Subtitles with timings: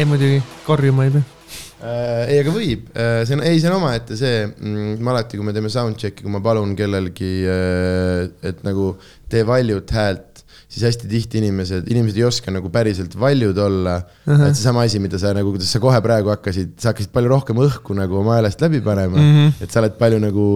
[0.00, 1.26] ei muidugi, karjuma ei pea.
[1.80, 5.46] Äh, ei, aga võib, see on, ei, see on omaette see mm,, ma alati, kui
[5.46, 7.30] me teeme soundcheck'i, kui ma palun kellelgi,
[8.50, 8.92] et nagu
[9.32, 14.32] tee valjut häält, siis hästi tihti inimesed, inimesed ei oska nagu päriselt valjud olla uh.
[14.32, 14.48] -huh.
[14.48, 17.58] et seesama asi, mida sa nagu, kuidas sa kohe praegu hakkasid, sa hakkasid palju rohkem
[17.64, 19.32] õhku nagu oma häälest läbi panema mm.
[19.36, 19.64] -hmm.
[19.64, 20.46] et sa oled palju nagu,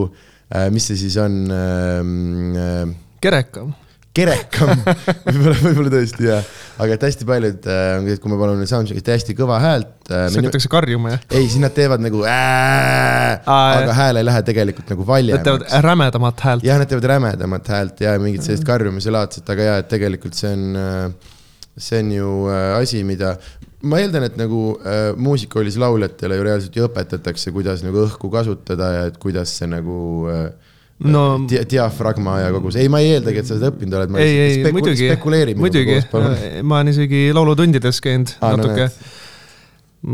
[0.71, 3.75] mis see siis on äh,, kerekam.
[4.15, 4.71] Kerekam,
[5.27, 6.53] võib-olla, võib-olla tõesti jah,
[6.83, 10.29] aga et hästi paljud äh,, kui ma palun soundcheck'is hästi kõva häält äh,.
[10.31, 13.99] siis hakatakse karjuma ja ei, siis nad teevad nagu Aa, aga jah.
[13.99, 15.77] hääl ei lähe tegelikult nagu nad teevad valjemaks.
[15.89, 16.67] rämedamat häält.
[16.67, 20.55] jah, nad teevad rämedamat häält ja mingit sellist karjumise laadset, aga jaa, et tegelikult see
[20.55, 21.15] on,
[21.75, 23.35] see on ju äh, asi, mida
[23.85, 28.93] ma eeldan, et nagu äh, muusikakoolis lauljatele ju reaalselt ju õpetatakse, kuidas nagu õhku kasutada
[28.95, 29.99] ja et kuidas see nagu
[30.31, 30.64] äh,
[31.05, 34.17] no dia diafragma ja kogu see, ei, ma ei eeldagi, et sa seda õppinud oled.
[34.23, 35.11] ei, ei muidugi,
[35.61, 35.99] muidugi,
[36.63, 39.13] ma olen isegi laulutundides käinud no natuke näed..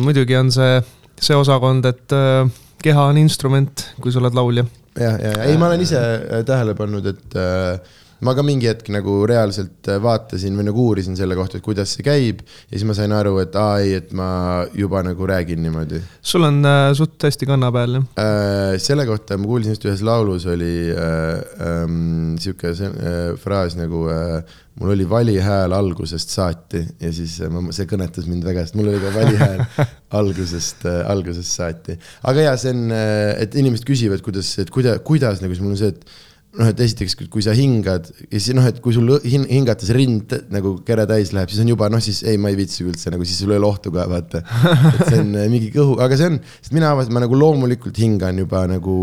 [0.06, 0.80] muidugi on see,
[1.20, 2.50] see osakond, et äh,
[2.82, 4.66] keha on instrument, kui sa oled laulja.
[4.98, 8.68] jah, ja, ja ei, ma olen ise äh, tähele pannud, et äh, ma ka mingi
[8.70, 12.74] hetk nagu reaalselt äh, vaatasin või nagu uurisin selle kohta, et kuidas see käib ja
[12.74, 14.30] siis ma sain aru, et aa ei, et ma
[14.76, 18.08] juba nagu räägin niimoodi sul on äh, suht hästi kanna peal, jah?
[18.20, 18.78] äh,.
[18.82, 24.42] selle kohta ma kuulsin just ühes laulus oli äh, ähm, sihuke äh, fraas nagu äh,
[24.80, 28.78] mul oli vali hääl algusest saati ja siis äh, ma, see kõnetas mind väga, sest
[28.78, 29.64] mul oli ka vali hääl
[30.20, 31.98] algusest äh,, algusest saati.
[32.30, 35.76] aga jaa, see on äh,, et inimesed küsivad, kuidas, et kuida-, kuidas nagu siis mul
[35.76, 39.06] on see, et noh, et esiteks, kui sa hingad ja siis noh, et kui sul
[39.22, 42.56] hin- hingates rind nagu kere täis läheb, siis on juba noh, siis ei, ma ei
[42.58, 44.40] viitsi üldse nagu siis sul ei ole ohtu ka vaata.
[44.42, 48.00] et see on äh, mingi kõhu, aga see on, sest mina avastasin, ma nagu loomulikult
[48.02, 48.96] hingan juba nagu,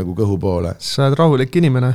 [0.00, 0.72] nagu kõhu poole.
[0.80, 1.92] sa oled rahulik inimene,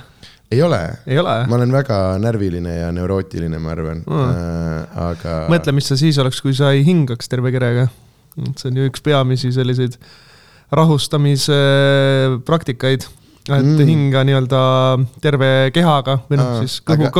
[0.53, 1.33] ei ole, ei ole?
[1.49, 4.29] ma olen väga närviline ja neurootiline, ma arvan Mm.
[4.29, 5.39] äh,, aga.
[5.49, 7.87] mõtle, mis sa siis oleks, kui sa ei hingaks terve kerega.
[8.57, 9.97] see on ju üks peamisi selliseid
[10.73, 11.57] rahustamise
[12.45, 13.05] praktikaid,
[13.43, 13.87] et Mm.
[13.87, 14.59] hinga nii-öelda
[15.23, 17.11] terve kehaga või noh siis kõhu aga-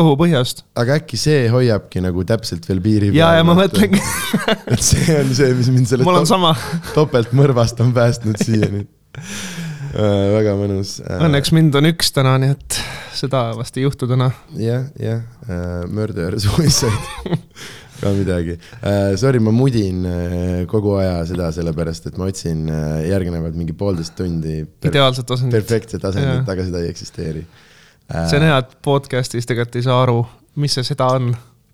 [0.80, 3.20] aga..., äkki see hoiabki nagu täpselt veel piiri peal.
[3.20, 4.00] ja, ja ma mõtlengi,
[4.74, 6.54] et see on see, mis mind mul on sellest sama,
[6.96, 8.86] topeltmõrvast on päästnud siiani
[9.20, 10.26] äh,.
[10.38, 11.20] väga mõnus äh,.
[11.28, 12.80] õnneks mind on üks täna, nii et
[13.20, 14.32] seda vast ei juhtu täna.
[14.56, 16.94] jah, jah äh,, murder suicide
[18.03, 19.16] ka midagi äh,.
[19.19, 24.16] Sorry, ma mudin äh, kogu aja seda sellepärast, et ma otsin äh, järgnevad mingi poolteist
[24.19, 25.56] tundi per ideaalset tasandit.
[25.58, 28.28] perfektset asendit aga seda ei eksisteeri äh,.
[28.30, 30.22] see on hea, et podcast'is tegelikult ei saa aru,
[30.62, 31.34] mis see seda on.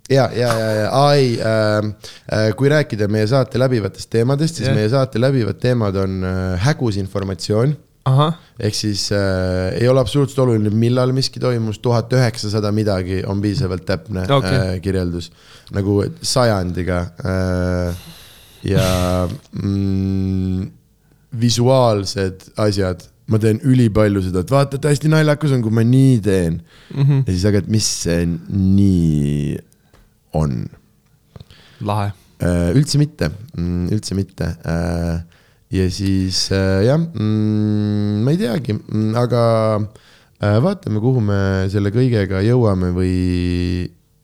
[0.09, 1.91] ja, ja, ja, ja, aa ei äh,,
[2.38, 4.79] äh, kui rääkida meie saate läbivatest teemadest, siis yeah.
[4.79, 7.78] meie saate läbivad teemad on äh, hägus informatsioon
[8.59, 13.86] ehk siis äh, ei ole absoluutselt oluline, millal miski toimus, tuhat üheksasada midagi on piisavalt
[13.88, 14.58] täpne okay.
[14.58, 15.31] Äh, kirjeldus,
[15.75, 18.02] nagu sajandiga äh,.
[18.68, 18.90] ja
[19.62, 20.68] mm,
[21.40, 26.19] visuaalsed asjad, ma teen ülipalju seda, et vaata, et hästi naljakas on, kui ma nii
[26.25, 27.24] teen mm -hmm.
[27.25, 29.58] ja siis, aga et mis see nii
[30.34, 30.66] on?
[31.81, 32.12] lahe.
[32.75, 33.31] üldse mitte,
[33.92, 34.56] üldse mitte.
[35.74, 38.75] Ja siis äh, jah, ma ei teagi,
[39.19, 39.44] aga
[39.78, 43.16] äh, vaatame, kuhu me selle kõigega jõuame või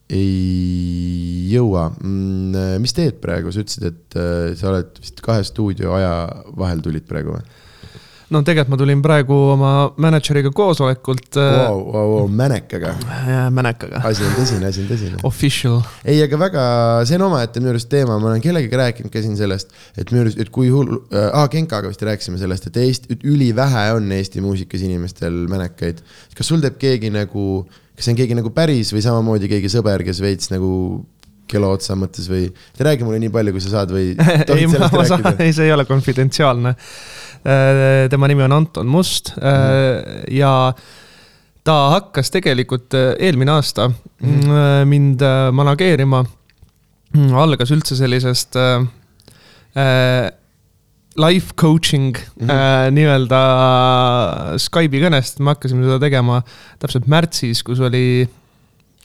[0.06, 1.88] ei jõua.
[2.81, 6.13] mis teed praegu, sa ütlesid, et äh, sa oled vist kahe stuudio aja
[6.57, 7.45] vahel tulid praegu või?
[8.34, 9.72] No tegelikult ma tulin praegu oma
[10.02, 13.52] mänedžeriga koosolekult Vau, vau, vau, mänekaga, wow..
[13.53, 14.02] Mänekaga.
[14.09, 15.22] asi on tõsine, asi on tõsine.
[15.28, 15.80] Official.
[16.03, 16.66] ei, aga väga,
[17.09, 20.25] see on omaette minu arust teema, ma olen kellegagi rääkinud ka siin sellest, et minu
[20.25, 24.44] arust, et kui hull äh,, ah, Genkaga vist rääkisime sellest, et Eesti, ülivähe on Eesti
[24.44, 26.02] muusikas inimestel mänekaid.
[26.36, 27.66] kas sul teeb keegi nagu,
[27.96, 30.72] kas see on keegi nagu päris või samamoodi keegi sõber, kes veits nagu
[31.47, 32.47] kelo otsa mõttes või,
[32.79, 35.33] räägi mulle nii palju, kui sa saad või ei, tohid sellest rääkida?
[35.45, 36.75] ei, see ei ole konfidentsiaalne.
[38.09, 40.23] tema nimi on Anton Must Mhm.
[40.33, 40.73] ja
[41.66, 44.88] ta hakkas tegelikult äh, eelmine aasta Mhm.
[44.89, 46.25] mind äh, manageerima.
[47.36, 48.81] algas üldse sellisest äh,
[49.77, 50.31] äh,
[51.18, 52.47] life coaching mm.
[52.47, 52.51] -hmm.
[52.51, 53.42] äh, nii-öelda
[54.59, 56.42] Skype'i kõnest, me hakkasime seda tegema
[56.80, 58.27] täpselt märtsis, kus oli,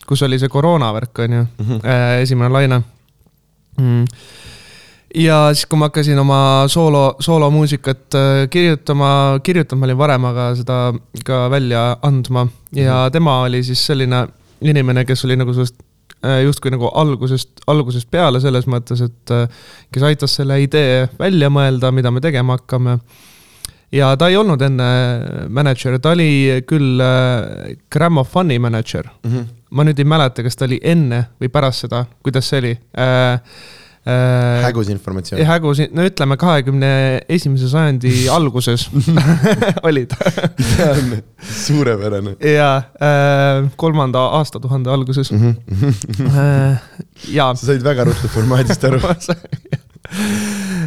[0.07, 1.81] kus oli see koroonavärk, on ju Mhm.
[1.85, 2.81] äh, esimene laine
[3.77, 4.05] mm..
[5.15, 6.39] ja siis, kui ma hakkasin oma
[6.71, 10.81] soolo, soolomuusikat äh, kirjutama, kirjutama olin varem, aga seda
[11.25, 14.27] ka välja andma ja tema oli siis selline
[14.61, 15.75] inimene, kes oli nagu sellest
[16.25, 19.35] äh, justkui nagu algusest, algusest peale selles mõttes, et
[19.91, 22.99] kes aitas selle idee välja mõelda, mida me tegema hakkame
[23.91, 24.85] ja ta ei olnud enne
[25.49, 27.01] mänedžer, ta oli küll
[27.91, 29.09] Grammofoni mänedžer.
[29.25, 29.49] Mhm.
[29.71, 33.39] Ma nüüd ei mäleta, kas ta oli enne või pärast seda, kuidas see oli äh,.
[34.03, 35.43] äh, hägus informatsioon.
[35.47, 36.91] hägus, no ütleme kahekümne
[37.31, 38.87] esimese sajandi alguses
[39.87, 40.15] olid
[41.61, 45.55] suurepärane ja äh, kolmanda aastatuhande alguses mm.
[45.67, 45.93] -hmm.
[46.27, 46.81] äh,.
[47.31, 48.99] ja sa said väga ruttu formaadist aru.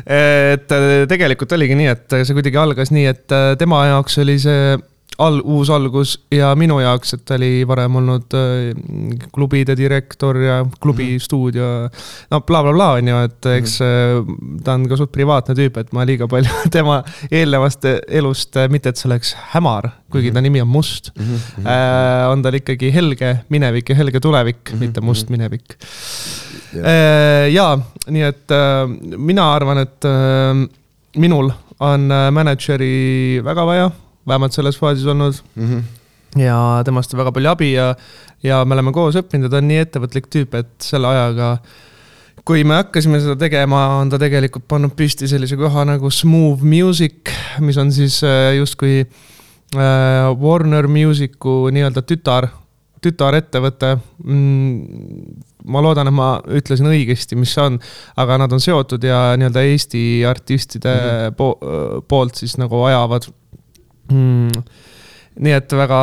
[0.04, 4.36] et äh, tegelikult oligi nii, et see kuidagi algas nii, et äh, tema jaoks oli
[4.42, 4.74] see
[5.18, 10.60] al-, uus algus ja minu jaoks, et ta oli varem olnud äh, klubide direktor ja
[10.80, 11.24] klubi mm -hmm.
[11.24, 11.64] stuudio.
[12.30, 14.34] no blablabla bla, on ju, et eks äh,
[14.64, 18.96] ta on ka suht privaatne tüüp, et ma liiga palju tema eelnevast elust, mitte et
[18.96, 21.24] see oleks hämar, kuigi ta nimi on Must mm.
[21.24, 21.66] -hmm.
[21.66, 22.30] äh,.
[22.30, 24.86] on tal ikkagi helge minevik ja helge tulevik mm, Mhm, -hmm.
[24.86, 25.76] mitte must minevik.
[26.74, 26.84] Jah.
[26.84, 27.78] Äh, jaa,
[28.10, 30.68] nii et äh, mina arvan, et äh,
[31.16, 33.90] minul on äh, mänedžeri väga vaja,
[34.26, 36.42] vähemalt selles faasis olnud mm -hmm.
[36.42, 37.94] ja temast on väga palju abi ja,
[38.42, 41.58] ja me oleme koos õppinud ja ta on nii ettevõtlik tüüp, et selle ajaga
[42.44, 47.32] kui me hakkasime seda tegema, on ta tegelikult pannud püsti sellise koha nagu Smooth Music,
[47.64, 52.50] mis on siis äh, justkui äh, Warner Musicu nii-öelda tütar,
[53.04, 53.94] tütarettevõte
[54.24, 55.38] mm,.
[55.72, 57.78] ma loodan, et ma ütlesin õigesti, mis see on,
[58.20, 61.38] aga nad on seotud ja nii-öelda Eesti artistide mm -hmm.
[61.38, 61.48] po
[62.08, 63.30] poolt siis nagu ajavad
[64.10, 64.62] mm,.
[65.44, 66.00] nii et väga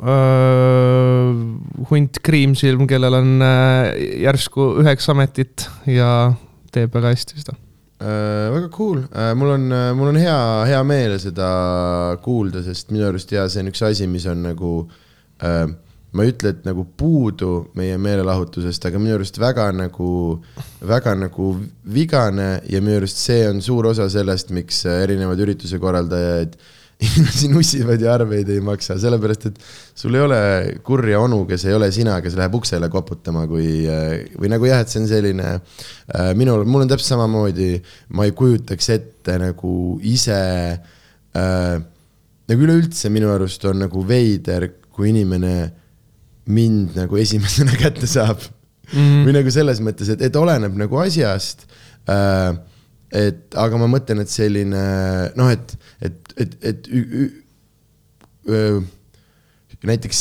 [0.00, 1.32] öö,
[1.90, 3.90] hunt kriimsilm, kellel on äh,
[4.26, 6.32] järsku üheksa ametit ja
[6.72, 7.56] teeb väga hästi seda.
[8.00, 9.04] Äh, väga cool,
[9.36, 10.40] mul on, mul on hea,
[10.70, 11.50] hea meel seda
[12.24, 14.74] kuulda, sest minu arust ja see on üks asi, mis on nagu
[15.44, 15.66] äh,
[16.12, 20.10] ma ei ütle, et nagu puudu meie meelelahutusest, aga minu arust väga nagu,
[20.86, 21.52] väga nagu
[21.94, 26.56] vigane ja minu arust see on suur osa sellest, miks erinevad ürituse korraldajaid
[27.00, 29.60] inimesi nussivad ja arveid ei maksa, sellepärast et
[29.96, 30.40] sul ei ole
[30.84, 33.86] kurja onu, kes ei ole sina, kes läheb uksele koputama, kui
[34.36, 37.72] või nagu jah, et see on selline äh, minul, mul on täpselt samamoodi,
[38.16, 39.74] ma ei kujutaks ette nagu
[40.12, 40.40] ise
[40.76, 41.74] äh,
[42.50, 45.54] nagu üleüldse minu arust on nagu veider, kui inimene
[46.50, 48.98] mind nagu esimesena kätte saab mm.
[48.98, 49.22] -hmm.
[49.28, 51.66] või nagu selles mõttes, et, et oleneb nagu asjast
[52.08, 52.58] äh,.
[53.10, 54.82] Et aga ma mõtlen, et selline
[55.38, 55.76] noh, et,
[56.06, 57.28] et, et, et ü, ü,
[58.50, 58.80] öö,
[59.90, 60.20] näiteks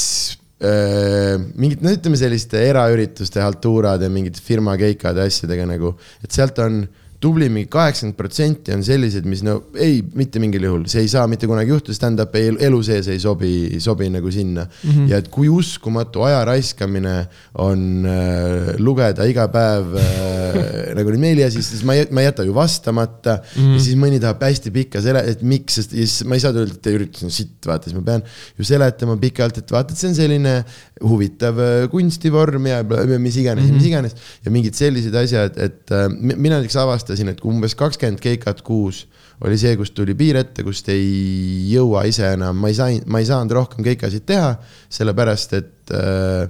[0.63, 5.93] öö, mingid, no ütleme selliste eraürituste haltuurade, mingite firma keikade asjadega nagu,
[6.23, 6.81] et sealt on
[7.19, 11.25] tubli mingi kaheksakümmend protsenti on sellised, mis no ei, mitte mingil juhul, see ei saa
[11.27, 13.51] mitte kunagi juhtuda, stand-up ei, elu sees ei sobi,
[13.83, 14.91] sobi nagu sinna mm.
[14.91, 15.09] -hmm.
[15.11, 17.15] ja et kui uskumatu aja raiskamine
[17.59, 20.59] on äh, lugeda iga päev äh,
[20.97, 23.61] nagu neid meiliasi, siis ma ei, ma ei jäta ju vastamata mm.
[23.61, 23.73] -hmm.
[23.75, 26.55] ja siis mõni tahab hästi pikka sele-, et miks, sest ja siis ma ei saa
[26.55, 28.23] öelda, et üritus on sitt, vaata, siis ma pean
[28.57, 30.55] ju seletama pikalt, et vaata, et see on selline
[31.03, 32.79] huvitav äh, kunstivorm ja
[33.19, 33.73] mis iganes mm, -hmm.
[33.73, 37.75] mis iganes ja mingid sellised asjad, et äh, mi- mina näiteks avastasin, et kui umbes
[37.79, 39.05] kakskümmend keikat kuus
[39.45, 43.21] oli see, kust tuli piir ette, kust ei jõua ise enam, ma ei saanud, ma
[43.21, 44.55] ei saanud rohkem keikasid teha,
[44.91, 46.49] sellepärast et äh,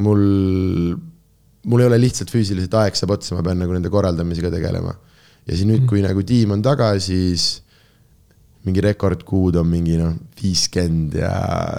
[0.00, 0.22] mul,
[1.68, 4.94] mul ei ole lihtsalt füüsiliselt aeg saab otsa, ma pean nagu nende korraldamisega tegelema.
[5.44, 7.62] ja siis nüüd, kui nagu tiim on taga, siis
[8.64, 11.32] mingi rekordkuud on mingi noh, viiskümmend ja,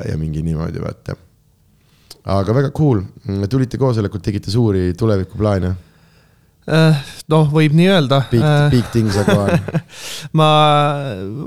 [0.09, 1.15] ja mingi niimoodi, vaata.
[2.35, 3.01] aga väga cool,
[3.49, 5.73] tulite koosolekut, tegite suuri tulevikuplaane,
[7.33, 8.21] noh, võib nii öelda.
[8.31, 9.59] big, big things are going.
[10.39, 10.49] ma,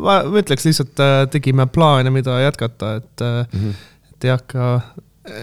[0.04, 1.00] ma ma ütleks lihtsalt,
[1.32, 3.68] tegime plaane, mida jätkata, et mm, Mhm.
[3.68, 3.74] -hmm.
[4.16, 4.80] et ei hakka,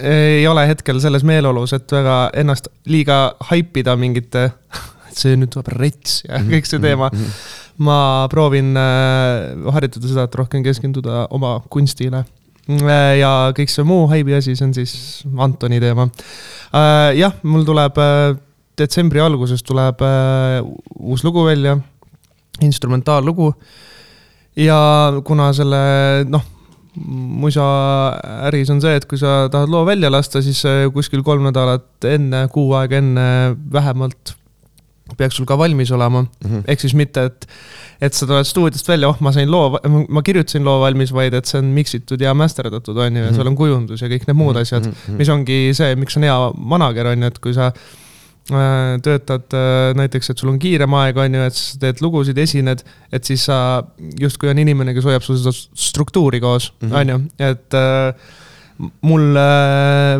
[0.04, 4.52] ei ole hetkel selles meeleolus, et väga ennast liiga haipida mingite,
[5.10, 6.50] et see nüüd tuleb rets ja Mhm.
[6.54, 7.10] kõik see teema.
[7.78, 8.76] ma proovin
[9.74, 12.24] harjutada seda, et rohkem keskenduda oma kunstile.
[13.20, 16.08] ja kõik see muu haibi asi, see on siis Antoni teema.
[17.18, 17.98] jah, mul tuleb
[18.80, 20.60] detsembri alguses tuleb äh,
[21.00, 21.78] uus lugu välja,
[22.62, 23.54] instrumentaallugu.
[24.56, 24.78] ja
[25.26, 25.78] kuna selle
[26.30, 26.44] noh,
[27.44, 32.06] muisaäris on see, et kui sa tahad loo välja lasta, siis äh, kuskil kolm nädalat
[32.10, 33.28] enne, kuu aega enne
[33.74, 34.36] vähemalt
[35.18, 36.24] peaks sul ka valmis olema.
[36.46, 36.66] Mhm.
[36.68, 37.48] ehk siis mitte, et,
[38.02, 39.78] et sa tuled stuudiost välja, oh, ma sain loo,
[40.10, 43.52] ma kirjutasin loo valmis, vaid et see on miksitud ja masterdatud, on ju, ja seal
[43.52, 47.26] on kujundus ja kõik need muud asjad, mis ongi see, miks on hea manager, on
[47.26, 47.92] ju, et kui sa äh,
[48.50, 52.84] töötad äh, näiteks, et sul on kiirem aeg, on ju, et sa teed lugusid, esined,
[53.14, 53.58] et siis sa
[54.20, 58.34] justkui on inimene, kes hoiab sul seda struktuuri koos, on ju, et äh,
[59.08, 60.20] mul äh,,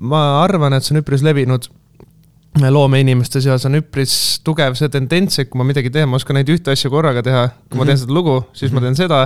[0.00, 1.68] ma arvan, et see on üpris levinud
[2.68, 4.12] loomeinimeste seas on üpris
[4.44, 7.46] tugev see tendents, et kui ma midagi teen, ma oskan neid ühte asja korraga teha.
[7.70, 8.02] kui ma teen Mhm.
[8.02, 9.20] seda lugu, siis ma teen seda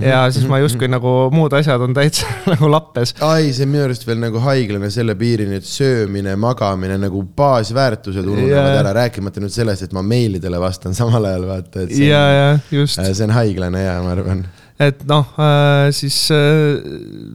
[0.00, 3.14] ja siis ma justkui nagu muud asjad on täitsa nagu lappes.
[3.20, 8.24] ai, see on minu arust veel nagu haiglane selle piirini, et söömine, magamine nagu baasväärtused
[8.24, 8.80] ununevad yeah.
[8.80, 12.48] ära, rääkimata nüüd sellest, et ma meilidele vastan samal ajal, vaata, et see ja, ja
[12.70, 14.44] just, see on haiglane ja ma arvan.
[14.78, 16.78] et noh äh, siis äh,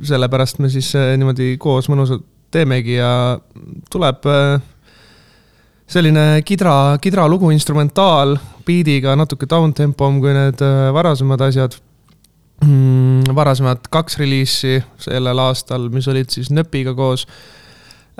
[0.08, 3.40] sellepärast me siis äh, niimoodi koos mõnusalt teemegi ja
[3.92, 4.28] tuleb
[5.94, 11.78] selline kidra, kidra lugu, instrumentaal, beat'iga natuke downtempom kui need äh, varasemad asjad
[12.64, 13.34] mm,.
[13.36, 17.28] varasemad kaks reliisi sellel aastal, mis olid siis Nöpiga koos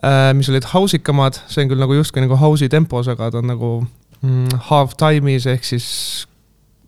[0.04, 3.42] äh,, mis olid house ikamad, see on küll nagu justkui nagu house'i tempos, aga ta
[3.42, 3.74] on nagu
[4.22, 5.88] mm, half time'is ehk siis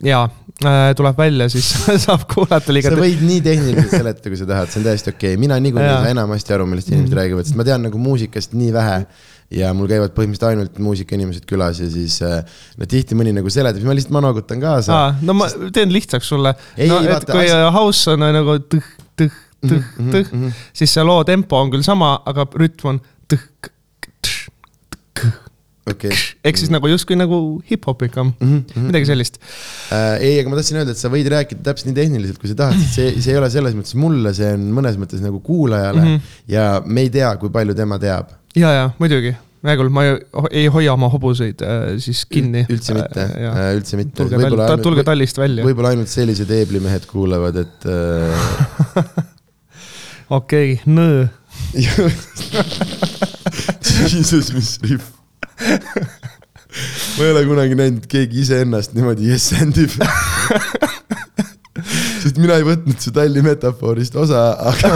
[0.06, 1.72] jaa äh,, tuleb välja, siis
[2.06, 5.34] saab kuulata liiga sa võid nii tehniliselt seletada, kui sa tahad, see on täiesti okei
[5.34, 7.22] okay., mina niikuinii ei saa enamasti aru, millest inimesed Mhm.
[7.22, 9.00] räägivad, sest ma tean nagu muusikast nii vähe
[9.56, 12.42] ja mul käivad põhimõtteliselt ainult muusikainimesed külas ja siis äh,
[12.78, 15.94] no tihti mõni nagu seletab, siis ma lihtsalt ma noogutan kaasa aa, no ma teen
[15.96, 16.52] lihtsaks sulle.
[16.78, 19.32] Ei, no et vaata, kui as- house on nagu tõh, tõh,
[19.66, 20.50] tõh, Mhm, tõh, mhm.
[20.76, 23.00] siis see loo tempo on küll sama, aga rütm on
[23.32, 23.42] tõh,
[25.90, 26.12] okei.
[26.46, 28.86] ehk siis nagu justkui nagu hip-hopikam Mhm, mhm.
[28.90, 29.40] midagi sellist.
[29.94, 32.56] äh, ei, aga ma tahtsin öelda, et sa võid rääkida täpselt nii tehniliselt, kui sa
[32.62, 36.02] tahad, sest see, see ei ole selles mõttes mulle, see on mõnes mõttes nagu kuulajale
[36.02, 36.16] mm Mhm.
[36.18, 36.50] -hmm.
[36.52, 38.34] ja me ei tea, kui palju tema teab.
[38.60, 39.34] Ja, ja muidugi,
[39.66, 40.06] hea küll, ma
[40.50, 42.66] ei, hoia oma hobuseid äh, siis kinni.
[42.72, 44.24] üldse mitte äh,, üldse mitte.
[44.24, 45.66] tulge tall, tulge tallist välja.
[45.68, 48.48] võib-olla ainult sellised eeblimehed kuulavad, et äh,
[50.40, 51.28] okei okay,, nõõ.
[54.16, 55.06] Jesus, mis rihv
[57.18, 59.94] ma ei ole kunagi näinud, keegi iseennast niimoodi jessendib
[62.24, 64.96] sest mina ei võtnud su talli metafoorist osa, aga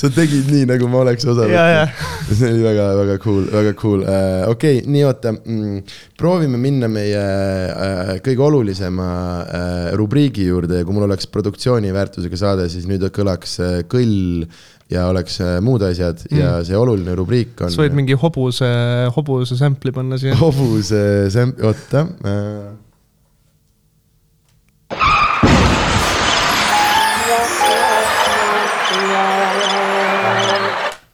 [0.00, 1.84] sa tegid nii, nagu ma oleks osa ja,
[2.28, 4.48] see oli väga-väga cool, väga cool uh,.
[4.48, 9.08] okei okay,, nii oota mm,, proovime minna meie uh, kõige olulisema
[9.44, 14.46] uh, rubriigi juurde ja kui mul oleks produktsiooni väärtusega saade, siis nüüd kõlaks uh, kõll
[14.90, 16.38] ja oleks muud asjad mm.
[16.40, 17.70] ja see oluline rubriik on.
[17.70, 18.70] sa võid mingi hobuse,
[19.14, 20.34] hobuse sample'i panna siia.
[20.40, 22.90] hobuse sämp-, oota uh,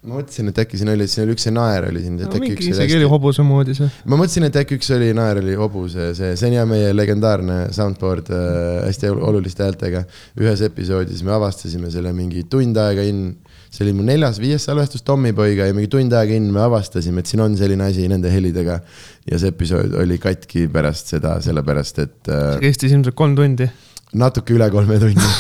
[0.07, 2.55] ma mõtlesin, et äkki siin oli, siin oli üks see naer oli siin, no, mingi
[2.63, 3.89] isegi hästi oli hobuse moodi see.
[4.07, 7.59] ma mõtlesin, et äkki üks oli naer oli hobuse, see, see on ja meie legendaarne
[7.75, 10.05] soundboard äh, hästi oluliste häältega.
[10.39, 13.25] ühes episoodis me avastasime selle mingi tund aega in,
[13.67, 17.43] see oli mu neljas-viies salvestus Tommyboyga ja mingi tund aega in me avastasime, et siin
[17.43, 18.79] on selline asi nende helidega.
[19.27, 23.67] ja see episood oli katki pärast seda, sellepärast et äh, see kestis ilmselt kolm tundi.
[24.15, 25.27] Natuke üle kolme tunni.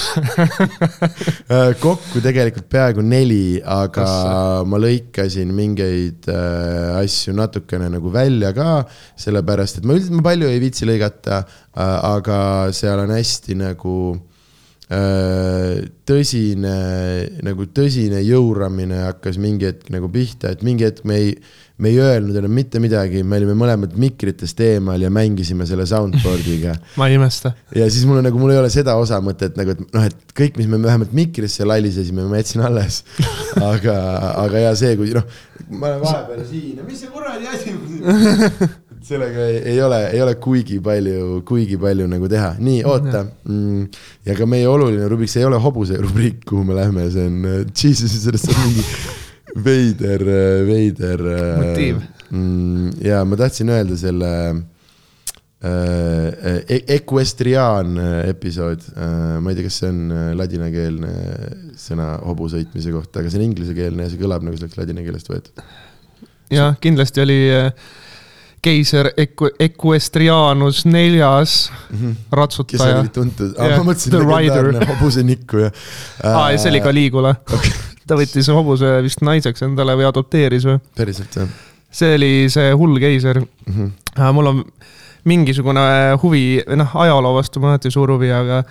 [1.47, 4.07] Äh, kokku tegelikult peaaegu neli, aga
[4.67, 8.81] ma lõikasin mingeid äh, asju natukene nagu välja ka,
[9.21, 12.39] sellepärast et ma üldiselt, ma palju ei viitsi lõigata äh,, aga
[12.75, 13.99] seal on hästi nagu
[14.91, 16.77] äh, tõsine,
[17.47, 21.37] nagu tõsine jõuramine hakkas mingi hetk nagu pihta, et mingi hetk me ei,
[21.78, 26.73] me ei öelnud enam mitte midagi, me olime mõlemad mikritest eemal ja mängisime selle soundboard'iga
[27.00, 27.52] ma ei imesta.
[27.76, 30.37] ja siis mul on nagu, mul ei ole seda osa mõtet nagu, et noh, et
[30.37, 33.02] kõik, mis me vähemalt mikrisse lallisesime, ma jätsin alles.
[33.73, 33.99] aga,
[34.47, 35.28] aga ja see, kui noh,
[35.75, 37.76] ma olen vahepeal siin ja mis see kuradi asi
[39.06, 43.85] sellega ei, ei ole, ei ole kuigi palju, kuigi palju nagu teha, nii oota mm,.
[44.26, 47.38] ja ka meie oluline rubriik, see ei ole hobuse rubriik, kuhu me lähme, see on
[47.45, 48.88] uh, Jesus, sellest on mingi
[49.65, 50.23] veider,
[50.69, 51.23] veider.
[51.63, 52.01] Motiiv.
[52.31, 54.31] mm, ja ma tahtsin öelda selle
[55.65, 57.97] äh, e equestriaan
[58.29, 61.13] episood äh,, ma ei tea, kas see on äh, ladinakeelne
[61.81, 65.31] sõna hobusõitmise kohta, aga see on inglisekeelne ja see kõlab nagu see oleks ladina keelest
[65.33, 65.65] võetud.
[66.53, 67.71] jah, kindlasti oli äh,
[68.67, 72.13] keiser Equ-, Equestrianus neljas Mhm.
[72.17, 73.01] kes ratsutaja.
[73.01, 75.71] oli tuntud ah, ma mõtlesin legendaarne hobusenikku ja
[76.27, 77.71] aa, ja see oli Caligula okay.
[78.07, 80.79] Ta võttis hobuse vist naiseks endale või adopteeris või?
[80.97, 81.49] päriselt jah
[81.97, 83.41] see oli see hull keiser.
[83.41, 83.73] mm?
[83.75, 84.35] -hmm.
[84.35, 84.65] mul on
[85.27, 85.87] mingisugune
[86.23, 88.63] huvi, noh, ajaloo vastu mul on alati suur huvi, aga,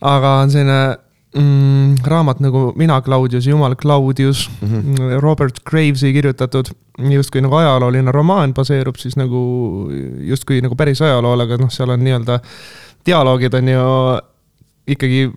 [0.00, 0.96] aga on selline
[1.38, 5.20] mm, raamat nagu Mina Claudius, Jumal Claudius Mm -hmm.
[5.20, 6.66] Robert Graves'i kirjutatud,
[6.98, 12.04] justkui nagu ajalooline romaan, baseerub siis nagu justkui nagu päris ajalool, aga noh, seal on
[12.04, 12.40] nii-öelda
[13.06, 13.80] dialoogid on ju
[14.86, 15.30] ikkagi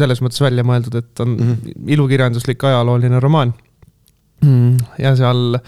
[0.00, 1.52] selles mõttes välja mõeldud, et on mm Mhm.
[1.52, 1.90] -hmm.
[1.96, 3.54] ilukirjanduslik ajalooline romaan
[4.44, 4.76] mm,.
[4.98, 5.58] ja seal,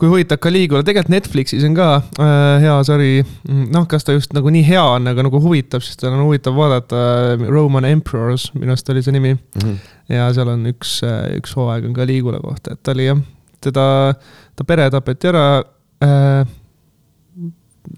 [0.00, 4.50] kui huvitab Caligula, tegelikult Netflixis on ka äh, hea sari, noh, kas ta just nagu
[4.50, 7.02] nii hea on, aga nagu huvitab, siis tal on huvitav vaadata
[7.48, 9.76] Roman Emperors, minu arust oli see nimi Mm -hmm.
[10.08, 11.00] ja seal on üks,
[11.36, 13.20] üks hooaeg on Caligula kohta, et ta oli jah,
[13.60, 14.14] teda,
[14.56, 15.62] ta pere tapeti ära
[16.02, 16.46] äh,.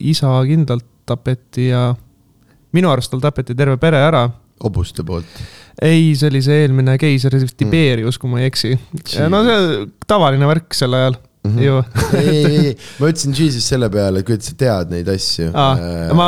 [0.00, 1.95] isa kindlalt tapeti ja
[2.73, 4.31] minu arust tal tapeti terve pere ära
[4.62, 5.42] hobuste poolt.
[5.83, 8.76] ei, see oli see eelmine keiser Tiberius, kui ma ei eksi.
[9.33, 11.62] no see tavaline värk sel ajal mm -hmm.
[11.62, 11.85] ju.
[12.19, 15.50] ei, ei, ei, ma ütlesin Jesus selle peale, et kuidas sa tead neid asju.
[15.54, 15.76] Aa,
[16.14, 16.26] ma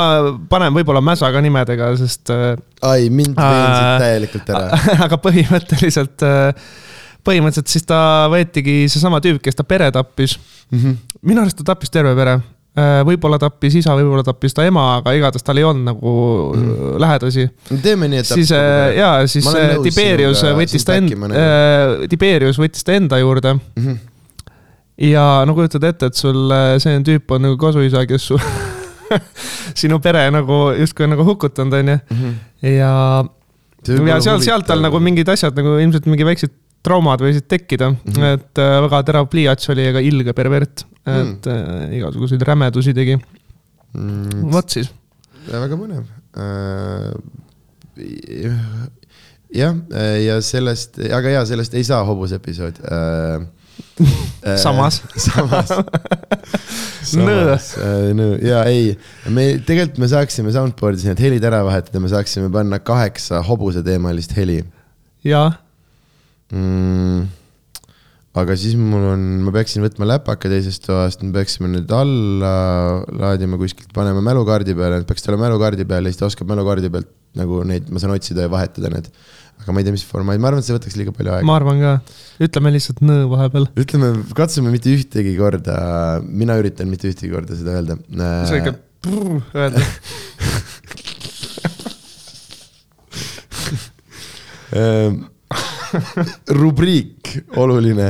[0.50, 4.80] panen võib-olla mäsa ka nimedega, sest äh, ai, mind veensid täielikult ära.
[5.06, 6.26] aga põhimõtteliselt,
[7.24, 8.00] põhimõtteliselt siis ta
[8.32, 10.38] võetigi seesama tüüp, kes ta pere tappis.
[10.72, 10.98] Mhm.
[11.22, 12.40] minu arust ta tappis terve pere.
[13.06, 16.14] Võib-olla tappis isa, võib-olla tappis ta ema, aga igatahes tal ei olnud nagu
[16.56, 16.96] mm.
[17.04, 17.44] lähedasi.
[17.84, 18.30] teeme nii, et.
[18.30, 23.20] siis äh, ja, siis äh, Tiberius sinuga, võttis ta ma enda, Tiberius võttis ta enda
[23.22, 23.94] juurde Mhm.
[25.06, 28.40] ja no kujutad ette, et sul äh, see tüüp on nagu kasuisa, kes su
[29.80, 31.98] sinu pere nagu justkui nagu hukutanud, onju.
[32.10, 32.36] Mhm.
[32.74, 32.92] ja,
[34.10, 36.54] ja seal, sealt tal nagu mingid asjad nagu ilmselt mingi väiksed
[36.84, 38.02] traumad võisid tekkida mm.
[38.10, 38.34] -hmm.
[38.38, 43.16] et äh, väga terav pliiats oli ja ka ilge pervert, et äh, igasuguseid rämedusi tegi.
[43.94, 44.44] mm,.
[44.52, 44.92] vot siis,
[45.50, 46.04] väga põnev.
[49.54, 49.76] jah,
[50.24, 52.80] ja sellest, aga jaa, sellest ei saa hobusepisood.
[54.58, 55.00] Samas.
[55.26, 55.70] samas.
[57.14, 57.54] Nõõ.
[58.16, 58.94] nõõ, jaa, ei,
[59.30, 64.62] me tegelikult me saaksime soundboard'is need helid ära vahetada, me saaksime panna kaheksa hobuseteemalist heli
[65.24, 65.44] ja
[66.54, 67.24] mm,.
[68.40, 72.54] aga siis mul on, ma peaksin võtma läpaka teisest toast, me peaksime need alla
[73.10, 76.90] laadima kuskilt, panema mälukaardi peale, need peaksid olema mälukaardi peal ja siis ta oskab mälukaardi
[76.94, 79.10] pealt nagu neid, ma saan otsida ja vahetada need.
[79.62, 81.46] aga ma ei tea, mis formaat, ma arvan, et see võtaks liiga palju aega.
[81.46, 81.92] ma arvan ka,
[82.46, 83.68] ütleme lihtsalt nõõ vahepeal.
[83.84, 84.08] ütleme,
[84.38, 85.76] katsume mitte ühtegi korda,
[86.26, 87.94] mina üritan mitte ühtegi korda seda öelda.
[88.50, 88.72] see ikka
[89.62, 89.78] öelda.
[96.60, 98.08] Rubriik, oluline.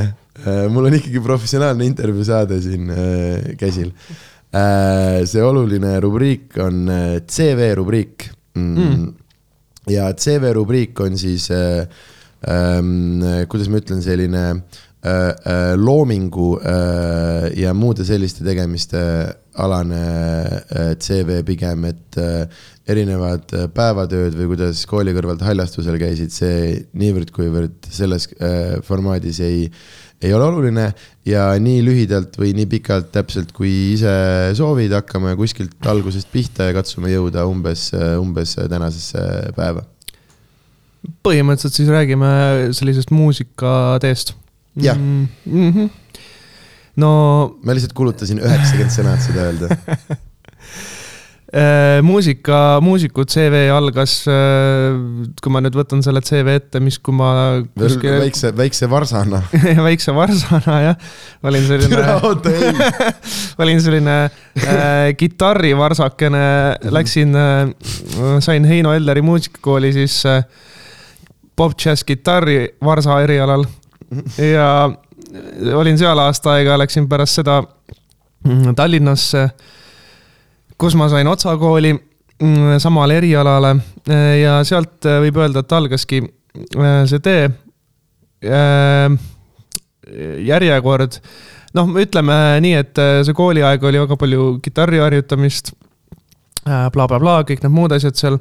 [0.69, 3.91] mul on ikkagi professionaalne intervjuu saade siin äh, käsil.
[5.25, 8.75] see oluline rubriik on äh, CV rubriik mm.
[8.77, 9.07] Mm..
[9.91, 11.87] ja CV rubriik on siis äh,,
[12.47, 14.75] ähm, kuidas ma ütlen, selline äh, äh,
[15.77, 19.01] loomingu äh, ja muude selliste tegemiste
[19.55, 19.99] alane
[20.69, 22.47] äh, CV pigem, et äh,
[22.91, 29.69] erinevad äh, päevatööd või kuidas kooli kõrvalt haljastusel käisid, see niivõrd-kuivõrd selles äh, formaadis ei,
[30.23, 30.89] ei ole oluline
[31.27, 34.13] ja nii lühidalt või nii pikalt täpselt, kui ise
[34.59, 37.89] soovid, hakkame kuskilt algusest pihta ja katsume jõuda umbes,
[38.19, 39.85] umbes tänasesse päeva.
[41.23, 42.31] põhimõtteliselt siis räägime
[42.75, 44.35] sellisest muusikateest.
[44.75, 44.97] Jah.
[44.97, 45.27] mm.
[45.45, 45.89] -hmm.
[46.95, 47.09] no
[47.63, 49.69] ma lihtsalt kulutasin üheksakümmend sõna, et seda öelda.
[51.55, 54.97] äh, muusika, muusiku CV algas äh,,
[55.41, 57.29] kui ma nüüd võtan selle CV ette, mis, kui ma
[57.77, 59.41] kuskil väikse, väikse varsana.
[59.87, 61.07] väikse varsana jah,
[61.43, 62.03] olin selline
[63.63, 66.45] olin selline äh, kitarrivarsakene,
[66.91, 67.71] läksin äh,,
[68.43, 70.43] sain Heino Elleri muusikakooli siis äh,
[71.55, 73.63] pop-džäss kitarri varsa erialal
[74.37, 74.67] ja
[75.75, 77.61] olin seal aasta aega, läksin pärast seda
[78.45, 79.47] mm, Tallinnasse,
[80.77, 83.75] kus ma sain otsakooli mm, samale erialale
[84.09, 87.47] äh, ja sealt äh, võib öelda, et algaski äh, see tee
[88.45, 89.17] äh,
[90.45, 91.17] järjekord,
[91.77, 97.41] noh, ütleme nii, et äh, see kooliaeg oli väga palju kitarri harjutamist äh, bla,, blablabla,
[97.49, 98.39] kõik need muud asjad seal.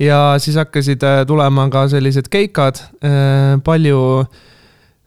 [0.00, 2.80] ja siis hakkasid äh, tulema ka sellised keikad,
[3.64, 4.44] palju äh,,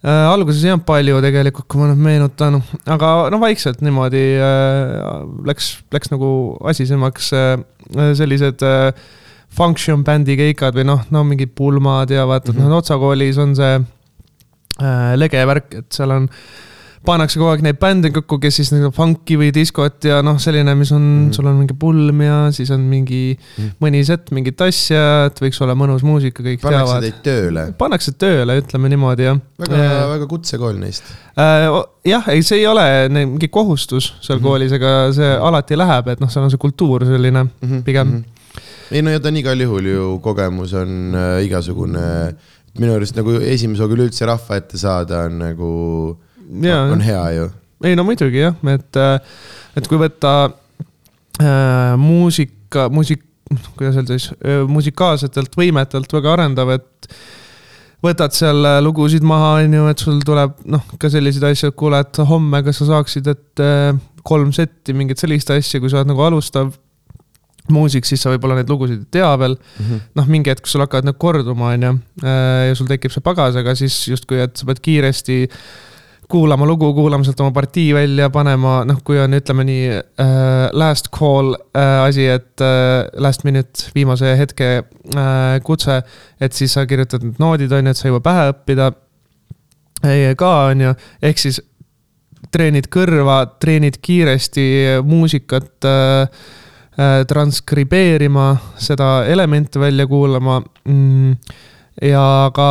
[0.07, 5.73] alguses ei olnud palju tegelikult, kui ma nüüd meenutan, aga no vaikselt niimoodi äh, läks,
[5.91, 6.29] läks nagu
[6.71, 7.57] asisemaks äh,
[8.15, 8.93] sellised äh,
[9.51, 12.65] function bändi keikad või noh, no mingid pulmad ja vaata mm, Mhm.
[12.65, 12.69] -hmm.
[12.69, 13.75] noh, otsakoolis on see
[14.79, 16.29] äh, lege värk, et seal on,
[17.05, 20.73] pannakse kogu aeg neid bände kokku, kes siis nagu funk'i või diskot ja noh, selline,
[20.77, 21.19] mis on mm.
[21.19, 21.35] -hmm.
[21.37, 23.53] sul on mingi pulm ja siis on mingi mm.
[23.55, 23.75] -hmm.
[23.83, 27.07] mõni set mingit asja, et võiks olla mõnus muusika, kõik pannakse teavad.
[27.07, 27.65] teid tööle.
[27.77, 29.39] pannakse tööle, ütleme niimoodi jah.
[29.63, 31.13] väga, väga kutsekool neist.
[32.05, 32.85] jah, ei, see ei ole
[33.15, 34.47] mingi kohustus seal mm -hmm.
[34.47, 37.47] koolis, aga see alati läheb, et noh, seal on see kultuur selline
[37.85, 38.23] pigem mm.
[38.23, 38.61] -hmm.
[38.91, 42.35] ei no ja ta on igal juhul ju kogemus on äh, igasugune,
[42.79, 45.69] minu arust nagu esimese hooga üleüldse rahva ette saada on nagu,
[46.49, 47.49] Jaa, on hea ju.
[47.85, 49.01] ei no muidugi jah, et,
[49.77, 50.35] et kui võtta
[51.39, 53.25] äh, muusika, muusik,
[53.77, 54.31] kuidas öelda siis,
[54.69, 57.13] musikaalsetelt võimetelt väga arendav, et
[58.05, 61.79] võtad seal äh, lugusid maha, on ju, et sul tuleb noh, ka selliseid asju, et
[61.79, 63.91] kuule, et homme, kas sa saaksid, et äh,
[64.27, 66.71] kolm setti, mingeid selliseid asju, kui sa oled nagu alustav
[67.69, 69.53] muusik, siis sa võib-olla neid lugusid ei tea veel.
[70.17, 71.91] noh, mingi hetk sul hakkavad need korduma, on ju,
[72.25, 75.37] ja sul tekib see pagas, aga siis justkui, et sa pead kiiresti
[76.29, 81.09] kuulama lugu, kuulama sealt oma partii välja, panema, noh, kui on, ütleme nii äh, last
[81.15, 86.01] call äh, asi, et äh, last minute, viimase hetke äh, kutse.
[86.39, 88.91] et siis sa kirjutad need noodid, on ju, et sa juba pähe õppida.
[90.39, 90.93] ka, on ju,
[91.27, 91.59] ehk siis
[92.53, 94.67] treenid kõrva, treenid kiiresti
[95.05, 96.45] muusikat äh,
[96.93, 101.35] äh, transkribeerima, seda elemente välja kuulama mm,
[102.01, 102.69] ja ka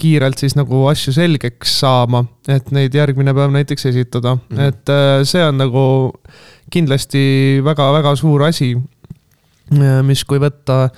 [0.00, 4.68] kiirelt siis nagu asju selgeks saama, et neid järgmine päev näiteks esitada mm, -hmm.
[4.68, 5.84] et äh, see on nagu
[6.70, 8.74] kindlasti väga-väga suur asi,
[9.72, 10.88] äh, mis, kui võtta,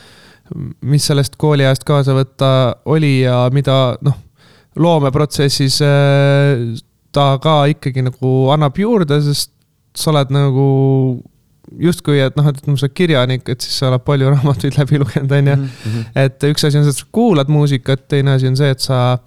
[0.80, 4.18] mis sellest kooliajast kaasa võtta oli ja mida noh,
[4.76, 6.80] loomeprotsessis äh,
[7.12, 9.52] ta ka ikkagi nagu annab juurde, sest
[9.94, 10.68] sa oled nagu
[11.80, 15.32] justkui, et noh, et sa oled kirjanik, et siis sa oled palju raamatuid läbi lugenud,
[15.38, 15.56] on ju.
[15.56, 16.08] Mhm.
[16.24, 19.18] et üks asi on see, et sa kuulad muusikat, teine asi on see, et sa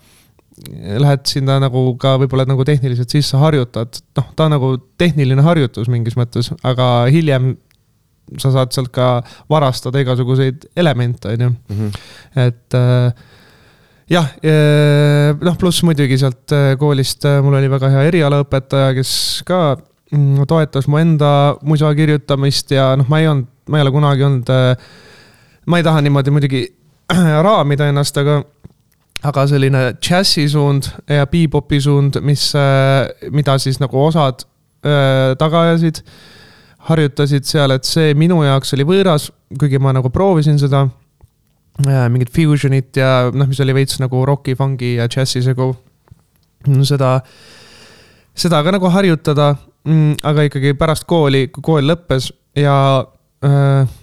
[1.03, 5.89] lähed sinna nagu ka võib-olla nagu tehniliselt sisse harjutad, noh, ta on nagu tehniline harjutus
[5.91, 7.55] mingis mõttes, aga hiljem
[8.41, 9.19] sa saad sealt ka
[9.51, 11.49] varastada igasuguseid elemente, on ju.
[11.69, 11.91] Mhm.
[12.45, 13.25] et äh,
[14.09, 19.11] jah, äh, noh, pluss muidugi sealt äh, koolist mul oli väga hea erialaõpetaja, kes
[19.45, 19.75] ka
[20.47, 21.29] toetas mu enda
[21.65, 24.89] musa kirjutamist ja noh, ma ei olnud, ma ei ole kunagi olnud, äh,
[25.65, 26.65] ma ei taha niimoodi muidugi
[27.47, 28.41] raamida ennast, aga
[29.25, 34.45] aga selline džässi suund ja bebopi suund, mis, äh, mida siis nagu osad
[34.85, 36.03] äh, taga ajasid,
[36.89, 40.85] harjutasid seal, et see minu jaoks oli võõras, kuigi ma nagu proovisin seda
[41.83, 45.73] mingit fusionit ja noh, mis oli veits nagu roki, fungi ja džässi segu.
[46.87, 47.19] seda,
[48.33, 50.17] seda ka nagu harjutada mm,.
[50.23, 52.75] aga ikkagi pärast kooli, kui kool lõppes ja
[53.45, 53.95] äh,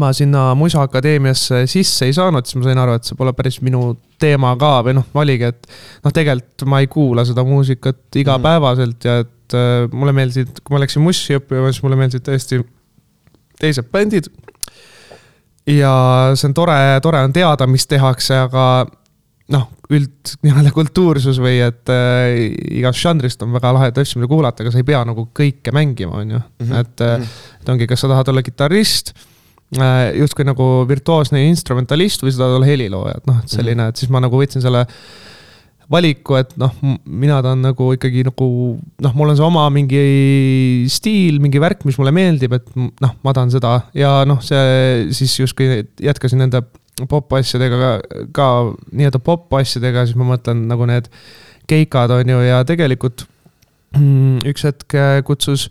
[0.00, 3.94] ma sinna Musaakadeemiasse sisse ei saanud, siis ma sain aru, et see pole päris minu
[4.20, 5.70] teema ka või noh, oligi, et
[6.04, 10.82] noh, tegelikult ma ei kuula seda muusikat igapäevaselt ja et äh, mulle meeldisid, kui ma
[10.84, 12.62] läksin Mussi õppima, siis mulle meeldisid tõesti
[13.60, 14.30] teised bändid.
[15.68, 15.92] ja
[16.34, 18.64] see on tore, tore on teada, mis tehakse, aga
[19.54, 22.46] noh, üld nii-öelda kultuursus või et äh,
[22.80, 26.22] igast žanrist on väga lahedaid asju, mida kuulata, aga sa ei pea nagu kõike mängima,
[26.22, 26.66] on ju mm.
[26.66, 26.84] -hmm.
[26.84, 29.14] et äh, et ongi, kas sa tahad olla kitarrist
[29.76, 34.00] äh,, justkui nagu virtuoosne instrumentalist või sa tahad olla helilooja, et noh, et selline, et
[34.00, 34.86] siis ma nagu võtsin selle
[35.90, 36.70] valiku, et noh,
[37.04, 38.46] mina tahan nagu ikkagi nagu
[39.02, 43.34] noh, mul on see oma mingi stiil, mingi värk, mis mulle meeldib, et noh, ma
[43.34, 46.62] tahan seda ja noh, see siis justkui jätkasin nende
[47.08, 48.48] popp-asjadega ka, ka
[48.92, 51.08] nii-öelda popp-asjadega, siis ma mõtlen nagu need
[51.70, 53.24] keikad on ju ja tegelikult
[53.96, 55.68] mm, üks hetk äh, kutsus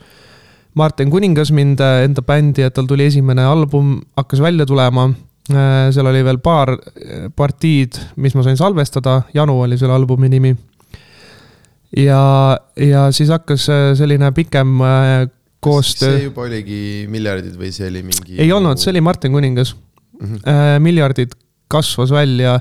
[0.80, 5.10] Martin Kuningas mind äh, enda bändi, et tal tuli esimene album, hakkas välja tulema.
[5.50, 6.76] Äh, seal oli veel paar
[7.36, 10.56] partiid, mis ma sain salvestada, Janu oli selle albumi nimi.
[11.98, 13.66] ja, ja siis hakkas
[13.98, 14.78] selline pikem
[15.60, 16.12] koostöö.
[16.18, 18.38] see juba oligi Miljardid või see oli mingi?
[18.38, 19.74] ei olnud, see oli Martin Kuningas
[20.20, 20.36] mm.
[20.36, 20.80] -hmm.
[20.80, 21.36] miljardid
[21.68, 22.60] kasvas välja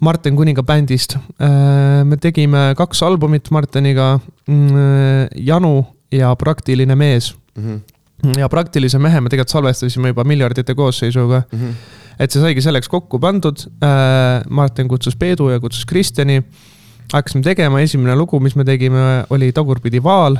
[0.00, 1.16] Martin Kuninga bändist.
[1.16, 7.80] Äh, me tegime kaks albumit Martiniga, mm, Janu ja Praktiline mees mm.
[8.22, 8.38] -hmm.
[8.38, 11.58] ja Praktilise mehe me tegelikult salvestasime juba miljardite koosseisuga mm.
[11.58, 11.72] -hmm.
[12.18, 13.66] et see saigi selleks kokku pandud.
[13.82, 16.42] Äh, Martin kutsus Peedu ja kutsus Kristjani.
[17.12, 20.36] hakkasime tegema, esimene lugu, mis me tegime, oli Tagurpidi vaal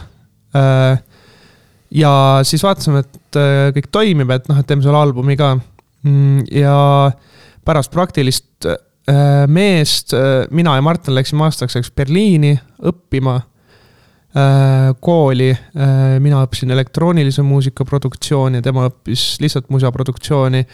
[1.91, 3.37] ja siis vaatasime, et
[3.77, 5.59] kõik toimib, et noh, et teeme selle albumi ka
[6.53, 7.13] ja
[7.65, 15.53] pärast praktilist äh, meest äh, mina ja Martin läksime aastaks Berliini õppima äh, kooli.
[16.21, 20.67] mina õppisin elektroonilise muusika produktsiooni, tema õppis lihtsalt musaproduktsiooni.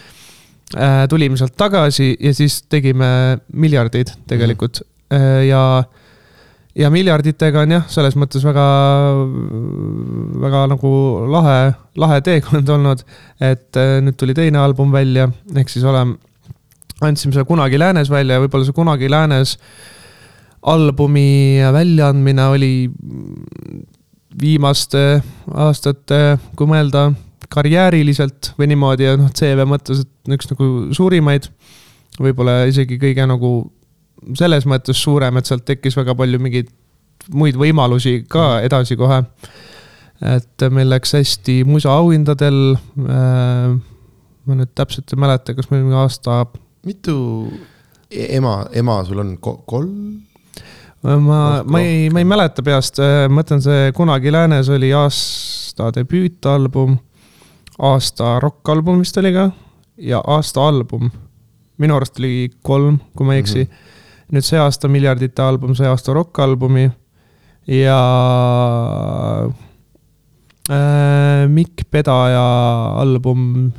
[1.08, 5.42] tulime sealt tagasi ja siis tegime miljardeid tegelikult mm -hmm.
[5.48, 5.84] ja
[6.78, 8.64] ja miljarditega on jah, selles mõttes väga,
[10.44, 10.90] väga nagu
[11.30, 11.60] lahe,
[11.98, 13.04] lahe teekond olnud.
[13.40, 16.18] et äh, nüüd tuli teine album välja, ehk siis oleme,
[17.00, 19.56] andsime selle Kunagi läänes välja ja võib-olla see Kunagi läänes
[20.60, 22.74] albumi väljaandmine oli
[24.40, 25.22] viimaste
[25.56, 27.08] aastate, kui mõelda
[27.50, 31.48] karjääriliselt või niimoodi ja noh, CV mõttes, et üks nagu suurimaid,
[32.20, 33.50] võib-olla isegi kõige nagu
[34.38, 36.70] selles mõttes suurem, et sealt tekkis väga palju mingeid
[37.36, 38.68] muid võimalusi ka mm.
[38.68, 39.22] edasi kohe.
[40.20, 43.76] et meil läks hästi musaauhindadel äh,.
[44.46, 46.44] ma nüüd täpselt ei mäleta, kas meil mingi aasta.
[46.86, 47.16] mitu
[48.10, 50.20] e-, ema, ema sul on kolm?
[51.02, 55.90] ma, ma ei, ma ei mäleta peast, äh, ma mõtlen, see Kunagi läänes oli aasta
[55.96, 56.98] debüütalbum,
[57.78, 59.50] aasta rokkalbum vist oli ka
[60.00, 61.10] ja aasta album.
[61.80, 63.70] minu arust oli kolm, kui ma ei eksi mm.
[63.70, 63.89] -hmm
[64.30, 66.88] nüüd see aasta Miljardite album, see aasta rokkalbumi
[67.70, 68.00] ja
[70.70, 72.44] äh, Mikk Pedaja
[73.00, 73.72] album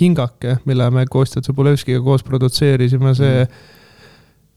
[0.00, 3.44] Hingake, mille me Kostja Tsõbulevskiga koos produtseerisime, see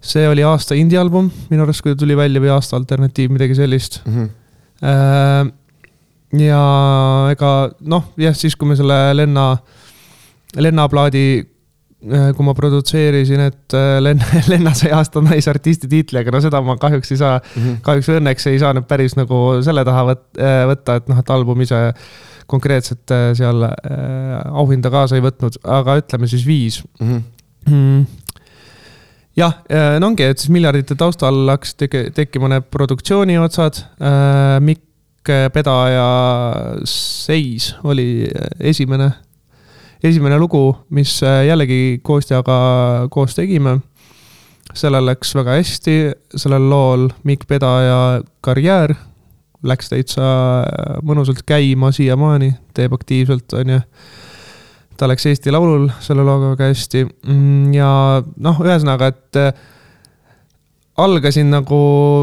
[0.04, 4.02] see oli aasta indie-album minu arust, kui ta tuli välja või aasta alternatiiv, midagi sellist
[4.06, 4.16] mm.
[4.16, 5.52] -hmm.
[6.34, 6.62] Ja
[7.30, 7.50] ega
[7.86, 9.58] noh, jah, siis kui me selle Lenna,
[10.58, 11.44] Lenna plaadi,
[12.04, 16.76] kui ma produtseerisin, et äh, Lenna, Lenna sai aasta naisartisti tiitli, aga no seda ma
[16.82, 17.78] kahjuks ei saa mm, -hmm.
[17.86, 21.80] kahjuks või õnneks ei saanud päris nagu selle taha võtta, et noh, et album ise
[22.48, 27.08] konkreetselt seal auhinda kaasa ei võtnud, aga ütleme siis viis mm.
[27.08, 27.24] -hmm.
[27.72, 28.06] Mm
[29.34, 29.54] jah,
[30.00, 34.60] no ongi, et siis miljardite taustal hakkasid tekkima need produktsiooni otsad äh,.
[34.62, 36.08] Mikk Pedaja
[36.86, 38.28] Seis oli
[38.60, 39.12] esimene,
[40.04, 43.80] esimene lugu, mis jällegi Kostjaga koos tegime.
[44.74, 45.96] sellel läks väga hästi,
[46.36, 48.96] sellel lool Mikk Pedaja karjäär
[49.64, 50.24] läks täitsa
[51.06, 53.80] mõnusalt käima siiamaani, teeb aktiivselt, on ju
[54.98, 57.90] ta läks Eesti Laulul selle looga väga hästi mm, ja
[58.24, 59.54] noh, ühesõnaga, et äh,
[61.04, 61.80] algasin nagu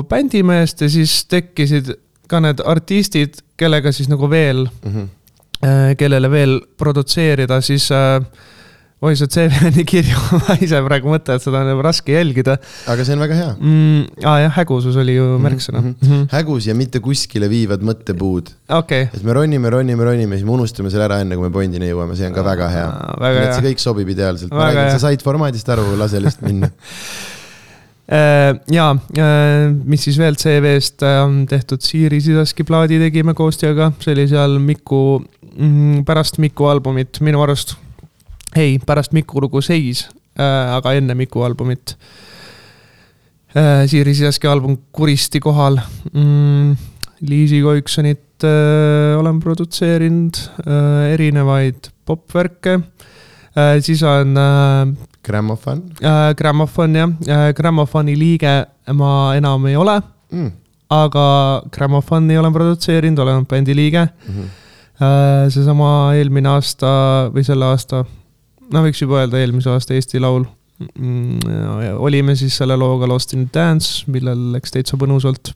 [0.08, 1.94] bändimehest ja siis tekkisid
[2.30, 5.08] ka need artistid, kellega siis nagu veel mm, -hmm.
[5.60, 8.22] Kellele veel produtseerida, siis äh,
[9.00, 12.58] oi, see CV on nii kirju ma ise praegu mõtlen, et seda on raske jälgida.
[12.92, 14.26] aga see on väga hea mm,.
[14.28, 15.94] aa jah, hägusus oli ju mhm, märksõna mm.
[16.02, 16.26] -hmm.
[16.34, 19.08] hägus ja mitte kuskile viivad mõttepuud okay..
[19.08, 22.16] et me ronime, ronime, ronime, siis me unustame selle ära, enne kui me Bondini jõuame,
[22.18, 22.86] see on ka väga hea.
[23.24, 24.52] nii et see kõik sobib ideaalselt.
[24.52, 26.96] ma räägin, sa said formaadist aru, lase lihtsalt minna äh,
[28.10, 28.86] ja,
[29.18, 34.26] äh, mis siis veel CV-st äh, on tehtud, Siiri Sisaski plaadi tegime koostööga, see oli
[34.30, 35.20] seal Miku,
[35.52, 37.76] mm, pärast Miku albumit minu arust
[38.58, 41.94] ei, pärast Miku lugu Seis äh,, aga enne Miku albumit
[43.54, 43.86] äh,.
[43.90, 45.78] Siiri Sisaski album Kuristi kohal
[46.12, 46.88] mm,.
[47.30, 53.09] Liisi Koiksonit äh, olen produtseerinud äh,, erinevaid popvärke äh,.
[53.80, 54.94] Siis on äh,.
[55.26, 56.34] Grammofon äh,.
[56.36, 58.54] Grammofon jah äh,, Grammofoni liige
[58.94, 60.00] ma enam ei ole
[60.32, 60.50] mm.
[60.90, 61.26] aga
[61.70, 64.34] Grammofoni olen produtseerinud, olen bändi liige mm.
[64.34, 64.56] -hmm
[65.48, 66.90] seesama eelmine aasta
[67.32, 68.02] või selle aasta
[68.72, 71.96] no võiks juba öelda eelmise aasta Eesti Laul mm,.
[71.96, 75.54] olime siis selle looga Lost in Dance, millel läks täitsa põnusalt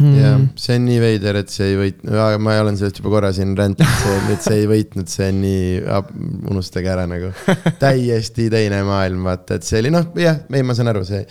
[0.00, 0.14] mm..
[0.18, 3.56] jah, see on nii veider, et see ei võitnud, ma olen sellest juba korra siin
[3.58, 5.66] räntinud, et see ei võitnud, see on nii,
[6.52, 7.32] unustage ära nagu.
[7.84, 11.24] täiesti teine maailm, vaata, et see oli noh, jah, ei, ma saan aru, see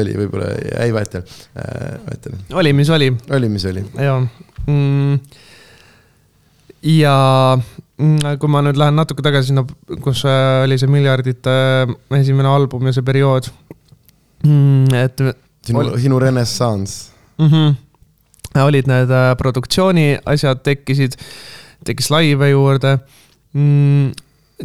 [0.00, 0.52] oli võib-olla,
[0.84, 2.36] ei vaata äh,, vaata.
[2.62, 3.10] oli, mis oli.
[3.38, 3.86] oli, mis oli.
[3.98, 4.20] jaa
[4.64, 5.18] mm
[6.84, 7.14] ja
[7.56, 9.64] mm, kui ma nüüd lähen natuke tagasi sinna,
[10.04, 11.54] kus äh, oli see miljardite
[11.86, 13.48] äh, esimene album ja see periood.
[14.44, 15.24] Mm, et.
[15.64, 17.48] sinu sinu renessanss mm.
[17.48, 17.74] -hmm.
[18.62, 21.16] Olid need äh, produktsiooni asjad tekkisid,
[21.84, 22.96] tekkis laive juurde
[23.52, 24.12] mm,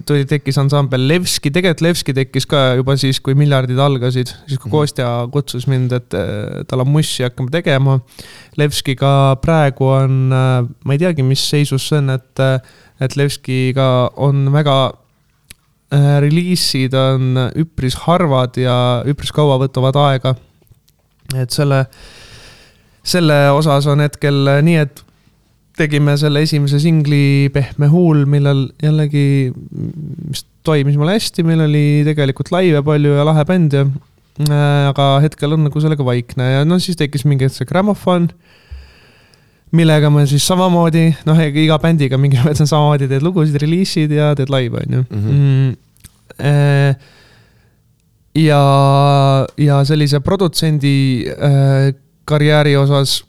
[0.06, 4.70] tuli, tekkis ansambel Levski, tegelikult Levski tekkis ka juba siis, kui miljardid algasid, siis kui
[4.70, 4.76] mhm.
[4.76, 6.18] Kostja kutsus mind, et
[6.70, 7.98] tal on mussi, hakkame tegema.
[8.60, 12.46] Levskiga praegu on, ma ei teagi, mis seisus see on, et,
[13.02, 13.90] et Levskiga
[14.22, 14.78] on väga
[15.94, 18.78] äh, reliisid on üpris harvad ja
[19.10, 20.36] üpris kaua võtavad aega.
[21.38, 21.86] et selle,
[23.10, 25.04] selle osas on hetkel nii, et
[25.80, 29.52] tegime selle esimese singli Pehme huul, millel jällegi,
[30.30, 35.12] mis toimis mul hästi, meil oli tegelikult laive palju ja lahe bänd ja äh, aga
[35.24, 38.30] hetkel on nagu sellega vaikne ja no siis tekkis mingi hetk see grammofon,
[39.76, 44.34] millega me siis samamoodi, noh, iga bändiga mingil mõttes on samamoodi, teed lugusid, reliisid ja
[44.38, 45.06] teed laive, on ju.
[45.16, 45.40] Mhm.
[45.40, 45.72] Mm,
[46.44, 47.16] äh,
[48.40, 48.62] ja,
[49.58, 50.98] ja sellise produtsendi
[51.34, 51.90] äh,
[52.30, 53.20] karjääri osas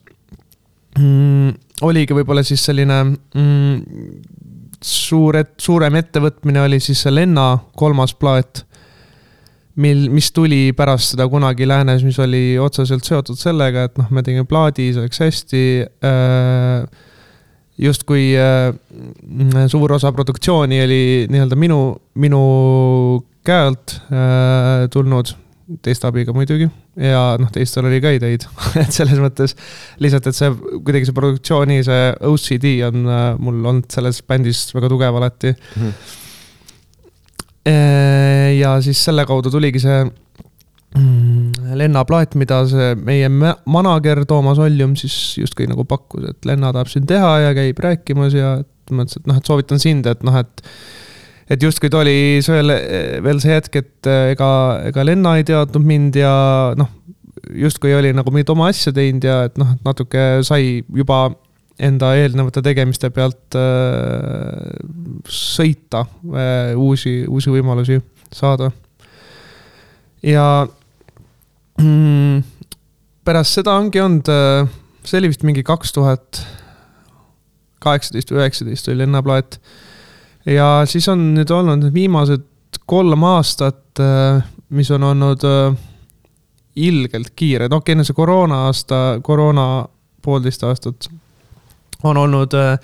[0.99, 1.55] mm,
[1.87, 3.77] oligi võib-olla siis selline mm,
[4.85, 8.67] suur, suurem ettevõtmine oli siis see Lenna kolmas plaat.
[9.81, 14.21] mil, mis tuli pärast seda kunagi läänes, mis oli otseselt seotud sellega, et noh, me
[14.23, 15.63] tegime plaadi, see läks hästi
[16.05, 16.83] äh,
[17.81, 18.75] justkui äh,
[19.73, 21.81] suur osa produktsiooni oli nii-öelda minu,
[22.21, 22.43] minu
[23.47, 25.33] käe alt äh, tulnud
[25.85, 26.67] teiste abiga muidugi
[26.99, 28.47] ja noh, teistel oli ka ideid
[28.83, 29.55] et selles mõttes
[30.03, 30.51] lihtsalt, et see
[30.87, 35.85] kuidagi see produktsiooni, see OCD on äh, mul olnud selles bändis väga tugev alati mm.
[35.85, 35.95] -hmm.
[38.59, 44.97] ja siis selle kaudu tuligi see mm, Lenna plaat, mida see meie manager Toomas Oljum
[44.99, 48.59] siis justkui nagu pakkus, et Lenna tahab siin teha ja käib rääkimas ja
[48.91, 50.65] mõtlesin, et noh, et soovitan sind, et noh, et
[51.51, 52.73] et justkui ta oli veel,
[53.25, 54.51] veel see hetk, et äh, ega,
[54.91, 56.33] ega Lenna ei teadnud mind ja
[56.79, 56.91] noh,
[57.57, 61.29] justkui oli nagu mingit oma asja teinud ja et noh, natuke sai juba
[61.81, 64.69] enda eelnevate tegemiste pealt äh,
[65.31, 67.99] sõita äh,, uusi, uusi võimalusi
[68.35, 68.71] saada.
[70.23, 70.47] ja
[71.81, 72.43] mm,
[73.25, 74.69] pärast seda ongi olnud äh,,
[75.05, 76.43] see oli vist mingi kaks tuhat
[77.81, 79.57] kaheksateist või üheksateist oli lennaplaat.
[80.47, 82.47] Ja siis on nüüd olnud viimased
[82.91, 84.43] kolm aastat, äh,
[84.75, 85.79] mis on olnud äh,
[86.77, 89.67] ilgelt kiired, okei okay,, enne see koroona aasta, koroona
[90.23, 91.11] poolteist aastat
[92.03, 92.79] on olnud äh,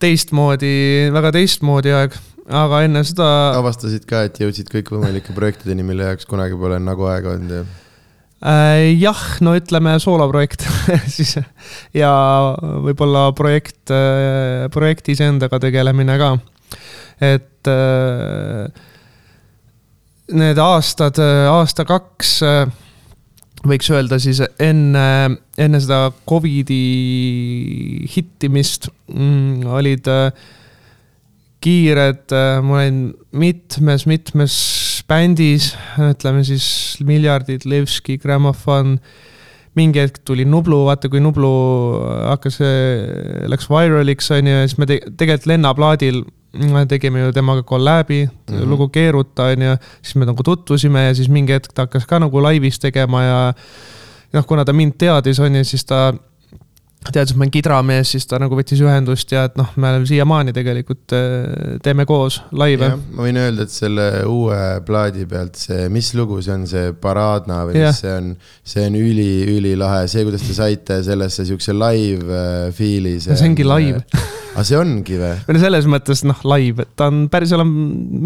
[0.00, 2.16] teistmoodi, väga teistmoodi aeg,
[2.46, 3.28] aga enne seda.
[3.58, 7.74] avastasid ka, et jõudsid kõikvõimalike projektideni, mille jaoks kunagi pole nagu aega olnud äh,?
[8.40, 10.66] Jah, no ütleme sooloprojekt
[11.16, 11.38] siis
[11.96, 12.10] ja
[12.84, 16.34] võib-olla projekt äh,, projekti iseendaga tegelemine ka.
[17.24, 18.66] et äh,
[20.36, 22.66] need aastad, aasta-kaks äh,
[23.66, 25.06] võiks öelda siis enne,
[25.58, 30.28] enne seda Covidi hittimist mm, olid äh,
[31.66, 33.00] kiired, äh, ma olin
[33.34, 34.56] mitmes-mitmes
[35.10, 36.66] bändis, ütleme siis
[37.06, 38.98] Miljardid, Levski, Grammofon.
[39.76, 41.50] mingi hetk tuli Nublu, vaata kui Nublu
[42.30, 42.62] hakkas,
[43.44, 46.22] läks viraliks on ju, siis me te tegelikult lennaplaadil
[46.88, 48.64] tegime ju temaga kolläbi mm, -hmm.
[48.64, 52.18] lugu Keeruta on ju, siis me nagu tutvusime ja siis mingi hetk ta hakkas ka
[52.18, 53.52] nagu laivis tegema ja
[54.32, 56.14] noh, kuna ta mind teadis, on ju, siis ta
[57.14, 60.54] teadis, et ma olen kidramees, siis ta nagu võttis ühendust ja et noh, me siiamaani
[60.56, 62.92] tegelikult äh, teeme koos laive.
[63.16, 67.62] ma võin öelda, et selle uue plaadi pealt see, mis lugu see on, see Paradna
[67.68, 67.90] või ja.
[67.92, 68.32] mis see on,
[68.66, 73.18] see on üli-ülilahe, see, kuidas te saite sellesse siukse live äh, feel'i.
[73.22, 74.02] see ongi live
[74.56, 75.34] aga see ongi või?
[75.48, 77.76] või no selles mõttes noh, live, et ta on päris, seal on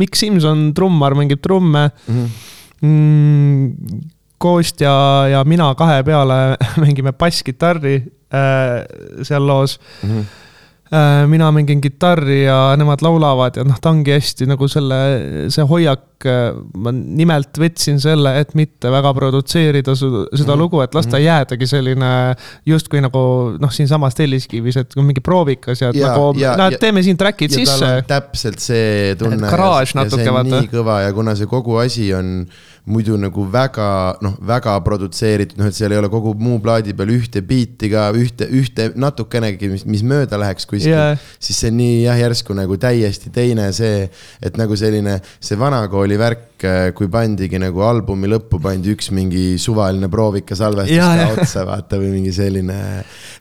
[0.01, 2.17] Mikk Simson, trummar, mängib trumme mhm.
[2.17, 2.25] mm.
[2.25, 2.49] -hmm.
[2.81, 3.75] Mm,
[4.41, 4.95] Koost ja,
[5.29, 10.11] ja mina kahe peale mängime basskitarri äh, seal loos mm.
[10.11, 10.41] -hmm
[10.91, 14.97] Äh, mina mängin kitarri ja nemad laulavad ja noh, ta ongi hästi nagu selle,
[15.55, 16.49] see hoiak, äh,
[16.83, 20.57] ma nimelt võtsin selle, et mitte väga produtseerida seda mm -hmm.
[20.59, 21.27] lugu, et las ta mhm.
[21.29, 22.11] jäädagi selline
[22.67, 23.23] justkui nagu
[23.63, 28.03] noh, siinsamas Telliskivis, et mingi proovikas ja, ja nagu, näed, teeme siin track'id sisse.
[28.11, 29.47] täpselt see tunne.
[29.47, 30.57] garaaž natuke, vaata.
[30.59, 32.49] nii kõva ja kuna see kogu asi on
[32.91, 33.89] muidu nagu väga
[34.25, 38.09] noh, väga produtseeritud, noh, et seal ei ole kogu muu plaadi peal ühte biiti ka,
[38.17, 42.79] ühte, ühte natukenegi, mis, mis mööda läheks kuskil yeah., siis see nii jah, järsku nagu
[42.81, 44.09] täiesti teine see,
[44.43, 50.11] et nagu selline see vanakooli värk, kui pandigi nagu albumi lõppu pandi üks mingi suvaline
[50.13, 52.77] proovika salvestus yeah, ka otsa, vaata, või mingi selline.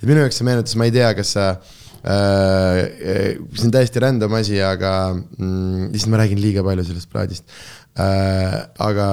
[0.06, 1.50] minu jaoks see meenutas, ma ei tea, kas sa
[2.04, 3.36] äh,.
[3.56, 7.60] see on täiesti random asi, aga mm, lihtsalt ma räägin liiga palju sellest plaadist
[8.00, 8.58] äh,.
[8.80, 9.08] aga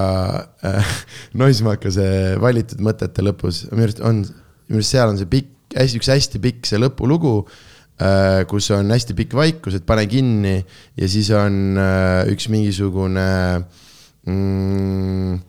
[0.64, 0.92] äh,
[1.40, 4.22] Noismaka see valitud mõtete lõpus, minu arust on,
[4.68, 7.35] minu arust seal on see pikk, hästi, üks hästi pikk see lõpulugu
[8.01, 8.44] äh,.
[8.51, 13.27] kus on hästi pikk vaikus, et pane kinni ja siis on äh, üks mingisugune
[14.27, 15.42] mm,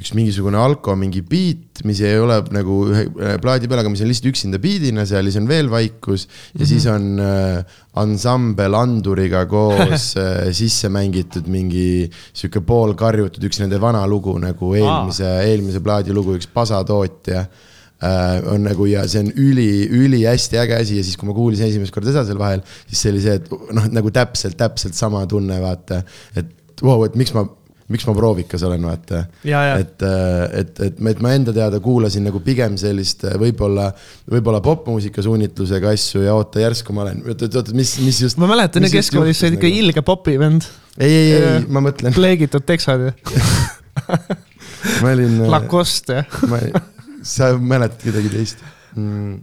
[0.00, 4.02] üks mingisugune alko mingi beat, mis ei ole nagu ühe äh, plaadi peal, aga mis
[4.04, 6.26] on lihtsalt üksinda beat'ina seal ja siis on veel vaikus.
[6.26, 6.68] ja mm -hmm.
[6.72, 14.06] siis on äh, ansambel anduriga koos äh, sisse mängitud mingi sihuke poolkarjutud, üks nende vana
[14.06, 19.32] lugu nagu eelmise ah., eelmise plaadi lugu, üks pasatootja äh, on nagu ja see on
[19.36, 23.04] üli, ülihästi äge asi ja siis, kui ma kuulsin esimest korda seda seal vahel, siis
[23.04, 26.02] see oli see, et noh, nagu täpselt, täpselt sama tunne, vaata.
[26.34, 27.44] et vau wow,, et miks ma
[27.90, 29.22] miks ma proovikas olen, vaata.
[29.44, 33.88] et, et, et, et ma enda teada kuulasin nagu pigem sellist äh, võib-olla,
[34.30, 38.38] võib-olla popmuusika suunitlusega asju ja oota, järsku ma olen, oot, oot, mis, mis just.
[38.40, 39.82] ma mäletan ju keskkoolis, sa olid ikka nagu...
[39.82, 40.68] ilge popi vend.
[40.98, 42.14] ei, ei, ei, ma mõtlen.
[42.14, 43.12] pleegitud teksad ju
[45.02, 45.36] ma olin.
[45.42, 46.80] Äh, Lacoste jah.
[47.26, 49.38] sa mäletad kedagi teist mm.?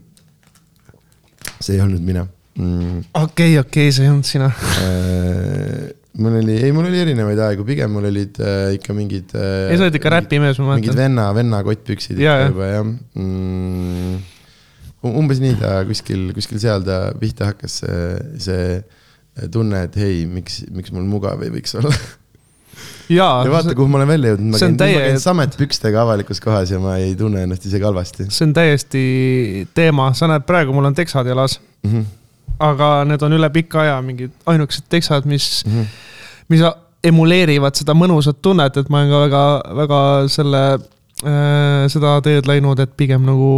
[1.60, 2.23] see ei olnud mina
[2.55, 3.05] mm..
[3.25, 4.51] okei, okei, see ei olnud sina
[6.17, 9.69] mul oli, ei, mul oli erinevaid aegu, pigem mul olid äh, ikka mingid äh,.
[9.69, 10.82] ei, sa oled ikka räpimees, ma mäletan.
[10.82, 14.15] mingid venna, venna kottpüksid ja, ikka juba jah mm,.
[15.13, 18.08] umbes nii ta kuskil, kuskil seal ta pihta hakkas, see,
[18.47, 21.93] see tunne, et hei, miks, miks mul mugav ei võiks olla
[23.13, 25.07] ja, ja vaata, kuhu ma olen välja jõudnud, ma käin täie...
[25.22, 28.32] sametpükstega avalikus kohas ja ma ei tunne ennast isegi halvasti.
[28.34, 29.03] see on täiesti
[29.78, 31.91] teema, sa näed, praegu mul on teksad jalas mm.
[31.91, 32.15] -hmm
[32.57, 36.05] aga need on üle pika aja mingid ainukesed teksad, mis mm, -hmm.
[36.52, 36.64] Mis
[37.08, 39.43] emuleerivad seda mõnusat tunnet, et ma olen ka väga,
[39.82, 40.00] väga
[40.34, 43.52] selle äh,, seda teed läinud, et pigem nagu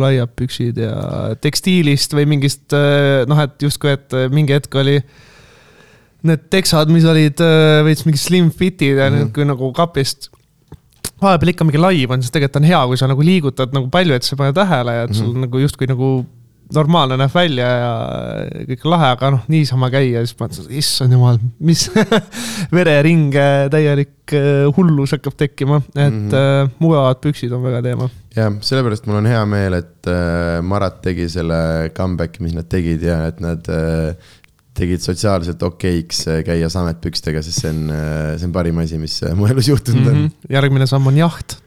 [0.00, 0.94] laiad püksid ja
[1.42, 4.98] tekstiilist või mingist äh, noh, et justkui, et mingi hetk oli
[6.22, 9.18] need teksad, mis olid äh, veits mingi slim fit'id ja mm -hmm.
[9.18, 10.30] nüüd kui nagu kapist
[11.22, 14.14] vahepeal ikka mingi live on, siis tegelikult on hea, kui sa nagu liigutad nagu palju,
[14.14, 15.44] et sa ei pane tähele ja et sul mm -hmm.
[15.46, 16.10] nagu justkui nagu
[16.76, 17.92] normaalne näeb välja ja
[18.70, 21.86] kõik lahe, aga noh, niisama käia, siis mõtlesin, issand jumal, mis
[22.76, 26.76] vereringe täielik äh, hullus hakkab tekkima, et mm -hmm.
[26.82, 28.10] mugavad püksid on väga teema.
[28.36, 33.02] jah, sellepärast mul on hea meel, et äh, Marat tegi selle comeback'i, mis nad tegid
[33.02, 34.14] ja et nad äh,
[34.74, 37.92] tegid sotsiaalselt okeiks käia sametpükstega, sest see on,
[38.38, 40.26] see on parim asi, mis mu elus juhtunud on mm.
[40.26, 40.54] -hmm.
[40.56, 41.61] järgmine samm on jaht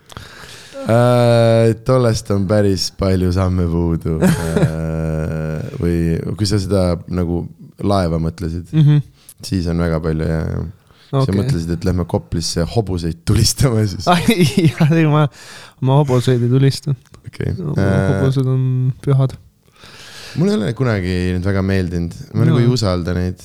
[0.89, 1.75] äh,.
[1.85, 5.97] tollest on päris palju samme puudu äh, või
[6.37, 7.43] kui sa seda nagu
[7.83, 9.31] laeva mõtlesid mm, -hmm.
[9.43, 10.65] siis on väga palju ja, ja.
[11.15, 11.25] Okay.
[11.27, 14.07] sa mõtlesid, et lähme Koplisse hobuseid tulistama siis?
[14.07, 15.25] jah, ei ma,
[15.81, 17.53] ma hobuseid ei tulista okay..
[17.53, 19.35] Äh, hobused on pühad.
[20.35, 22.51] mulle ei ole kunagi need väga meeldinud, ma no.
[22.51, 23.43] nagu ei usalda neid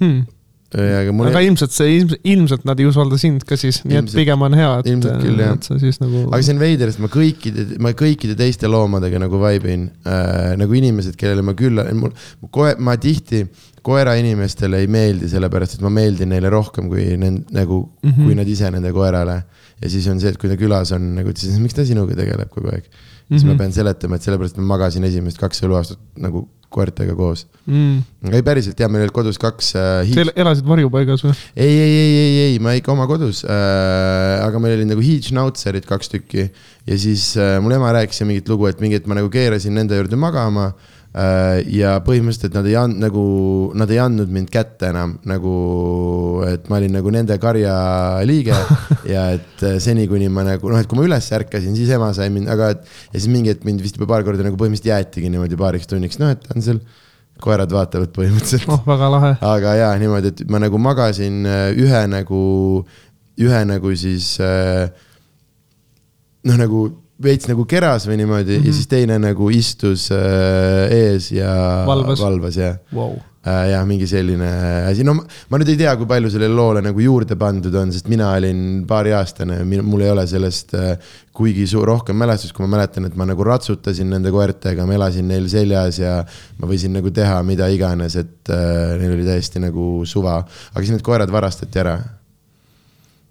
[0.00, 0.33] hmm
[0.74, 2.00] aga aga ilmselt see,
[2.34, 4.88] ilmselt nad ei usalda sind ka siis, nii et pigem on hea, et.
[4.90, 5.54] ilmselt küll jah.
[5.62, 6.24] sa siis nagu.
[6.30, 10.80] aga see on veider, sest ma kõikide, ma kõikide teiste loomadega nagu vaibin äh,, nagu
[10.80, 12.14] inimesed, kellele ma külla, mul,
[12.54, 13.44] kohe, ma tihti
[13.84, 18.24] koerainimestele ei meeldi, sellepärast et ma meeldin neile rohkem kui nend-, nagu mm, -hmm.
[18.24, 19.42] kui nad ise nende koerale.
[19.82, 22.48] ja siis on see, et kui ta külas on nagu, siis miks ta sinuga tegeleb
[22.50, 22.86] kogu aeg.
[23.28, 23.46] Siis mm -hmm.
[23.46, 23.58] ma mhm.
[23.58, 28.30] pean seletama, et sellepärast ma magasin esimesed kaks eluaastat nagu koertega koos mm..
[28.32, 30.10] ei, päriselt ja meil olid kodus kaks äh,.
[30.14, 31.34] Sa elasid varjupaigas või?
[31.54, 34.42] ei, ei, ei, ei, ei, ma ikka oma kodus äh,.
[34.44, 38.68] aga meil olid nagu hiidschnautserid kaks tükki ja siis äh, mul ema rääkis mingit lugu,
[38.70, 40.72] et mingi, et ma nagu keerasin nende juurde magama.
[41.14, 43.24] Ja põhimõtteliselt nad ei andnud nagu,
[43.78, 45.52] nad ei andnud mind kätte enam nagu,
[46.48, 47.74] et ma olin nagu nende karja
[48.26, 48.56] liige
[49.14, 52.10] ja et äh, seni, kuni ma nagu noh, et kui ma üles ärkasin, siis ema
[52.16, 52.90] sai mind, aga et.
[53.12, 56.18] ja siis mingi hetk mind vist juba paar korda nagu põhimõtteliselt jäetigi niimoodi paariks tunniks,
[56.18, 56.82] noh, et on seal
[57.44, 58.66] koerad vaatavad põhimõtteliselt.
[58.74, 59.32] oh, väga lahe.
[59.54, 62.42] aga jaa, niimoodi, et ma nagu magasin äh, ühe nagu,
[63.38, 64.90] ühe nagu siis äh,
[66.50, 66.88] noh, nagu
[67.22, 68.66] veits nagu keras või niimoodi mm -hmm.
[68.66, 68.78] ja mhm.
[68.80, 74.46] siis teine nagu istus äh, ees ja valvas, valvas jah wow Äh, jah, mingi selline
[74.88, 77.90] asi, no ma, ma nüüd ei tea, kui palju sellele loole nagu juurde pandud on,
[77.92, 80.94] sest mina olin paariaastane, mul ei ole sellest äh,
[81.36, 85.28] kuigi suur, rohkem mälestust, kui ma mäletan, et ma nagu ratsutasin nende koertega, ma elasin
[85.28, 86.16] neil seljas ja
[86.56, 90.38] ma võisin nagu teha mida iganes, et äh, neil oli täiesti nagu suva.
[90.40, 91.98] aga siis need koerad varastati ära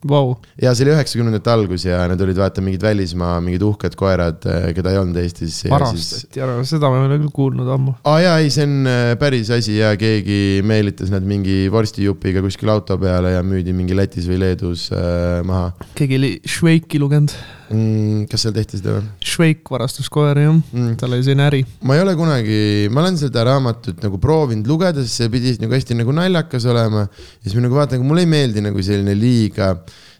[0.09, 0.33] wow..
[0.61, 4.69] ja see oli üheksakümnendate algus ja need olid vaata mingid välismaa mingid uhked koerad, eh,
[4.77, 5.61] keda ei olnud Eestis.
[5.71, 7.95] varastati ära, seda ma ei ole küll kuulnud ammu.
[8.09, 12.73] aa jaa, ei, see on eh, päris asi ja keegi meelitas nad mingi vorstijupiga kuskil
[12.73, 15.73] auto peale ja müüdi mingi Lätis või Leedus äh, maha.
[15.97, 17.35] keegi oli Šveiki lugenud
[17.69, 18.25] mm,.
[18.31, 19.09] kas seal tehti seda või?
[19.33, 21.61] Šveik varastas koeri jah mm., tal oli selline äri.
[21.87, 22.61] ma ei ole kunagi,
[22.93, 27.05] ma olen seda raamatut nagu proovinud lugeda, sest see pidi nagu hästi nagu naljakas olema.
[27.07, 29.73] ja siis ma nagu vaatan, mulle ei meeldi nagu selline liiga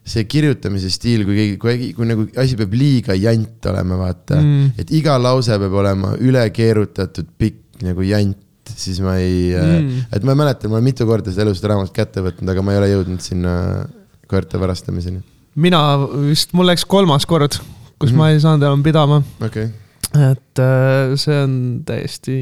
[0.04, 4.74] see kirjutamise stiil, kui keegi, kui, kui nagu asi peab liiga jant olema, vaata mm..
[4.84, 8.40] et iga lause peab olema üle keerutatud pikk nagu jant
[8.74, 12.24] siis ma ei mm., et ma mäletan, ma olen mitu korda seda elus raamatut kätte
[12.24, 13.54] võtnud, aga ma ei ole jõudnud sinna
[14.32, 15.82] koerte varastamiseni mina
[16.30, 17.60] vist, mul läks kolmas kord,
[18.00, 18.18] kus mm -hmm.
[18.18, 19.70] ma ei saanud enam pidama okay.
[20.14, 22.38] et äh, see on täiesti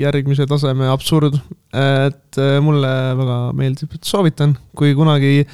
[0.00, 1.34] järgmise taseme absurd,
[1.72, 5.46] et äh, mulle väga meeldib, et soovitan, kui kunagi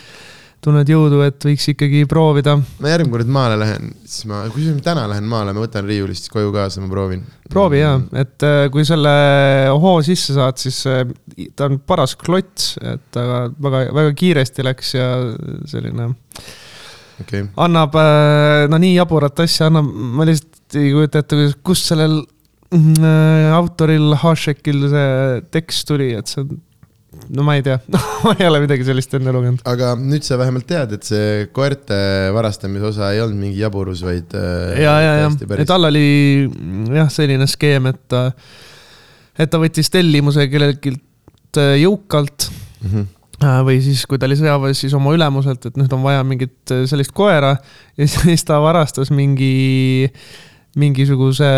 [0.61, 2.59] tunned jõudu, et võiks ikkagi proovida.
[2.81, 6.53] ma järgmine kord maale lähen, siis ma, kusjuures täna lähen maale, ma võtan riiulist koju
[6.53, 7.25] kaasa, ma proovin.
[7.49, 9.15] proovi jaa, et äh, kui selle
[9.73, 10.85] hoo sisse saad, siis
[11.57, 15.15] ta on paras klots, et aga väga, väga kiiresti läks ja
[15.65, 16.13] selline
[17.23, 17.47] okay..
[17.67, 22.21] annab äh, no nii jaburat asja, annab, ma lihtsalt ei kujuta ette, kust sellel
[22.71, 25.07] mm, äh, autoril, Hašekil see
[25.55, 26.59] tekst tuli, et see on
[27.35, 27.79] no ma ei tea
[28.25, 29.63] ma ei ole midagi sellist enne lugenud.
[29.69, 31.99] aga nüüd sa vähemalt tead, et see koerte
[32.37, 34.35] varastamise osa ei olnud mingi jaburus, vaid.
[34.39, 36.49] Äh, ja, ja, ja, et tal oli
[36.95, 38.29] jah, selline skeem, et ta,
[39.39, 40.97] et ta võttis tellimuse kelleltki
[41.81, 42.93] jõukalt mm.
[42.93, 43.09] -hmm
[43.41, 46.85] või siis, kui ta oli sõjaväes, siis oma ülemuselt, et nüüd on vaja mingit äh,
[46.91, 47.57] sellist koera
[48.01, 50.11] ja siis ta varastas mingi,
[50.81, 51.51] mingisuguse,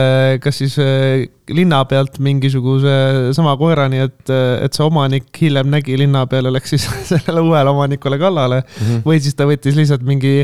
[0.44, 4.34] kas siis äh, linna pealt mingisuguse sama koera, nii et,
[4.68, 8.86] et see omanik hiljem nägi linna peal ja läks siis sellele uuele omanikule kallale mm.
[8.86, 9.04] -hmm.
[9.08, 10.40] või siis ta võttis lihtsalt mingi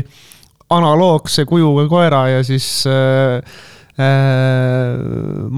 [0.69, 3.67] analoogse kujuga koera ja siis äh, äh,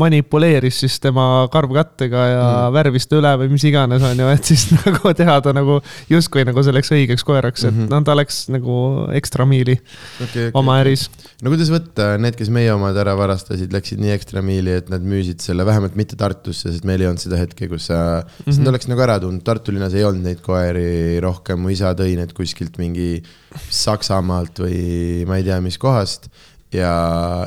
[0.02, 2.74] manipuleeris siis tema karvkattega ja mm.
[2.74, 5.78] värvis ta üle või mis iganes, on ju, et siis nagu teha ta nagu
[6.10, 7.92] justkui nagu selleks õigeks koeraks, et mm -hmm.
[7.94, 8.78] noh, ta läks nagu
[9.18, 11.10] ekstra miili okay, okay, oma äris.
[11.44, 15.06] no kuidas võtta, need, kes meie omad ära varastasid, läksid nii ekstra miili, et nad
[15.06, 18.60] müüsid selle vähemalt mitte Tartusse, sest meil ei olnud seda hetke, kus sa mm, -hmm.
[18.60, 22.18] nad oleks nagu ära tundnud, Tartu linnas ei olnud neid koeri rohkem, mu isa tõi
[22.18, 23.22] need kuskilt mingi
[23.70, 26.32] Saksamaalt või ma ei tea, mis kohast
[26.76, 26.92] ja,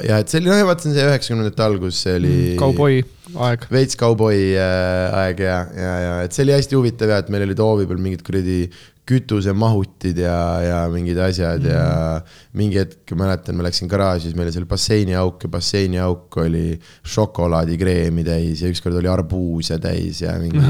[0.04, 2.56] ja et see oli, noh, vaata see on see üheksakümnendate algus, see oli mm,.
[2.60, 3.02] kauboi
[3.48, 3.68] aeg.
[3.72, 7.46] veits kauboi äh, aeg ja, ja, ja et see oli hästi huvitav ja et meil
[7.46, 8.58] olid hoovi peal mingid kuradi
[9.04, 11.68] kütusemahutid ja, ja mingid asjad mm.
[11.68, 16.64] ja mingi hetk mäletan, ma läksin garaaži, siis meil oli seal basseiniauk ja basseiniauk oli
[17.12, 20.62] šokolaadikreemi täis ja ükskord oli arbuuse täis ja mingi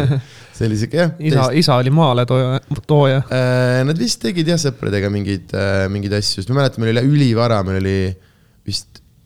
[0.56, 1.14] see oli siuke jah.
[1.20, 3.82] isa, isa oli maaletooja, tooja äh,.
[3.84, 7.60] Nad vist tegid jah sõpradega mingeid äh,, mingeid asju, sest ma mäletan, meil oli ülivara,
[7.66, 8.31] meil oli vist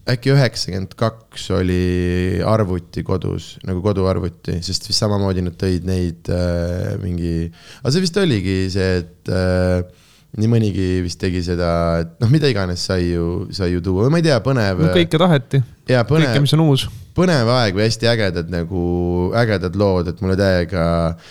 [0.06, 6.94] äkki üheksakümmend kaks oli arvuti kodus, nagu koduarvuti, sest vist samamoodi nad tõid neid äh,
[7.02, 7.48] mingi,
[7.82, 9.82] aga see vist oligi see, et äh,
[10.36, 11.70] nii mõnigi vist tegi seda,
[12.04, 14.92] et noh, mida iganes sai ju, sai ju tuua, ma ei tea, põnev no,.
[14.94, 15.62] kõike taheti.
[15.88, 18.80] kõike, mis on uus põnev aeg või hästi ägedad nagu,
[19.40, 20.82] ägedad lood, et mulle täiega,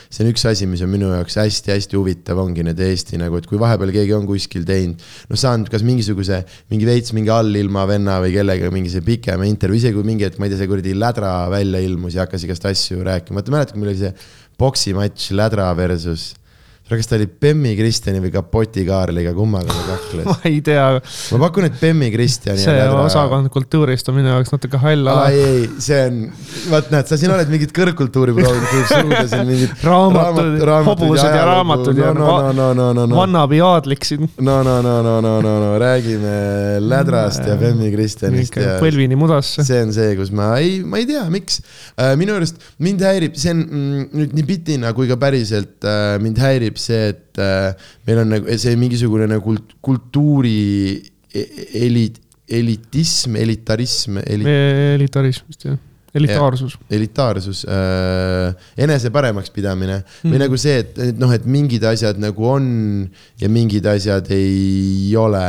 [0.09, 3.45] see on üks asi, mis on minu jaoks hästi-hästi huvitav, ongi need Eesti nagu, et
[3.49, 6.41] kui vahepeal keegi on kuskil teinud, noh, saanud kas mingisuguse,
[6.73, 10.41] mingi veits mingi allilma venna või kellega mingi see pikema intervjuu, isegi kui mingi hetk,
[10.41, 13.75] ma ei tea, see kuradi lädra välja ilmus ja hakkas igast asju rääkima, vaata mäletad,
[13.75, 14.15] kui meil oli see
[14.57, 16.33] poksimatš Lädra versus
[16.85, 20.25] kas ta oli Bemmi Kristjani või Kapoti Kaarliga, kummaga ta kakles?
[20.29, 20.83] ma ei tea.
[21.33, 22.61] ma pakun, et Bemmi Kristjani.
[22.61, 22.99] see lädra...
[23.07, 25.31] osakond kultuurist on minu jaoks natuke hall ala.
[25.33, 26.19] ei, ei, see on,
[26.69, 30.61] vaat näed, sa siin oled mingit kõrgkultuuri proovinud, tuleb suuda siin mingid raamatud,
[30.91, 33.17] hobused ja raamatud ja no, no, no, no, no, no.
[33.17, 34.29] vannabi aadlik siin.
[34.37, 36.35] no, no, no, no, no, no, no räägime
[36.85, 38.77] Lädrast ja Bemmi Kristjanist ja.
[38.83, 39.65] põlvini mudasse.
[39.65, 41.63] see on see, kus ma ei, ma ei tea, miks.
[42.21, 45.89] minu arust mind häirib, see on mm, nüüd nii bitina kui ka päriselt
[46.21, 47.73] mind häirib häirib see, et äh,
[48.07, 51.01] meil on nagu see mingisugune nagu kult, kultuuri
[51.33, 51.49] e-,
[51.85, 54.47] elit-, elitism, elitarism elit....
[54.99, 55.77] elitarism vist jah
[56.15, 56.77] elitaarsus.
[56.89, 60.31] elitaarsus äh,, enese paremaks pidamine mm.
[60.31, 62.69] või nagu see, et, et noh, et mingid asjad nagu on
[63.41, 65.43] ja mingid asjad ei ole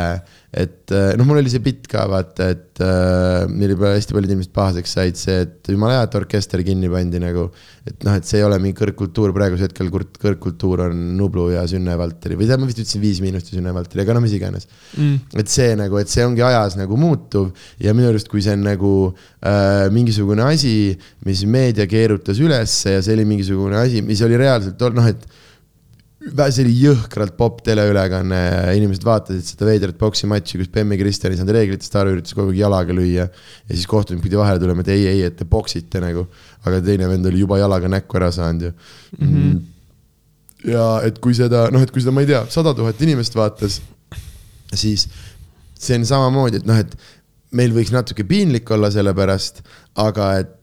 [0.57, 4.31] et äh, noh, mul oli see bitt ka vaata, et äh, mille peale hästi paljud
[4.33, 7.51] inimesed pahaseks said, see, et jumala hea, et orkester kinni pandi nagu.
[7.87, 11.95] et noh, et see ei ole mingi kõrgkultuur, praegusel hetkel kõrgkultuur on Nublu ja Sünne
[12.01, 14.67] Valteri või tähendab, ma vist ütlesin Viis Miinust ja Sünne Valteri, aga no mis iganes
[14.97, 15.39] mm..
[15.43, 17.53] et see nagu, et see ongi ajas nagu muutuv
[17.83, 20.97] ja minu arust, kui see on nagu äh, mingisugune asi,
[21.29, 25.29] mis meedia keerutas ülesse ja see oli mingisugune asi, mis oli reaalselt noh, et
[26.27, 31.39] see oli jõhkralt popp teleülekanne ja inimesed vaatasid seda veidrat poksimatši, kus Bemmi Kristjan ei
[31.39, 33.29] saanud reeglitest aru, üritas kogu aeg jalaga lüüa.
[33.29, 36.27] ja siis kohtunik pidi vahele tulema, et ei, ei, et te poksite nagu.
[36.67, 39.29] aga teine vend oli juba jalaga näkku ära saanud ju mm.
[39.29, 39.61] -hmm.
[40.73, 43.81] ja et kui seda, noh, et kui seda, ma ei tea, sada tuhat inimest vaatas,
[44.75, 45.09] siis
[45.79, 46.97] see on samamoodi, et noh, et
[47.53, 49.63] meil võiks natuke piinlik olla selle pärast,
[49.95, 50.56] aga et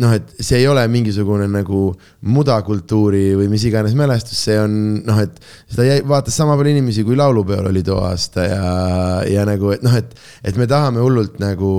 [0.00, 1.90] noh, et see ei ole mingisugune nagu
[2.32, 4.72] mudakultuuri või mis iganes mälestus, see on
[5.06, 5.36] noh, et
[5.70, 8.64] seda jäi, vaatas sama palju inimesi, kui laulupeol oli too aasta ja,
[9.28, 10.14] ja nagu, et noh, et,
[10.46, 11.72] et me tahame hullult nagu,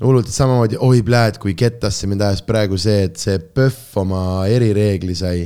[0.00, 5.16] hullult samamoodi, oi pläät, kui kettasse mind ajas praegu see, et see PÖFF oma erireegli
[5.18, 5.42] sai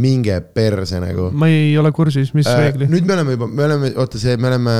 [0.00, 1.30] minge perse nagu.
[1.32, 2.90] ma ei ole kursis, mis äh, reegli?
[2.90, 4.74] nüüd me oleme juba, me oleme, oota see, me oleme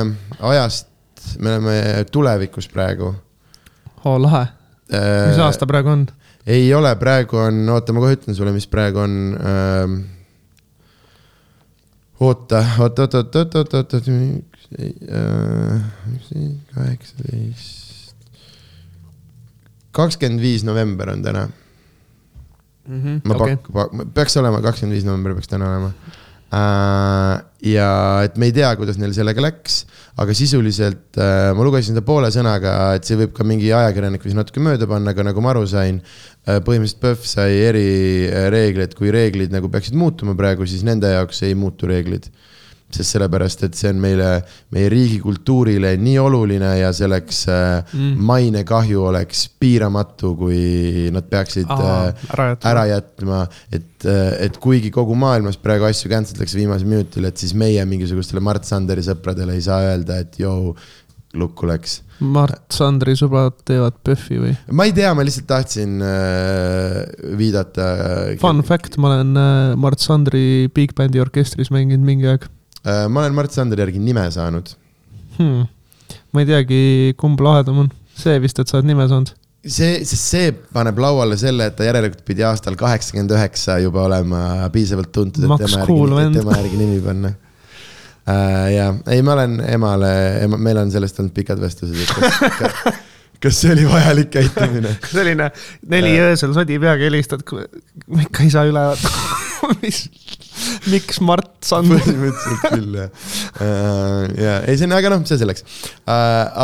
[0.51, 0.91] ajast,
[1.39, 3.13] me oleme tulevikus praegu.
[4.03, 4.43] oo, lahe
[4.91, 5.31] äh,.
[5.31, 6.05] mis aasta praegu on?
[6.45, 9.95] Ei ole, praegu on, oota, ma kohe ütlen sulle, mis praegu on ähm,.
[12.19, 14.09] oota, oot, oot, oot, oot, oot, oot, oot,
[16.73, 18.15] kaheksateist.
[19.95, 21.47] kakskümmend viis november on täna
[22.87, 23.01] mm.
[23.01, 23.57] -hmm, ma okay.
[23.73, 26.24] pak-, peaks olema, kakskümmend viis november peaks täna olema Äh,
[26.55, 27.89] ja
[28.25, 29.81] et me ei tea, kuidas neil sellega läks,
[30.21, 34.37] aga sisuliselt äh, ma lugesin seda poole sõnaga, et see võib ka mingi ajakirjanik võis
[34.37, 35.99] natuke mööda panna, aga nagu ma aru sain,
[36.45, 41.57] äh, põhimõtteliselt PÖFF sai erireegleid, kui reeglid nagu peaksid muutuma praegu, siis nende jaoks ei
[41.59, 42.29] muutu reeglid
[42.93, 44.29] sest sellepärast, et see on meile,
[44.75, 48.25] meie riigi kultuurile nii oluline ja selleks äh, mm.
[48.29, 53.41] mainekahju oleks piiramatu, kui nad peaksid Aha, äh, ära jätma, ära jätma,
[53.73, 57.83] et, äh, et kuigi kogu maailmas praegu asju cancel itakse viimasel minutil, et siis meie
[57.89, 60.75] mingisugustele Mart Sanderi sõpradele ei saa öelda, et jõu,
[61.35, 61.99] lukku läks.
[62.23, 64.53] Mart Sandri sõbrad teevad PÖFFi või?
[64.71, 67.01] ma ei tea, ma lihtsalt tahtsin äh,
[67.35, 67.89] viidata.
[68.39, 72.47] Fun fact, ma olen äh, Mart Sandri Big Bandi orkestris mänginud mingi aeg
[72.85, 74.69] ma olen Mart Sanderi järgi nime saanud.
[75.39, 75.65] Hmm..
[76.31, 76.77] ma ei teagi,
[77.19, 77.89] kumb lahedam on.
[78.15, 79.33] See vist, et sa oled nime saanud.
[79.65, 84.69] See, sest see paneb lauale selle, et ta järelikult pidi aastal kaheksakümmend üheksa juba olema
[84.73, 87.33] piisavalt tuntud, et tema cool järgi, tema järgi nimi panna.
[88.25, 88.67] Uh,.
[88.73, 90.11] ja, ei, ma olen emale
[90.45, 93.01] ema,, meil on sellest olnud pikad vestlused, et kas, kas,
[93.41, 94.93] kas see oli vajalik käitumine?
[95.15, 95.49] Selline
[95.93, 98.85] neli uh, öösel sodi peaga helistad, ikka ei saa üle
[99.81, 100.05] mis
[100.93, 101.91] miks Mart Sand?
[101.91, 104.25] põhimõtteliselt küll jah uh,.
[104.39, 106.15] ja ei, see on, aga noh, see selleks uh,.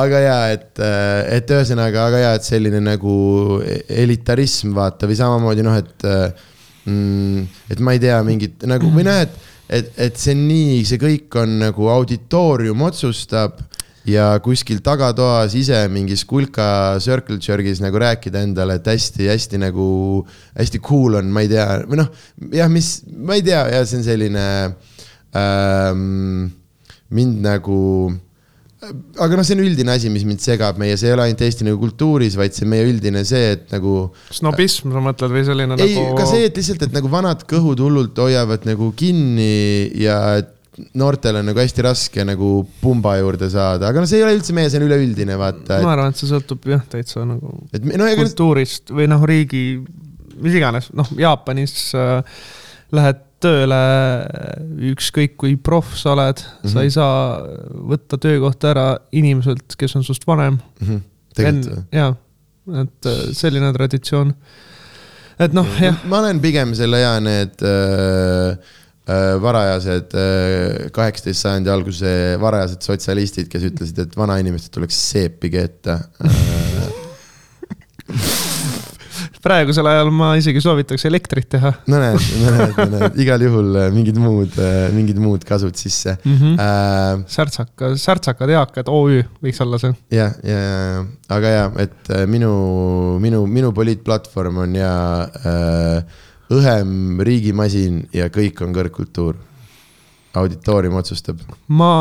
[0.01, 3.15] aga ja, et, äh, et ühesõnaga, aga ja, et selline nagu
[3.61, 6.07] elitarism vaata või samamoodi noh, et
[6.85, 7.47] mm,.
[7.73, 9.35] et ma ei tea, mingit nagu või noh, et,
[9.71, 13.59] et, et see nii, see kõik on nagu auditoorium otsustab
[14.07, 19.85] ja kuskil tagatoas ise mingis kulka circle jerk'is nagu rääkida endale, et hästi-hästi nagu,
[20.57, 22.09] hästi cool on, ma ei tea, või noh,
[22.55, 24.47] jah, mis, ma ei tea, ja see on selline
[25.37, 26.49] ähm,
[27.13, 27.79] mind nagu
[28.81, 31.67] aga noh, see on üldine asi, mis mind segab meie, see ei ole ainult Eesti
[31.67, 34.07] nagu kultuuris, vaid see meie üldine see, et nagu.
[34.33, 36.15] snobism, sa mõtled või selline ei, nagu.
[36.17, 40.55] ka see, et lihtsalt, et nagu vanad kõhud hullult hoiavad nagu kinni ja et
[40.95, 42.51] noortel on nagu hästi raske nagu
[42.81, 45.83] pumba juurde saada, aga no see ei ole üldse meie, see on üleüldine, vaata et....
[45.83, 49.65] ma arvan, et see sõltub jah, täitsa nagu et, no, kultuurist või noh, riigi,
[50.39, 52.23] mis iganes, noh, Jaapanis äh,
[52.95, 53.83] lähed tööle,
[54.91, 56.73] ükskõik kui proff sa oled mm, -hmm.
[56.73, 57.15] sa ei saa
[57.91, 61.01] võtta töökohta ära inimeselt, kes on sinust vanem mm.
[61.35, 61.87] -hmm.
[61.91, 62.13] jaa,
[62.83, 64.35] et äh, selline traditsioon.
[65.39, 65.99] et noh, jah.
[66.05, 68.79] ma olen pigem selle ja need Äh,
[69.41, 76.31] varajased äh, kaheksateist sajandi alguse varajased sotsialistid, kes ütlesid, et vanainimestelt tuleks seepi keeta äh.
[79.41, 81.73] praegusel ajal ma isegi soovitaks elektrit teha.
[81.89, 84.57] no näed, no näed, no näed, igal juhul mingid muud,
[84.93, 86.37] mingid muud kasud sisse mm.
[86.37, 86.59] -hmm.
[86.61, 89.93] Äh, särtsaka, särtsakad eakad OÜ võiks olla see.
[90.13, 92.51] jah, ja, ja, aga ja, et minu,
[93.19, 94.93] minu, minu poliitplatvorm on ja
[95.25, 96.21] äh,
[96.51, 99.39] õhem riigimasin ja kõik on kõrgkultuur.
[100.33, 101.39] auditoorium otsustab.
[101.67, 101.93] ma,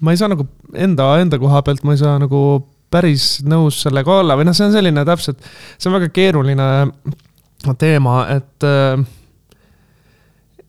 [0.00, 2.42] ma ei saa nagu enda, enda koha pealt, ma ei saa nagu
[2.90, 5.42] päris nõus sellega olla või noh, see on selline täpselt,
[5.78, 6.68] see on väga keeruline
[7.78, 9.02] teema, et äh,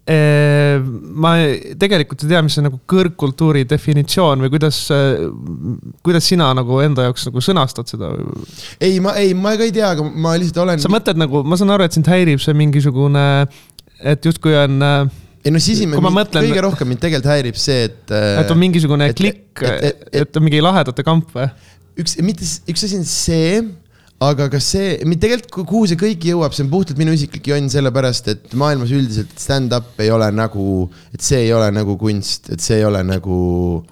[0.09, 1.31] ma
[1.79, 4.79] tegelikult ei tea, mis see nagu kõrgkultuuri definitsioon või kuidas,
[6.01, 8.09] kuidas sina nagu enda jaoks nagu sõnastad seda?
[8.81, 10.81] ei, ma, ei, ma ka ei tea, aga ma lihtsalt olen.
[10.81, 13.25] sa mõtled nagu, ma saan aru, et sind häirib see mingisugune,
[14.01, 14.81] et justkui on
[15.41, 16.45] ei no sisimine, mõtlen...
[16.49, 18.01] kõige rohkem mind tegelikult häirib see, et.
[18.11, 21.47] et on mingisugune et, klikk, et, et, et, et on mingi lahedate kamp või?
[22.01, 23.61] üks, mitte, üks asi on see
[24.21, 24.89] aga kas see,
[25.21, 29.31] tegelikult kuhu see kõik jõuab, see on puhtalt minu isiklik jonn, sellepärast et maailmas üldiselt
[29.41, 30.65] stand-up ei ole nagu,
[31.15, 33.39] et see ei ole nagu kunst, et see ei ole nagu.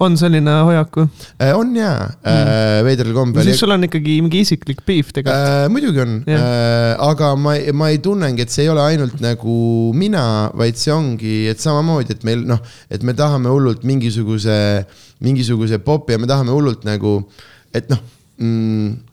[0.06, 1.08] on selline hoiak või?
[1.34, 3.48] Äh, on jaa mm., äh, veidral kombel.
[3.48, 5.66] siis sul on ikkagi mingi isiklik beef tegelikult äh,.
[5.72, 9.58] muidugi on yeah., aga ma, ma ei tunnegi, et see ei ole ainult nagu
[9.98, 10.24] mina,
[10.54, 14.56] vaid see ongi, et samamoodi, et meil noh, et me tahame hullult mingisuguse,
[15.26, 17.18] mingisuguse popi ja me tahame hullult nagu,
[17.74, 17.98] et noh
[18.38, 19.09] mm,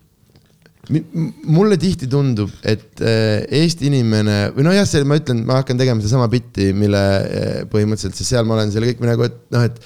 [0.89, 6.03] mulle tihti tundub, et äh, Eesti inimene või nojah, see, ma ütlen, ma hakkan tegema
[6.03, 9.81] sedasama bitti, mille äh, põhimõtteliselt, sest seal ma olen selle kõik nagu, et noh, et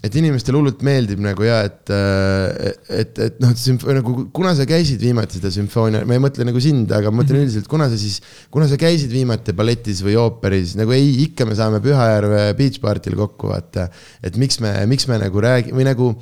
[0.00, 2.70] et inimestele hullult meeldib nagu ja et, äh,
[3.02, 3.52] et, et noh,
[3.98, 7.36] nagu kuna sa käisid viimati seda sümfoonia, ma ei mõtle nagu sind, aga ma mõtlen
[7.36, 7.50] mm -hmm.
[7.50, 8.16] üldiselt, kuna sa siis,
[8.52, 13.18] kuna sa käisid viimati balletis või ooperis, nagu ei, ikka me saame Pühajärve beach party'l
[13.18, 13.90] kokku, vaata.
[14.22, 16.14] et miks me, miks me nagu räägi- või nagu.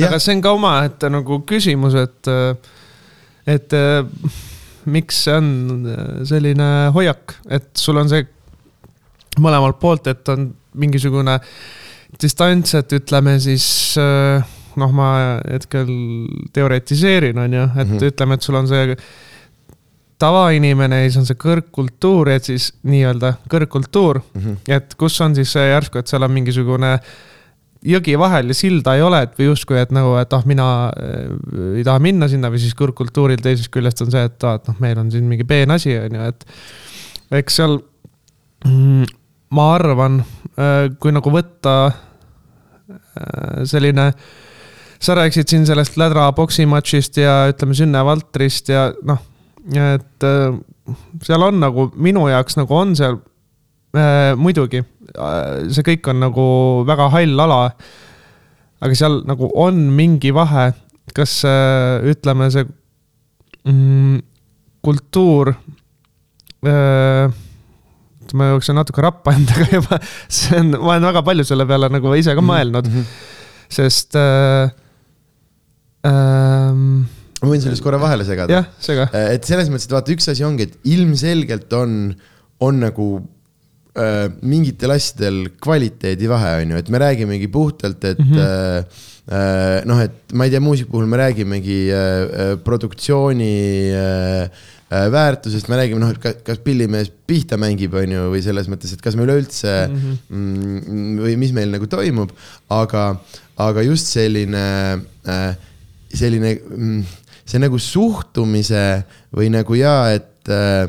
[0.00, 2.32] aga see on ka omaette nagu küsimus, et
[3.46, 4.04] et äh,
[4.84, 8.26] miks see on äh, selline hoiak, et sul on see
[9.42, 11.38] mõlemalt poolt, et on mingisugune
[12.20, 13.66] distants, et ütleme siis
[14.00, 15.10] äh, noh, ma
[15.46, 15.90] hetkel
[16.54, 18.08] teoretiseerin, on ju, et mm -hmm.
[18.12, 18.96] ütleme, et sul on see
[20.22, 24.56] tavainimene ja siis on see kõrgkultuur, et siis nii-öelda kõrgkultuur mm, -hmm.
[24.68, 27.00] et kus on siis see järsku, et seal on mingisugune äh,
[27.86, 31.32] jõgi vahel ja silda ei ole, et või justkui, et nagu, et ah, mina äh,
[31.80, 34.78] ei taha minna sinna või siis kõrgkultuuril teisest küljest on see, et aa, et noh,
[34.82, 36.46] meil on siin mingi peen asi, on ju, et.
[37.42, 37.76] eks seal
[38.68, 39.10] mm,
[39.58, 40.22] ma arvan,
[40.54, 44.12] äh, kui nagu võtta äh, selline,
[45.02, 49.18] sa rääkisid siin sellest lädra poksimatšist ja ütleme, Sünne Valtrist ja noh,
[49.74, 50.24] et
[51.22, 53.18] seal on nagu minu jaoks nagu on seal
[53.98, 54.91] äh, muidugi Äh,
[55.72, 56.46] see kõik on nagu
[56.88, 57.60] väga hall ala.
[58.82, 60.72] aga seal nagu on mingi vahe,
[61.14, 62.66] kas äh, ütleme, see
[63.68, 64.18] mm,
[64.82, 65.52] kultuur
[66.66, 67.30] äh,
[68.32, 69.98] ma jooksen natuke rappa endaga juba,
[70.30, 72.94] see on, ma olen väga palju selle peale nagu ise ka mhm, mõelnud mm.
[72.96, 73.36] -hmm.
[73.78, 74.72] sest äh,
[76.08, 77.04] ähm,.
[77.42, 78.62] ma võin sellest korra vahele segada?
[78.62, 79.08] jah, sega.
[79.34, 82.14] et selles mõttes, et vaata, üks asi ongi, et ilmselgelt on,
[82.62, 83.08] on nagu
[83.98, 88.84] äh, mingitel asjadel kvaliteedivahe, on ju, et me räägimegi puhtalt, et mm -hmm.
[89.32, 94.48] äh, noh, et ma ei tea, muusika puhul me räägimegi äh, produktsiooni äh,
[95.12, 99.02] väärtusest, me räägime, noh, et kas, pillimees pihta mängib, on ju, või selles mõttes, et
[99.02, 100.16] kas me üleüldse mhm.
[100.28, 101.20] mm -hmm.
[101.24, 102.32] või mis meil nagu toimub,
[102.68, 103.16] aga,
[103.56, 105.56] aga just selline äh,,
[106.14, 107.04] selline mm,
[107.44, 110.88] see nagu suhtumise või nagu jaa, et äh,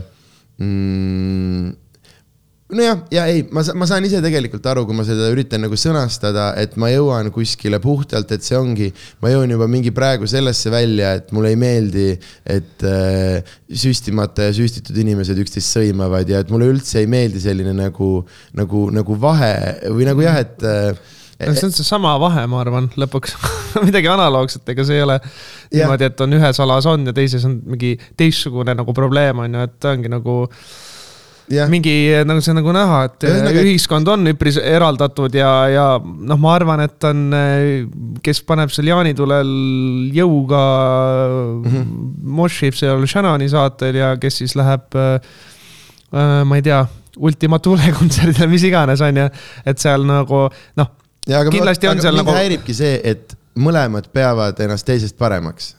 [0.59, 1.82] mm,
[2.77, 6.51] nojah, ja ei, ma, ma saan ise tegelikult aru, kui ma seda üritan nagu sõnastada,
[6.59, 8.89] et ma jõuan kuskile puhtalt, et see ongi,
[9.23, 12.07] ma jõuan juba mingi praegu sellesse välja, et mulle ei meeldi,
[12.55, 17.75] et äh, süstimata ja süstitud inimesed üksteist sõimavad ja et mulle üldse ei meeldi selline
[17.77, 18.13] nagu,
[18.57, 19.53] nagu, nagu vahe
[19.93, 23.35] või nagu jah, et äh, no see on seesama vahe, ma arvan, lõpuks
[23.87, 25.83] midagi analoogset, ega see ei ole ja.
[25.83, 29.67] niimoodi, et on ühes alas on ja teises on mingi teistsugune nagu probleem on ju,
[29.69, 30.37] et ongi nagu
[31.51, 31.65] Ja.
[31.67, 31.91] mingi
[32.23, 33.63] nagu see nagu näha, et Ühesõnaga...
[33.67, 37.25] ühiskond on üpris eraldatud ja, ja noh, ma arvan, et on,
[38.23, 39.51] kes paneb seal jaanitulel
[40.15, 40.63] jõuga
[41.59, 42.07] mm, -hmm.
[42.39, 45.19] moshib seal Shannoni saatel ja kes siis läheb äh,,
[46.47, 46.79] ma ei tea,
[47.17, 49.29] Ultima Thule kontserdile, mis iganes, on ju,
[49.67, 50.47] et seal nagu
[50.79, 50.95] noh
[51.27, 52.35] kindlasti ma, on seal nagu.
[52.35, 55.73] häiribki see, et mõlemad peavad ennast teisest paremaks.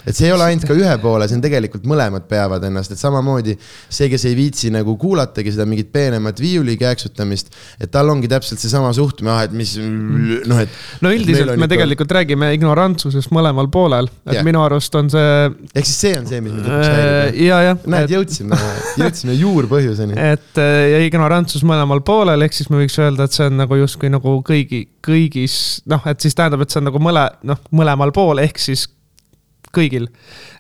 [0.07, 3.01] et see ei ole ainult ka ühe poole, see on tegelikult mõlemad peavad ennast, et
[3.01, 8.31] samamoodi see, kes ei viitsi nagu kuulatagi seda mingit peenemat viiuli kääksutamist, et tal ongi
[8.31, 10.79] täpselt seesama suhtumine, ah, et mis noh, et.
[11.05, 14.47] no üldiselt me tegelikult räägime ignorantsusest mõlemal poolel, et yeah.
[14.47, 15.49] minu arust on see.
[15.75, 17.41] ehk siis see on see, mis mind lõpuks häirib.
[17.47, 17.89] ja, jah.
[17.95, 18.59] näed, jõudsime,
[19.03, 20.19] jõudsime juurpõhjuseni.
[20.33, 24.13] et ja ignorantsus mõlemal poolel, ehk siis me võiks öelda, et see on nagu justkui
[24.13, 25.59] nagu kõigi, kõigis
[25.91, 28.87] noh, et siis tähendab, et see on nagu mõle, noh, mõlemal pool ehk siis
[29.75, 30.09] kõigil.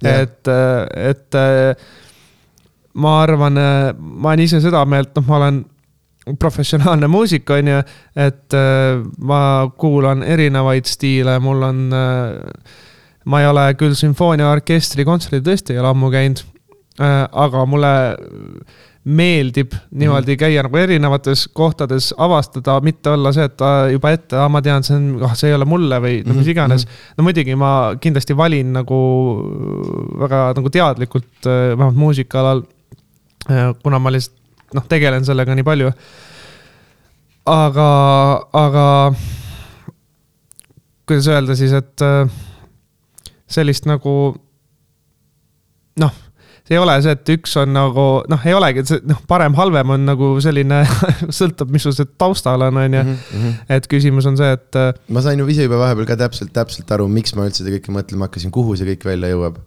[0.04, 1.38] et, et
[2.98, 3.58] ma arvan,
[3.98, 5.64] ma olen ise seda meelt, noh, ma olen
[6.38, 7.78] professionaalne muusik, on ju,
[8.20, 8.56] et
[9.24, 9.40] ma
[9.80, 11.78] kuulan erinevaid stiile, mul on,
[13.24, 16.44] ma ei ole küll sümfooniaorkestri kontserdil tõesti ei ole ammu käinud,
[16.98, 17.94] aga mulle
[19.04, 20.38] meeldib niimoodi mhm.
[20.40, 25.06] käia nagu erinevates kohtades, avastada, mitte olla see, et juba ette, ma tean, see on,
[25.24, 26.84] ah, see ei ole mulle või no mis mhm, iganes.
[26.84, 27.14] Mhm.
[27.16, 27.72] no muidugi ma
[28.02, 28.98] kindlasti valin nagu
[30.24, 32.64] väga nagu teadlikult, äh, vähemalt muusikaalal.
[33.48, 34.36] Äh, kuna ma lihtsalt
[34.76, 35.92] noh, tegelen sellega nii palju.
[37.48, 37.88] aga,
[38.52, 38.86] aga
[41.08, 42.28] kuidas öelda siis, et äh,
[43.48, 44.14] sellist nagu
[45.98, 46.24] noh
[46.68, 49.94] see ei ole see, et üks on nagu noh, ei olegi, et see noh, parem-halvem
[49.94, 50.82] on nagu selline
[51.38, 53.04] sõltub, missugused taustal on, on ju.
[53.06, 53.56] Mhm, mhm.
[53.78, 54.68] et küsimus on see, et.
[54.76, 57.72] Äh, ma sain ju ise juba vahepeal ka täpselt, täpselt aru, miks ma üldse seda
[57.78, 59.60] kõike mõtlema hakkasin, kuhu see kõik välja jõuab.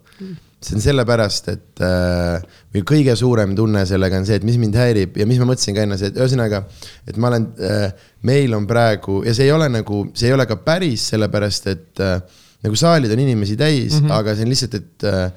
[0.62, 2.44] see on sellepärast, et äh,
[2.76, 5.74] või kõige suurem tunne sellega on see, et mis mind häirib ja mis ma mõtlesin
[5.74, 6.62] ka enne, see, et ühesõnaga,
[7.10, 7.88] et ma olen äh,,
[8.30, 12.04] meil on praegu ja see ei ole nagu, see ei ole ka päris sellepärast, et
[12.06, 14.14] äh, nagu saalid on inimesi täis mm, -hmm.
[14.20, 15.30] aga see on lihtsalt, et äh, Äh,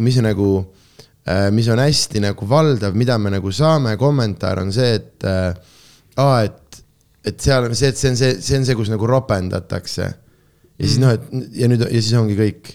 [0.00, 0.52] mis on nagu,
[1.28, 5.52] äh, mis on hästi nagu valdav, mida me nagu saame, kommentaar on see, et äh,
[6.16, 6.82] aa, et,
[7.28, 10.08] et seal on see, et see on see, see on see, kus nagu ropendatakse.
[10.78, 12.74] ja siis noh, et ja nüüd ja siis ongi kõik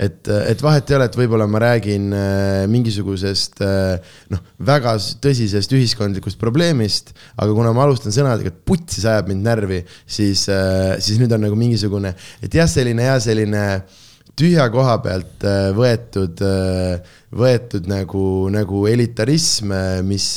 [0.00, 5.74] et, et vahet ei ole, et võib-olla ma räägin äh, mingisugusest äh, noh, väga tõsisest
[5.76, 10.94] ühiskondlikust probleemist, aga kuna ma alustan sõnadega, et putsi, see ajab mind närvi, siis äh,,
[11.02, 13.98] siis nüüd on nagu mingisugune, et jah, selline hea selline äh,
[14.40, 20.32] tühja koha pealt äh, võetud, äh, võetud nagu, nagu elitarism, äh, mis,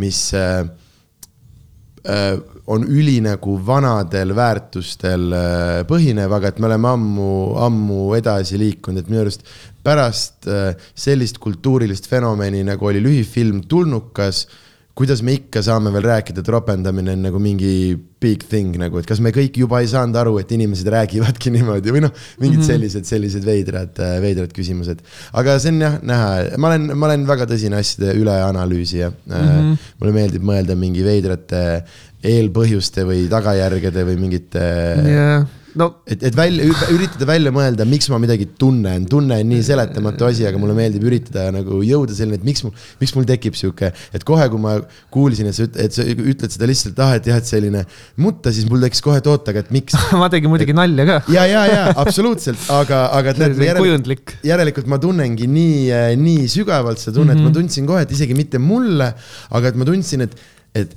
[0.00, 0.22] mis
[2.00, 5.34] on üli nagu vanadel väärtustel
[5.84, 9.44] põhinev, aga et me oleme ammu, ammu edasi liikunud, et minu arust
[9.84, 10.48] pärast
[10.96, 14.46] sellist kultuurilist fenomeni, nagu oli lühifilm Tulnukas
[14.98, 17.72] kuidas me ikka saame veel rääkida, et ropendamine on nagu mingi
[18.20, 21.94] big thing nagu, et kas me kõik juba ei saanud aru, et inimesed räägivadki niimoodi
[21.94, 22.72] või noh, mingid mm -hmm.
[22.72, 25.00] sellised, sellised veidrad, veidrad küsimused.
[25.32, 29.32] aga see on jah näha, ma olen, ma olen väga tõsine asjade üleanalüüsija mm.
[29.32, 29.88] -hmm.
[30.00, 31.84] mulle meeldib mõelda mingi veidrate
[32.20, 34.66] eelpõhjuste või tagajärgede või mingite
[35.06, 35.48] yeah
[35.80, 35.88] no.
[36.10, 40.46] Et, et välja, üritada välja mõelda, miks ma midagi tunnen, tunne on nii seletamatu asi,
[40.48, 44.26] aga mulle meeldib üritada nagu jõuda selleni, et miks mul, miks mul tekib sihuke, et
[44.28, 44.76] kohe, kui ma
[45.14, 47.84] kuulsin, et sa, et sa ütled seda lihtsalt, ah, et jah, et selline
[48.20, 51.18] mutta, siis mul tekkis kohe, et oota, aga et miks ma tegin muidugi nalja ka.
[51.34, 57.00] ja, ja, ja absoluutselt, aga, aga et näed, järelikult, järelikult ma tunnengi nii, nii sügavalt
[57.00, 57.36] seda tunnet.
[57.36, 57.52] Mm, -hmm.
[57.52, 59.12] ma tundsin kohe, et isegi mitte mulle,
[59.50, 60.36] aga et ma tundsin, et,
[60.74, 60.96] et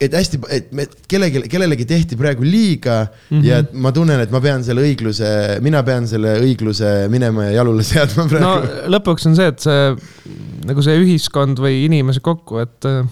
[0.00, 3.44] et hästi, et me kellelegi, kellelegi tehti praegu liiga mm -hmm.
[3.46, 7.82] ja ma tunnen, et ma pean selle õigluse, mina pean selle õigluse minema ja jalule
[7.92, 8.72] seadma no praegu.
[8.96, 9.94] lõpuks on see, et see
[10.66, 13.06] nagu see ühiskond või inimesed kokku, et äh,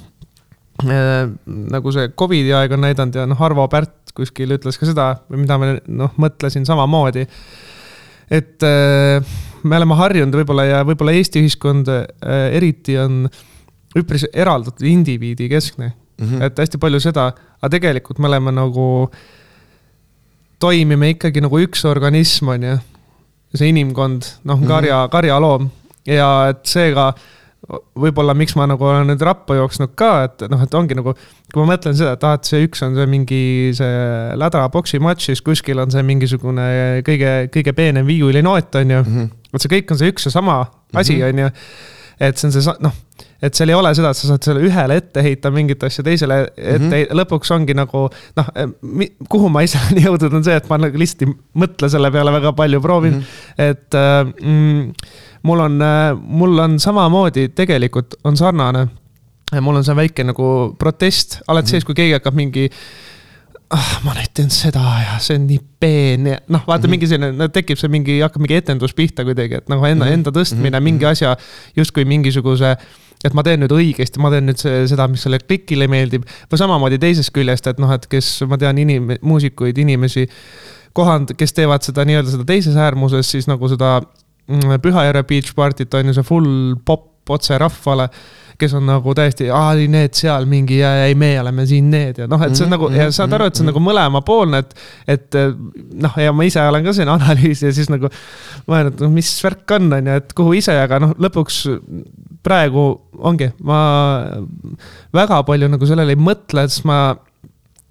[1.47, 5.59] nagu see Covidi aeg on näidanud ja noh, Arvo Pärt kuskil ütles ka seda, mida
[5.59, 7.27] ma noh, mõtlesin samamoodi.
[8.31, 12.07] et äh, me oleme harjunud võib-olla ja võib-olla Eesti ühiskond äh,
[12.53, 13.25] eriti on
[13.97, 16.43] üpris eraldatud indiviidi keskne Mm -hmm.
[16.43, 19.11] et hästi palju seda, aga tegelikult me oleme nagu,
[20.63, 22.79] toimime ikkagi nagu üks organism, on ju.
[23.55, 24.67] see inimkond, noh, Mhm.
[24.67, 25.71] karja, karjaloom
[26.07, 27.13] ja et seega
[27.97, 31.15] võib-olla, miks ma nagu olen nüüd rappa jooksnud ka, et noh, et ongi nagu,
[31.53, 35.31] kui ma mõtlen seda, et ah, et see üks on see mingi see lädra poksimatš,
[35.31, 39.01] siis kuskil on see mingisugune kõige, kõige peenem viiulinoot, on ju.
[39.03, 39.31] Mhm.
[39.53, 41.51] vot see kõik on see üks ja sama asi, on ju.
[42.21, 42.93] et see on see, noh,
[43.45, 46.41] et seal ei ole seda, et sa saad selle ühele ette heita mingit asja, teisele
[46.47, 47.15] ette mm, -hmm.
[47.21, 48.07] lõpuks ongi nagu
[48.39, 48.51] noh,
[49.31, 51.33] kuhu ma ise olen jõudnud, on see, et ma nagu lihtsalt ei
[51.65, 53.71] mõtle selle peale väga palju, proovin mm, -hmm.
[53.71, 54.93] et äh, mm,
[55.45, 55.81] mul on,
[56.43, 58.89] mul on samamoodi tegelikult on sarnane.
[59.61, 61.71] mul on see väike nagu protest alati mm -hmm.
[61.71, 62.71] sees, kui keegi hakkab mingi
[63.75, 66.91] ah, ma nüüd teen seda ja see on nii peen ja noh, vaata mm -hmm.
[66.91, 70.15] mingi selline, tekib see mingi, hakkab mingi etendus pihta kuidagi, et nagu enda mm, -hmm.
[70.15, 70.91] enda tõstmine mm, -hmm.
[70.91, 71.37] mingi asja
[71.77, 72.77] justkui mingisuguse
[73.25, 76.27] et ma teen nüüd õigesti, ma teen nüüd seda, mis sellele klikile meeldib.
[76.51, 80.27] või samamoodi teisest küljest, et noh, et kes ma tean inim-, muusikuid, inimesi
[80.95, 85.97] kohand, kes teevad seda nii-öelda seda teises äärmuses, siis nagu seda mm, Pühajärve Beach Party't
[85.99, 88.11] on ju see full pop otse rahvale
[88.59, 92.29] kes on nagu täiesti, aa need seal mingi ja ei, me oleme siin need ja
[92.31, 94.77] noh, et see on nagu ja saad aru, et see on nagu mõlemapoolne, et.
[95.17, 95.39] et
[96.05, 98.11] noh, ja ma ise olen ka siin analüüs ja siis nagu
[98.71, 101.61] mõelnud, noh, mis värk on, on ju, et kuhu ise, aga noh, lõpuks
[102.45, 102.87] praegu
[103.25, 103.79] ongi, ma
[105.15, 106.99] väga palju nagu sellele ei mõtle, sest ma,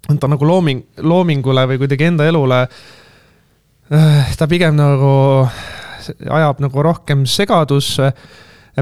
[0.08, 2.64] ta nagu looming, loomingule või kuidagi enda elule.
[4.38, 5.12] ta pigem nagu
[6.08, 8.12] ajab nagu rohkem segadusse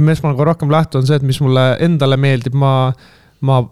[0.00, 2.92] millest ma nagu rohkem lähtun, see, et mis mulle endale meeldib, ma,
[3.44, 3.62] ma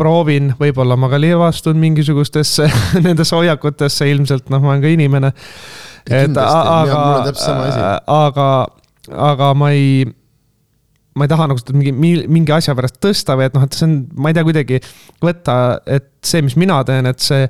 [0.00, 2.68] proovin, võib-olla ma ka libastun mingisugustesse
[3.06, 5.32] nendesse hoiakutesse ilmselt, noh, ma olen ka inimene.
[6.08, 7.02] et aga,
[8.06, 8.46] aga,
[9.30, 10.06] aga ma ei,
[11.16, 13.88] ma ei taha nagu seda mingi, mingi asja pärast tõsta või et noh, et see
[13.88, 14.80] on, ma ei tea, kuidagi
[15.20, 15.58] võtta,
[15.98, 17.44] et see, mis mina teen, et see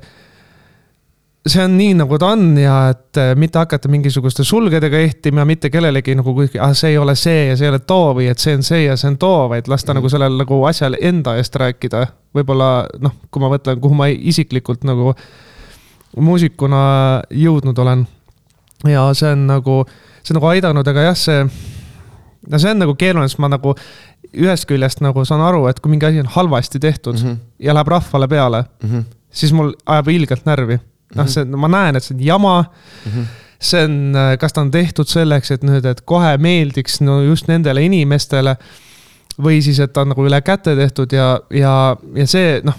[1.47, 6.13] see on nii, nagu ta on ja et mitte hakata mingisuguste sulgedega ehtima, mitte kellelegi
[6.17, 8.53] nagu kuskil, ah see ei ole see ja see ei ole too või et see
[8.57, 9.99] on see ja see on too, vaid lasta mm.
[9.99, 12.05] nagu sellel nagu asjal enda eest rääkida.
[12.37, 12.69] võib-olla
[13.01, 15.15] noh, kui ma mõtlen, kuhu ma isiklikult nagu
[16.21, 16.83] muusikuna
[17.33, 18.05] jõudnud olen.
[18.85, 19.81] ja see on nagu,
[20.21, 21.41] see on nagu aidanud, aga jah, see,
[22.51, 23.73] no see on nagu keeruline, sest ma nagu
[24.31, 27.37] ühest küljest nagu saan aru, et kui mingi asi on halvasti tehtud mm -hmm.
[27.59, 29.03] ja läheb rahvale peale mm, -hmm.
[29.31, 30.79] siis mul ajab ilgelt närvi
[31.15, 33.11] noh, see, ma näen, et see on jama mm.
[33.11, 33.25] -hmm.
[33.59, 33.97] see on,
[34.39, 38.55] kas ta on tehtud selleks, et nüüd, et kohe meeldiks no just nendele inimestele.
[39.41, 42.75] või siis, et ta on nagu üle käte tehtud ja, ja, ja see noh,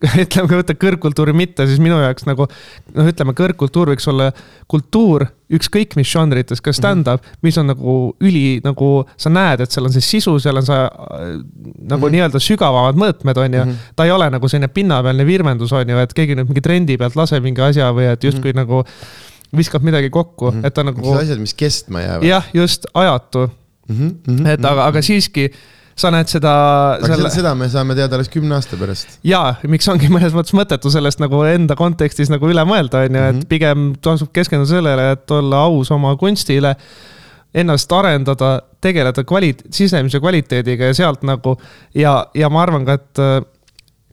[0.24, 4.30] ütleme, kui võtta kõrgkultuuri mitte, siis minu jaoks nagu noh, ütleme kõrgkultuur võiks olla
[4.70, 7.40] kultuur ükskõik mis žanrites, ka stand-up mm, -hmm.
[7.44, 8.90] mis on nagu üli nagu
[9.20, 12.12] sa näed, et seal on see sisu, seal on see nagu mm -hmm.
[12.14, 13.70] nii-öelda sügavamad mõõtmed, on ju mm.
[13.70, 13.90] -hmm.
[13.96, 17.16] ta ei ole nagu selline pinnapealne virvendus, on ju, et keegi nüüd mingi trendi pealt
[17.16, 18.64] laseb mingi asja või et justkui mm -hmm.
[18.64, 18.84] nagu
[19.56, 20.66] viskab midagi kokku mm, -hmm.
[20.66, 21.14] et ta nagu.
[21.14, 22.24] asjad, mis kestma jäävad.
[22.24, 23.50] jah, just ajatu
[23.88, 23.96] mm.
[24.26, 24.48] -hmm.
[24.48, 25.50] et aga, aga siiski
[26.00, 26.54] sa näed seda.
[26.98, 27.32] aga selle...
[27.34, 29.18] seda me saame teada alles kümne aasta pärast.
[29.26, 33.28] ja miks ongi mõnes mõttes mõttetu sellest nagu enda kontekstis nagu üle mõelda, on ju,
[33.34, 36.76] et pigem tasub keskenduda sellele, et olla aus oma kunstile.
[37.50, 41.56] Ennast arendada, tegeleda kvalit-, sisemise kvaliteediga ja sealt nagu
[41.98, 43.22] ja, ja ma arvan ka, et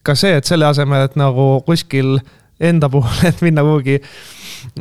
[0.07, 2.17] ka see, et selle asemel, et nagu kuskil
[2.57, 3.99] enda puhul, et minna kuhugi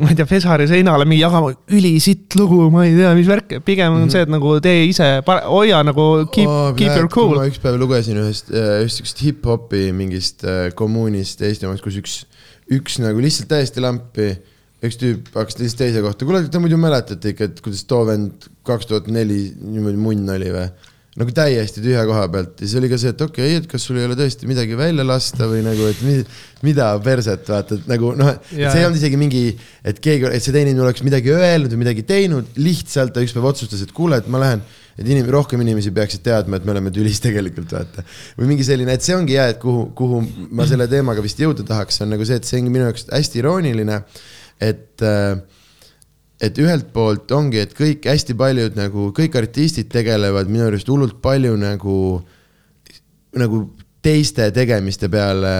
[0.01, 3.93] ma ei tea, Pesari seinale mingi jagama ülisitt lugu, ma ei tea, mis värk, pigem
[3.93, 4.13] on mm -hmm.
[4.13, 5.09] see, et nagu tee ise,
[5.45, 7.35] hoia nagu keep oh,, keep your cool.
[7.37, 12.19] ma üks päev lugesin ühest, ühest siukest hip-hopi mingist äh, kommuunist Eestimaast, kus üks,
[12.71, 14.33] üks nagu lihtsalt täiesti lampi,
[14.83, 18.49] üks tüüp hakkas lihtsalt teise kohta, kuule, te muidu mäletate ikka, et kuidas too vend
[18.67, 20.69] kaks tuhat neli niimoodi munn oli või?
[21.17, 23.85] Nagu täiesti tühja koha pealt ja siis oli ka see, et okei okay,, et kas
[23.89, 26.19] sul ei ole tõesti midagi välja lasta või nagu, et mi,
[26.67, 29.41] mida perset vaata, et nagu noh, see ei olnud isegi mingi,
[29.87, 33.49] et keegi, et see teine inimene oleks midagi öelnud või midagi teinud, lihtsalt ta ükspäev
[33.49, 34.61] otsustas, et kuule, et ma lähen,
[34.97, 38.05] et inim-, rohkem inimesi peaksid teadma, et me oleme tülis tegelikult vaata.
[38.37, 40.21] või mingi selline, et see ongi hea, et kuhu, kuhu
[40.53, 43.41] ma selle teemaga vist jõuda tahaks, on nagu see, et see ongi minu jaoks hästi
[43.41, 44.03] irooniline,
[44.69, 45.39] et äh,
[46.43, 51.17] et ühelt poolt ongi, et kõik hästi paljud nagu kõik artistid tegelevad minu arust hullult
[51.23, 51.97] palju nagu,
[53.37, 53.63] nagu
[54.07, 55.53] teiste tegemiste peale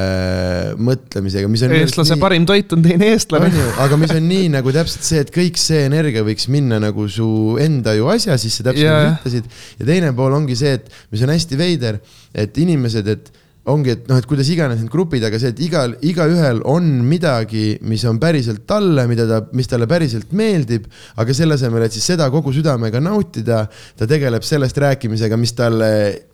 [0.80, 1.74] mõtlemisega, mis on.
[1.80, 2.22] eestlase nii...
[2.22, 3.50] parim toit on teine eestlane.
[3.50, 6.80] on ju, aga mis on nii nagu täpselt see, et kõik see energia võiks minna
[6.84, 9.02] nagu su enda ju asja sisse, täpselt yeah.
[9.02, 9.50] nagu sa ütlesid.
[9.82, 12.00] ja teine pool ongi see, et mis on hästi veider,
[12.38, 13.34] et inimesed, et
[13.72, 17.78] ongi, et noh, et kuidas iganes need grupid, aga see, et igal, igaühel on midagi,
[17.88, 20.86] mis on päriselt talle, mida ta, mis talle päriselt meeldib,
[21.20, 23.66] aga selle asemel, et siis seda kogu südamega nautida,
[24.00, 25.90] ta tegeleb sellest rääkimisega, mis talle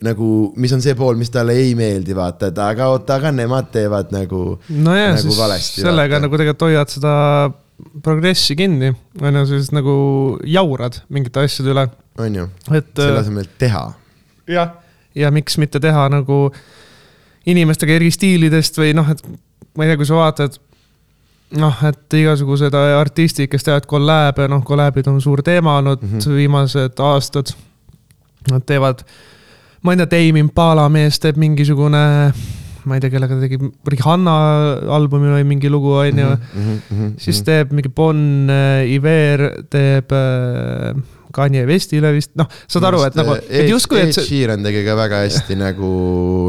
[0.05, 0.29] nagu,
[0.61, 4.13] mis on see pool, mis talle ei meeldi, vaata, et aga oota, aga nemad teevad
[4.13, 4.43] nagu
[4.83, 5.81] no jaa, nagu valesti.
[5.81, 6.27] sellega vaata.
[6.27, 7.15] nagu tegelikult hoiad seda
[8.05, 9.95] progressi kinni, on ju, siis nagu
[10.45, 11.87] jaurad mingite asjade üle.
[12.21, 13.83] on ju, selle asemel, et teha.
[14.53, 14.77] jah,
[15.17, 16.63] ja miks mitte teha nagu äh,
[17.45, 19.23] inimestega eri stiilidest või noh, et
[19.77, 20.59] ma ei tea, kui sa vaatad
[21.59, 26.35] noh, et igasugused artistid, kes teevad kolläbe, noh, kolläbid on suur teema olnud mm -hmm.
[26.39, 27.53] viimased aastad.
[28.51, 29.03] Nad teevad,
[29.81, 32.33] ma ei tea, Tame Impala mees teeb mingisugune,
[32.85, 34.33] ma ei tea, kellega ta tegi, Rihanna
[34.89, 36.29] albumi või mingi lugu, on ju.
[36.55, 37.45] Mhm, mhm, siis mhm.
[37.45, 38.49] teeb mingi Bon
[38.87, 44.21] Iver teeb äh, Kanye Westile vist, noh, saad aru, et nagu, et justkui, et see.
[44.21, 45.89] Ed Sheeran tegi ka väga hästi nagu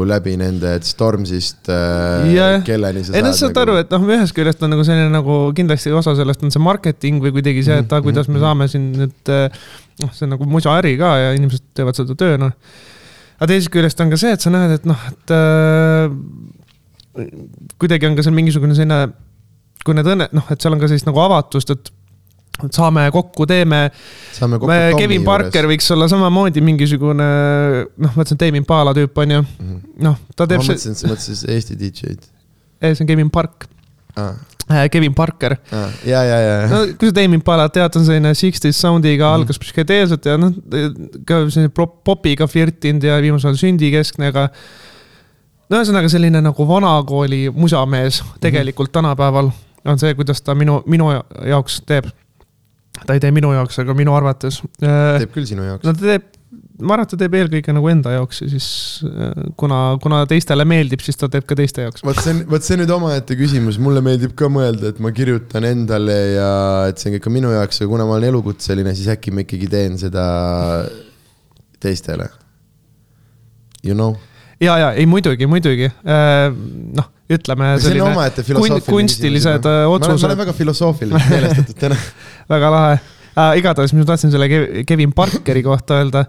[0.07, 2.59] läbi nende, et Stormsist äh, yeah.
[2.65, 3.17] kelleni sa saad.
[3.19, 3.63] ei no saad nagu...
[3.63, 7.23] aru, et noh, ühest küljest on nagu selline nagu kindlasti osa sellest on see marketing
[7.23, 9.65] või kuidagi see, et ah, kuidas me mhm, saame siin nüüd äh,
[10.03, 12.53] noh, see on nagu musaäri ka ja inimesed teevad seda tööna no..
[13.39, 16.07] aga teisest küljest on ka see, et sa näed, et noh, et äh,
[17.81, 19.07] kuidagi on ka seal mingisugune selline,
[19.85, 21.93] kui need õnne, noh, et seal on ka sellist nagu avatust, et
[22.71, 23.89] saame kokku, teeme.
[24.97, 25.71] Kevin Parker juures.
[25.73, 27.27] võiks olla samamoodi mingisugune,
[27.85, 29.79] noh, ma ütlesin, Tame Impala tüüp, on ju -hmm..
[30.05, 30.63] noh, ta teeb.
[30.63, 32.29] ma mõtlesin, et sa mõtlesid Eesti DJ-d.
[32.81, 33.67] ei, see on Kevin Park
[34.15, 34.33] ah..
[34.91, 35.91] Kevin Parker ah,.
[36.05, 36.55] ja, ja, ja.
[36.71, 40.55] no kui sa Tame Impalat tead, on selline sixties sound'iga mm, algas psühhedeelselt ja noh,
[41.27, 44.47] ka selline popiga flirtinud ja viimasel ajal sündikeskne, aga.
[45.69, 49.01] no ühesõnaga selline nagu vanakooli musamees tegelikult mm -hmm.
[49.01, 49.51] tänapäeval
[49.85, 51.11] on see, kuidas ta minu, minu
[51.45, 52.09] jaoks teeb
[53.03, 54.61] ta ei tee minu jaoks, aga minu arvates.
[54.81, 55.85] Äh, teeb küll sinu jaoks.
[55.87, 56.27] no ta teeb,
[56.79, 58.67] ma arvan, et ta teeb eelkõige nagu enda jaoks ja siis
[59.07, 62.05] äh, kuna, kuna teistele meeldib, siis ta teeb ka teiste jaoks.
[62.05, 65.13] vot see on, vot see on nüüd omaette küsimus, mulle meeldib ka mõelda, et ma
[65.15, 66.51] kirjutan endale ja
[66.91, 69.45] et see on kõik ka minu jaoks, aga kuna ma olen elukutseline, siis äkki ma
[69.45, 70.25] ikkagi teen seda
[71.83, 72.31] teistele.
[73.85, 74.15] You know
[74.61, 76.49] ja, ja ei muidugi, muidugi äh,
[76.95, 80.21] noh, ütleme selline kun, kunstilised otsused.
[80.21, 81.97] ma olen väga filosoofiliselt meelestatud täna
[82.53, 83.55] väga lahe äh,.
[83.61, 84.49] igatahes ma tahtsin selle
[84.85, 86.25] Kevin Parkeri kohta öelda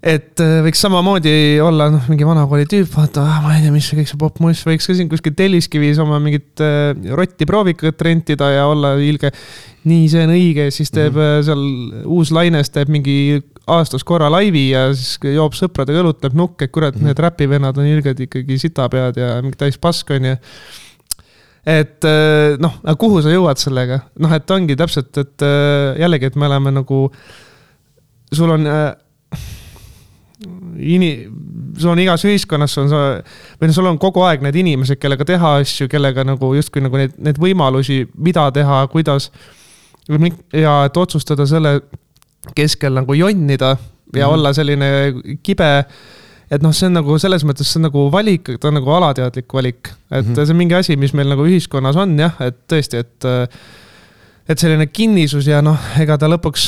[0.00, 3.88] et äh, võiks samamoodi olla noh, mingi vanakooli tüüp, vaata ah,, ma ei tea, mis
[3.90, 8.48] see kõik see popmuss võiks ka siin kuskil Telliskivis oma mingit äh, rotti proovikat rentida
[8.54, 9.30] ja olla ilge.
[9.84, 11.44] nii, see on õige, siis teeb mm -hmm.
[11.44, 13.42] seal uus laines teeb mingi
[13.76, 17.10] aastas korra laivi ja siis joob sõpradega õlut, teeb nukke, et kurat mm, -hmm.
[17.10, 20.36] need räpivennad on ilged ikkagi sitapead ja mingi täis pask, on ju
[21.66, 26.30] et äh, noh, aga kuhu sa jõuad sellega, noh, et ongi täpselt, et äh, jällegi,
[26.30, 27.02] et me oleme nagu,
[28.32, 28.94] sul on äh,
[30.80, 31.28] ini-,
[31.78, 33.02] sul on igas ühiskonnas on sa,
[33.60, 37.00] või noh, sul on kogu aeg need inimesed, kellega teha asju, kellega nagu justkui nagu
[37.00, 39.30] neid, neid võimalusi, mida teha, kuidas.
[40.52, 41.80] ja et otsustada selle
[42.56, 44.34] keskel nagu jonnida ja mm -hmm.
[44.34, 44.86] olla selline
[45.42, 45.84] kibe.
[46.50, 49.52] et noh, see on nagu selles mõttes, see on nagu valik, ta on nagu alateadlik
[49.54, 50.44] valik, et mm -hmm.
[50.44, 53.24] see on mingi asi, mis meil nagu ühiskonnas on jah, et tõesti, et
[54.50, 56.66] et selline kinnisus ja noh, ega ta lõpuks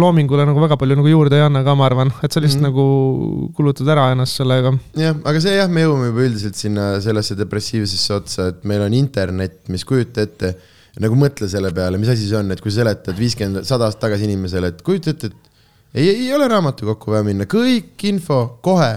[0.00, 2.66] loomingule nagu väga palju nagu juurde ei anna ka, ma arvan, et sa lihtsalt mm
[2.66, 2.70] -hmm.
[2.70, 4.72] nagu kulutad ära ennast sellega.
[4.96, 8.94] jah, aga see jah, me jõuame juba üldiselt sinna sellesse depressiivsesse otsa, et meil on
[8.94, 10.54] internet, mis kujuta ette
[11.02, 14.26] nagu mõtle selle peale, mis asi see on, et kui seletad viiskümmend, sada aastat tagasi
[14.28, 18.92] inimesele, et kujuta ette, et ei, ei ole raamatukokku vaja minna, kõik info kohe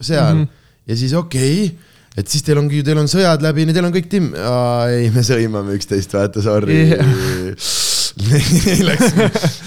[0.00, 0.44] seal mm.
[0.44, 0.70] -hmm.
[0.90, 4.10] ja siis okei okay,, et siis teil ongi, teil on sõjad läbi, teil on kõik
[4.10, 4.34] timm,
[4.88, 7.04] ei, me sõimame üksteist, vaata, sorry yeah.
[8.14, 9.14] Läks,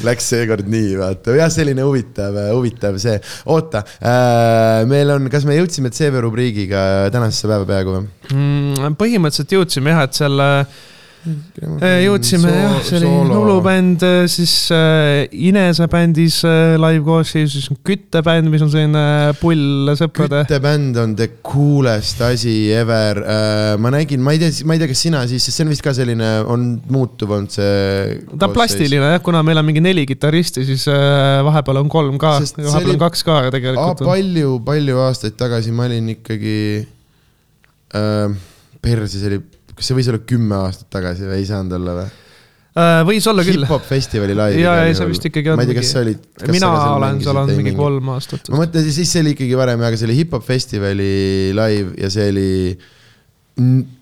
[0.07, 3.17] läks seekord nii, vaata, jah, selline huvitav, huvitav see.
[3.51, 8.95] oota äh,, meil on, kas me jõudsime CV rubriigiga tänasesse päeva peaaegu või mm,?
[9.01, 10.87] põhimõtteliselt jõudsime jah, et selle Äh,
[12.05, 17.81] jõudsime so, jah, see oli laulubänd, äh, siis äh, Inese bändis äh, live koosseisus, siis
[17.87, 19.03] küttebänd, mis on selline
[19.41, 20.43] pull sõprade.
[20.45, 23.73] küttebänd on the coolest asi ever äh,.
[23.81, 25.85] ma nägin, ma ei tea, ma ei tea, kas sina siis, sest see on vist
[25.85, 28.21] ka selline, on muutuv olnud see.
[28.35, 32.19] ta on plastiline jah, kuna meil on mingi neli kitarristi, siis äh, vahepeal on kolm
[32.21, 34.05] ka, vahepeal on kaks ka tegelikult.
[34.07, 36.57] palju, palju aastaid tagasi ma olin ikkagi
[37.97, 38.41] äh,,
[38.81, 39.43] perse, see oli
[39.77, 42.09] kas see võis olla kümme aastat tagasi või ei saanud olla või?
[42.77, 43.63] Äh, võis olla küll.
[43.63, 44.61] hip-hop festivali laivi.
[44.61, 45.57] ja, ja sa vist ikkagi on.
[45.57, 46.27] ma ei tea, kas sa olid.
[46.53, 48.51] mina olen seal olnud mingi kolm aastat.
[48.53, 51.09] ma mõtlen, siis see oli ikkagi varem, aga see oli hip-hop festivali
[51.57, 52.51] live ja see oli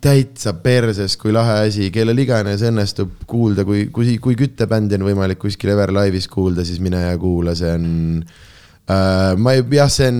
[0.03, 5.39] täitsa perses, kui lahe asi, kellel iganes õnnestub kuulda, kui, kui, kui küttebändi on võimalik
[5.39, 7.87] kuskil Everlive'is kuulda, siis mine ja kuula, see on
[8.25, 8.44] Uh,
[8.85, 10.19] ma ei, jah, see on,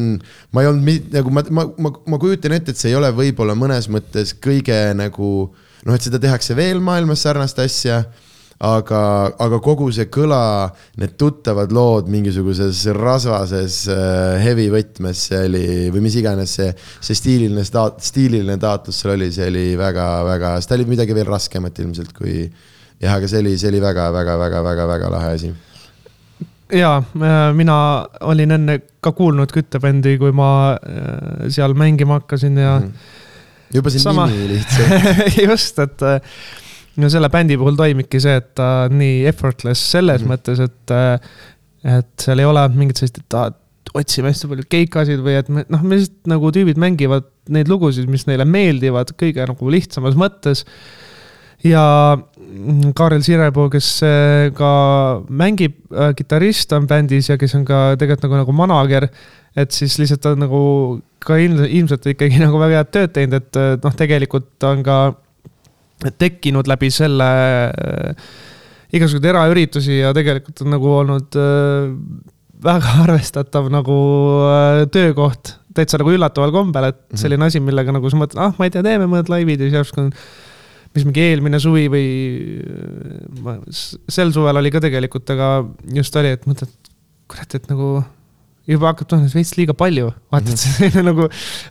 [0.55, 3.53] ma ei olnud nagu ma, ma, ma, ma kujutan ette, et see ei ole võib-olla
[3.57, 5.31] mõnes mõttes kõige nagu
[5.85, 8.03] noh, et seda tehakse veel maailmas sarnast asja
[8.63, 9.01] aga,
[9.41, 16.05] aga kogu see kõla, need tuttavad lood mingisuguses rasvases äh, heavy võtmes, see oli, või
[16.07, 16.71] mis iganes see,
[17.03, 21.83] see stiililine staat-, stiililine taotlus seal oli, see oli väga-väga, ta oli midagi veel raskemat
[21.83, 25.53] ilmselt kui jah, aga see oli, see oli väga-väga-väga-väga-väga lahe asi
[26.73, 27.77] jaa, äh, mina
[28.25, 32.87] olin enne ka kuulnud küttebändi, kui ma äh, seal mängima hakkasin ja mm.
[32.87, 33.73] -hmm.
[33.73, 34.27] juba see Sama...
[34.27, 36.01] nimi lihtsalt just, et
[37.01, 40.33] no selle bändi puhul toimibki see, et ta on nii effortless selles mm -hmm.
[40.33, 43.51] mõttes, et, äh, et seal ei ole mingit sellist, et aa,
[43.95, 48.09] otsime hästi palju keikasid või et me noh, me lihtsalt nagu tüübid mängivad neid lugusid,
[48.11, 50.65] mis neile meeldivad kõige nagu lihtsamas mõttes.
[51.65, 51.83] Ja
[52.95, 54.71] Kaarel Sirepuu, kes äh, ka
[55.27, 59.09] mängib äh,, kitarrist on bändis ja kes on ka tegelikult nagu, nagu manager.
[59.55, 60.61] et siis lihtsalt on nagu
[61.25, 64.99] ka ilmselt, ilmselt ikkagi nagu väga head tööd teinud, et äh, noh, tegelikult on ka
[66.19, 67.27] tekkinud läbi selle
[67.71, 68.31] äh,
[68.95, 71.91] igasuguseid eraüritusi ja tegelikult on nagu olnud äh,
[72.65, 73.99] väga arvestatav nagu
[74.47, 77.19] äh, töökoht täitsa nagu üllataval kombel, et mhm.
[77.19, 79.79] selline asi, millega nagu sa mõtled, ah, ma ei tea, teeme mõned laivid ja siis
[79.81, 80.13] järsku on
[80.95, 82.09] mis mingi eelmine suvi või
[83.43, 85.49] ma, sel suvel oli ka tegelikult, aga
[85.97, 86.71] just oli, et mõtled,
[87.31, 87.89] kurat, et nagu
[88.69, 91.27] juba hakkab tunduma veits liiga palju, vaata, et see on nagu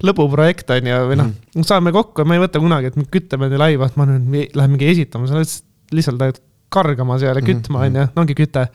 [0.06, 3.06] lõbuprojekt on ju, või noh -hmm., saame kokku ja ma ei mõtle kunagi, et me
[3.10, 6.40] kütame laiva, et ma nüüd lähen mingi esitama, sa lihtsalt lähed
[6.74, 8.68] kargama seal ja mhm, kütma, on ju, ongi küte.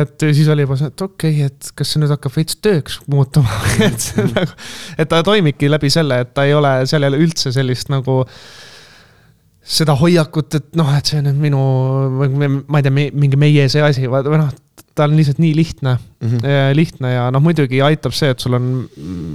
[0.00, 2.96] et siis oli juba see, et okei okay,, et kas see nüüd hakkab veits tööks
[3.12, 3.58] muutuma
[3.88, 4.56] et see nagu,
[4.96, 8.22] et ta toimibki läbi selle, et ta ei ole, seal ei ole üldse sellist nagu
[9.66, 11.64] seda hoiakut, et noh, et see on nüüd minu,
[12.70, 14.52] ma ei tea, mingi meie see asi, või noh,
[14.96, 16.72] ta on lihtsalt nii lihtne mm, -hmm.
[16.78, 18.70] lihtne ja noh, muidugi aitab see, et sul on,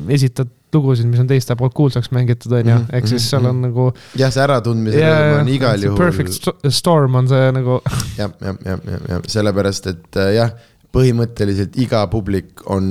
[0.10, 3.58] esitad lugusid, mis on teiste poolt kuulsaks mängitud, on ju, mhm, ehk siis seal on
[3.58, 3.68] mhm.
[3.68, 3.88] nagu.
[4.18, 5.98] jah, see äratundmise yeah, on igal juhul.
[6.00, 7.82] Perfect storm on see nagu.
[8.20, 10.56] jah, jah, jah, jah, jah, sellepärast et äh, jah
[10.92, 12.86] põhimõtteliselt iga publik on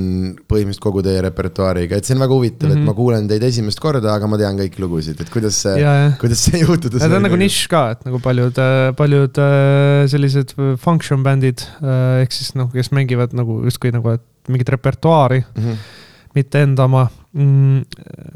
[0.49, 2.81] põhimõtteliselt kogu teie repertuaariga, et see on väga huvitav mm, -hmm.
[2.81, 2.97] et ma mhm.
[2.97, 5.87] kuulen teid esimest korda, aga ma tean kõiki lugusid, et kuidas see,
[6.21, 7.09] kuidas see juhtuda sai.
[7.11, 12.23] ta on nagu nišš ka, et nagu paljud, äh, paljud äh, sellised function bändid äh,
[12.23, 15.67] ehk siis noh, kes mängivad nagu justkui nagu, et mingit repertuaari mm.
[15.67, 15.99] -hmm
[16.35, 17.81] mitte enda oma mm,,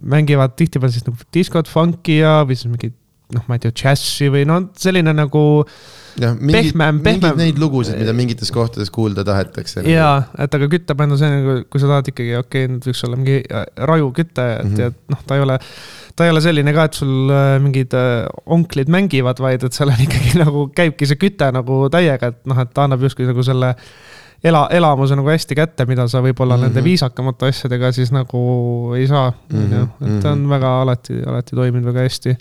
[0.04, 2.96] mängivad tihtipeale siis nagu diskot, funk'i ja, või siis mingit
[3.34, 5.44] noh, ma ei tea, džässi või no selline nagu
[6.22, 9.82] jah, mingid, mingid neid lugusid, mida mingites kohtades kuulda tahetakse.
[9.82, 9.92] Nagu.
[9.92, 10.16] jaa,
[10.46, 13.20] et aga küttebänd on see nagu, kui sa tahad ikkagi, okei okay,, nüüd võiks olla
[13.20, 14.82] mingi äh, raju küte, et mm -hmm.
[14.84, 15.60] ja noh, ta ei ole,
[16.16, 19.94] ta ei ole selline ka, et sul äh, mingid äh, onklid mängivad, vaid et seal
[19.94, 23.44] on ikkagi nagu, käibki see küte nagu täiega, et noh, et ta annab justkui nagu
[23.44, 23.76] selle
[24.46, 26.74] ela, elamuse nagu hästi kätte, mida sa võib-olla mm -hmm.
[26.76, 28.42] nende viisakamate asjadega siis nagu
[28.98, 29.88] ei saa mm, -hmm.
[30.08, 30.50] et ta on mhm.
[30.50, 32.38] väga alati, alati toiminud väga hästi.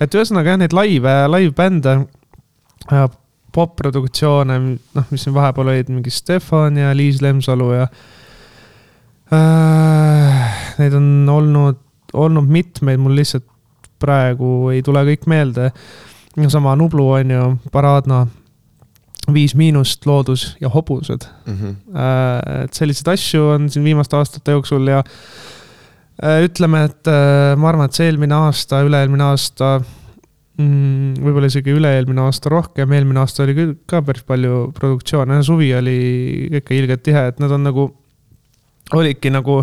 [0.00, 1.98] et ühesõnaga jah, neid laive, live-bände,
[3.52, 4.58] popp-produktsioone,
[4.94, 7.86] noh, mis siin vahepeal olid, mingi Stefan ja Liis Lemsalu ja
[9.32, 10.54] äh,.
[10.78, 11.78] Neid on olnud,
[12.12, 13.44] olnud mitmeid, mul lihtsalt
[13.98, 15.72] praegu ei tule kõik meelde.
[16.48, 18.26] sama Nublu on ju, Paradna
[19.34, 21.54] Viis Miinust, Loodus ja Hobused mm.
[21.54, 21.76] -hmm.
[22.64, 25.02] et selliseid asju on siin viimaste aastate jooksul ja
[26.22, 29.78] äh, ütleme, et äh, ma arvan, et see eelmine aasta, üle-eelmine aasta
[30.58, 35.72] mm,, võib-olla isegi üle-eelmine aasta rohkem, eelmine aasta oli küll ka päris palju produktsioone, suvi
[35.76, 35.98] oli
[36.60, 37.88] ikka ilgelt tihe, et need on nagu,
[38.96, 39.62] olidki nagu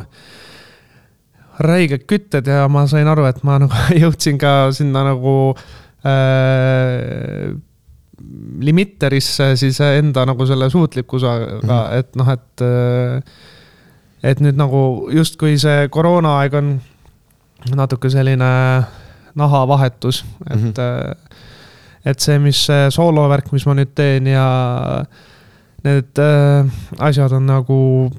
[1.66, 5.36] räiged kütted ja ma sain aru, et ma nagu jõudsin ka sinna nagu
[6.06, 7.56] äh,
[8.60, 11.94] limitterisse siis enda nagu selle suutlikkusega mm, -hmm.
[12.00, 12.66] et noh, et.
[14.26, 14.80] et nüüd nagu
[15.14, 16.70] justkui see koroonaaeg on
[17.76, 18.48] natuke selline
[19.36, 20.74] nahavahetus, et mm.
[20.74, 21.16] -hmm.
[22.06, 24.48] et see, mis see soolovärk, mis ma nüüd teen ja
[25.84, 26.66] need äh,
[27.00, 28.12] asjad on nagu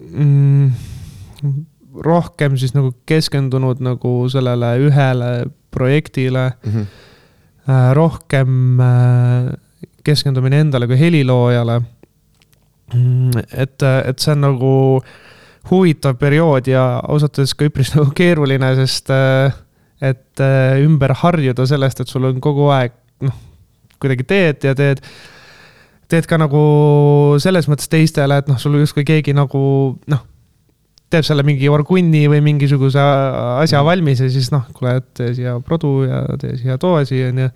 [0.00, 0.70] mm,
[2.04, 6.72] rohkem siis nagu keskendunud nagu sellele ühele projektile mm.
[6.72, 7.05] -hmm
[7.66, 9.52] rohkem äh,
[10.06, 11.80] keskendumine endale kui heliloojale.
[12.94, 14.74] Mm, et, et see on nagu
[15.70, 19.56] huvitav periood ja ausalt öeldes ka üpris nagu keeruline, sest äh,
[20.04, 20.42] et
[20.84, 22.92] ümber harjuda sellest, et sul on kogu aeg
[23.24, 23.36] noh,
[24.02, 25.00] kuidagi teed ja teed
[26.10, 26.62] teed ka nagu
[27.42, 29.60] selles mõttes teistele, et noh, sul justkui keegi nagu
[30.12, 30.22] noh,
[31.16, 33.88] teeb selle mingi orgunni või mingisuguse asja Mhm.
[33.88, 37.50] valmis ja siis noh, kuule, et tee siia produ ja tee siia toa siia, onju.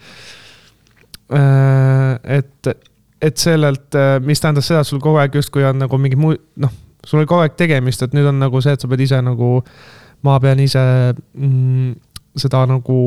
[2.25, 2.71] et,
[3.23, 6.73] et sellelt, mis tähendas seda, et sul kogu aeg justkui on nagu mingi muu, noh,
[7.07, 9.61] sul oli kogu aeg tegemist, et nüüd on nagu see, et sa pead ise nagu,
[10.27, 10.83] ma pean ise
[11.15, 11.95] mm,
[12.41, 12.99] seda nagu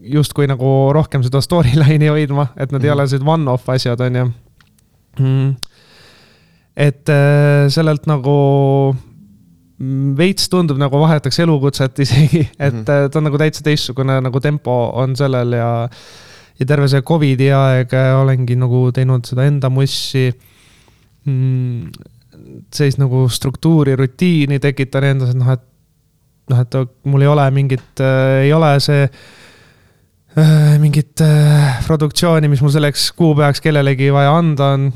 [0.00, 4.16] justkui nagu rohkem seda storyline'i hoidma, et nad mm ei ole sellised one-off asjad, on
[4.16, 4.28] ju
[5.18, 5.50] mm..
[6.80, 8.36] Et äh, sellelt nagu
[10.16, 12.84] veits tundub nagu vahetaks elukutset isegi, et mm.
[12.84, 13.10] -hmm.
[13.10, 15.88] ta on nagu täitsa teistsugune nagu tempo on sellel ja.
[16.60, 20.30] ja terve see Covidi aeg äh, olengi nagu teinud seda enda mussi
[21.24, 21.90] mm,.
[22.74, 25.64] sellist nagu struktuuri, rutiini tekitan endas, et noh, et
[26.50, 26.74] noh, et
[27.04, 33.12] mul ei ole mingit äh,, ei ole see äh, mingit äh, produktsiooni, mis mul selleks
[33.16, 34.90] kuupäevaks kellelegi vaja anda on.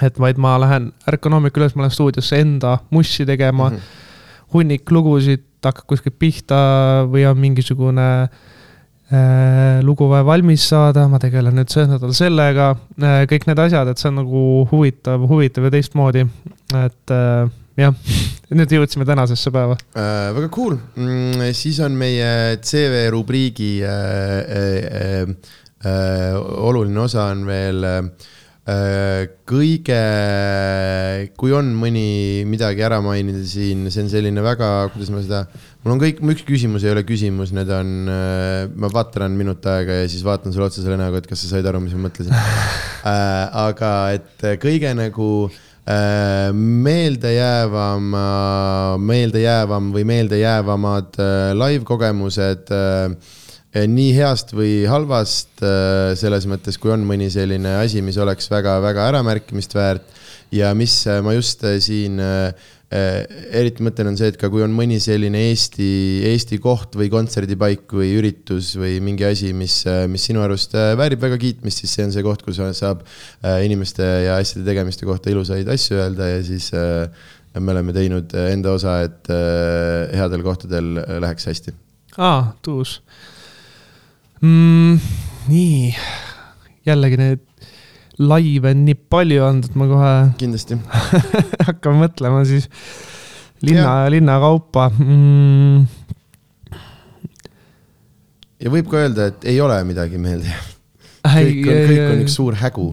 [0.00, 3.76] Et vaid ma lähen, ärkan hommikul üles, ma lähen stuudiosse enda mussi tegema mm.
[3.76, 4.48] -hmm.
[4.54, 6.56] hunnik lugusid hakkab kuskilt pihta
[7.10, 13.24] või on mingisugune äh, lugu vaja valmis saada, ma tegelen nüüd see nädal sellega äh,,
[13.30, 16.26] kõik need asjad, et see on nagu huvitav, huvitav ja teistmoodi,
[16.82, 17.94] et äh, jah,
[18.50, 19.78] nüüd jõudsime tänasesse päeva.
[19.94, 20.32] äh,.
[20.34, 23.94] väga cool mm,, siis on meie CV rubriigi äh,
[24.58, 25.34] äh,
[25.84, 26.36] äh,
[26.68, 28.30] oluline osa on veel äh,
[28.62, 29.98] kõige,
[31.34, 35.40] kui on mõni midagi ära mainida siin, see on selline väga, kuidas ma seda,
[35.82, 40.06] mul on kõik, üks küsimus ei ole küsimus, need on, ma vaatan minut aega ja
[40.06, 43.50] siis vaatan sulle otsa selle näoga, et kas sa said aru, mis ma mõtlesin äh,.
[43.66, 48.14] aga et kõige nagu äh, meeldejäävam,
[49.10, 53.40] meeldejäävam või meeldejäävamad äh, live kogemused äh,
[53.72, 59.08] nii heast või halvast äh, selles mõttes, kui on mõni selline asi, mis oleks väga-väga
[59.08, 60.20] äramärkimist väärt
[60.52, 62.20] ja mis äh, ma just siin
[62.92, 65.86] eriti mõtlen, on see, et ka kui on mõni selline Eesti,
[66.28, 69.78] Eesti koht või kontserdipaik või üritus või mingi asi, mis,
[70.12, 73.00] mis sinu arust väärib väga kiitmist, siis see on see koht, kus saab
[73.64, 79.00] inimeste ja asjade tegemiste kohta ilusaid asju öelda ja siis me oleme teinud enda osa,
[79.08, 79.32] et
[80.12, 81.72] headel kohtadel läheks hästi.
[82.20, 82.98] aa, tuus
[84.42, 84.98] mm,.
[85.48, 85.94] nii,
[86.86, 87.48] jällegi need
[88.22, 90.78] laive on nii palju olnud, et ma kohe kindlasti
[91.68, 92.68] hakkan mõtlema siis
[93.64, 95.86] linna, linna kaupa mm..
[98.62, 100.68] ja võib ka öelda, et ei ole midagi meeldejääv.
[101.22, 102.88] kõik on, kõik on üks suur hägu.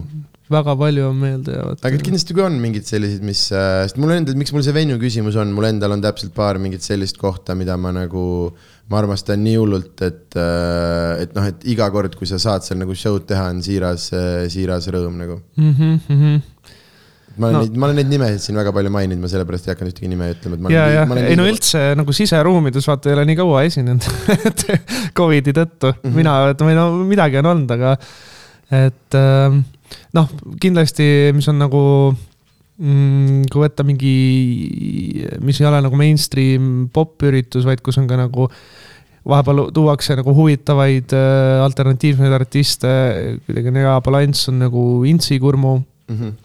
[0.50, 1.84] Väga palju on meeldejäävat.
[1.86, 5.38] aga kindlasti, kui on mingid sellised, mis, sest mul endal, miks mul see venue küsimus
[5.40, 8.24] on, mul endal on täpselt paar mingit sellist kohta, mida ma nagu,
[8.90, 10.38] ma armastan nii hullult, et,
[11.24, 14.10] et noh, et iga kord, kui sa saad seal nagu show'd teha, on siiras,
[14.52, 15.74] siiras rõõm nagu mm.
[15.74, 16.40] -hmm, mm -hmm
[17.40, 17.62] ma olen no.
[17.64, 20.30] neid, ma olen neid nimesid siin väga palju maininud, ma sellepärast ei hakanud ühtegi nime
[20.34, 20.72] ütlema.
[20.74, 24.64] ja, ja, ei no üldse nagu siseruumides vaata ei ole nii kaua esinenud et
[25.16, 26.16] Covidi tõttu mm, -hmm.
[26.16, 27.94] mina, või no midagi on olnud, aga
[28.80, 29.20] et
[30.16, 30.28] noh,
[30.62, 31.82] kindlasti, mis on nagu
[32.78, 34.14] mm, kui võtta mingi,
[35.44, 38.50] mis ei ole nagu mainstream popüritus, vaid kus on ka nagu
[39.30, 42.92] vahepeal tuuakse nagu huvitavaid äh, alternatiivseid artiste,
[43.46, 46.16] kuidagi hea balanss on nagu Intsi Kurmu mm.
[46.16, 46.38] -hmm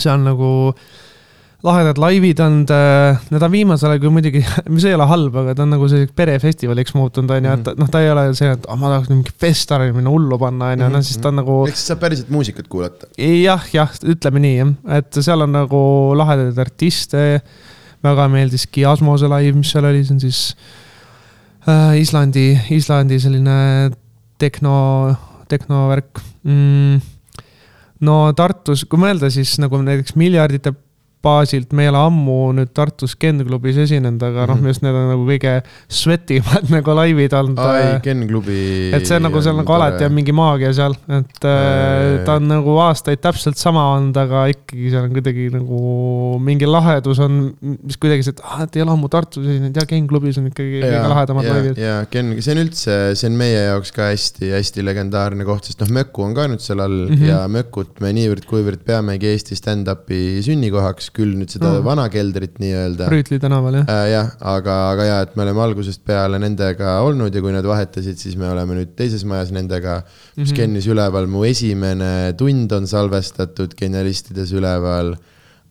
[0.00, 0.50] see on nagu
[1.64, 2.70] lahedad laivid olnud,
[3.32, 4.42] need on viimasel ajal küll muidugi,
[4.74, 7.90] mis ei ole halb, aga ta on nagu selliseks perefestivaliks muutunud, on ju, et noh,
[7.92, 10.90] ta ei ole see, et oh, ma tahaks mingi festivalil minna hullu panna, on ju,
[10.92, 11.58] no siis ta on nagu.
[11.70, 13.08] ehk siis saab päriselt muusikat kuulata?
[13.16, 15.80] jah, jah, ütleme nii, jah, et seal on nagu
[16.18, 17.26] lahedaid artiste.
[18.04, 20.40] väga meeldis Kiasmose live, mis seal oli, see on siis
[21.66, 23.58] äh, Islandi, Islandi selline
[24.38, 24.78] tehno,
[25.48, 27.14] tehnovärk mm
[28.04, 30.74] no Tartus, kui mõelda, siis nagu näiteks miljardite
[31.26, 34.52] baasilt me ei ole ammu nüüd Tartus Ken klubis esinenud, aga mm -hmm.
[34.52, 35.54] noh, minu arust need on nagu kõige
[36.00, 37.62] sweatimad nagu laivid olnud.
[37.66, 38.60] ai, Ken klubi.
[38.96, 42.48] et see on nagu seal nagu alati on mingi maagia seal, et äh, ta on
[42.50, 45.80] nagu aastaid täpselt sama olnud, aga ikkagi seal on kuidagi nagu
[46.42, 49.86] mingi lahedus on, mis kuidagi see, et ah, et ei ole ammu Tartus esinenud ja
[49.88, 51.80] Ken klubis on ikkagi ja, kõige lahedamad laivid.
[51.80, 55.92] ja Ken, see on üldse, see on meie jaoks ka hästi-hästi legendaarne koht, sest noh,
[55.96, 57.30] Möku on ka nüüd seal all mm -hmm.
[57.30, 61.86] ja Mökut me niivõrd-kuivõrd peamegi Eesti stand-up'i sünnikohaks küll nüüd seda mm.
[61.86, 63.08] vana keldrit nii-öelda.
[63.12, 64.02] Rüütli tänaval jah äh,.
[64.12, 68.20] jah, aga, aga ja, et me oleme algusest peale nendega olnud ja kui nad vahetasid,
[68.20, 70.42] siis me oleme nüüd teises majas nendega mm.
[70.42, 70.54] -hmm.
[70.56, 75.16] Kennis üleval, mu esimene tund on salvestatud Genialistides üleval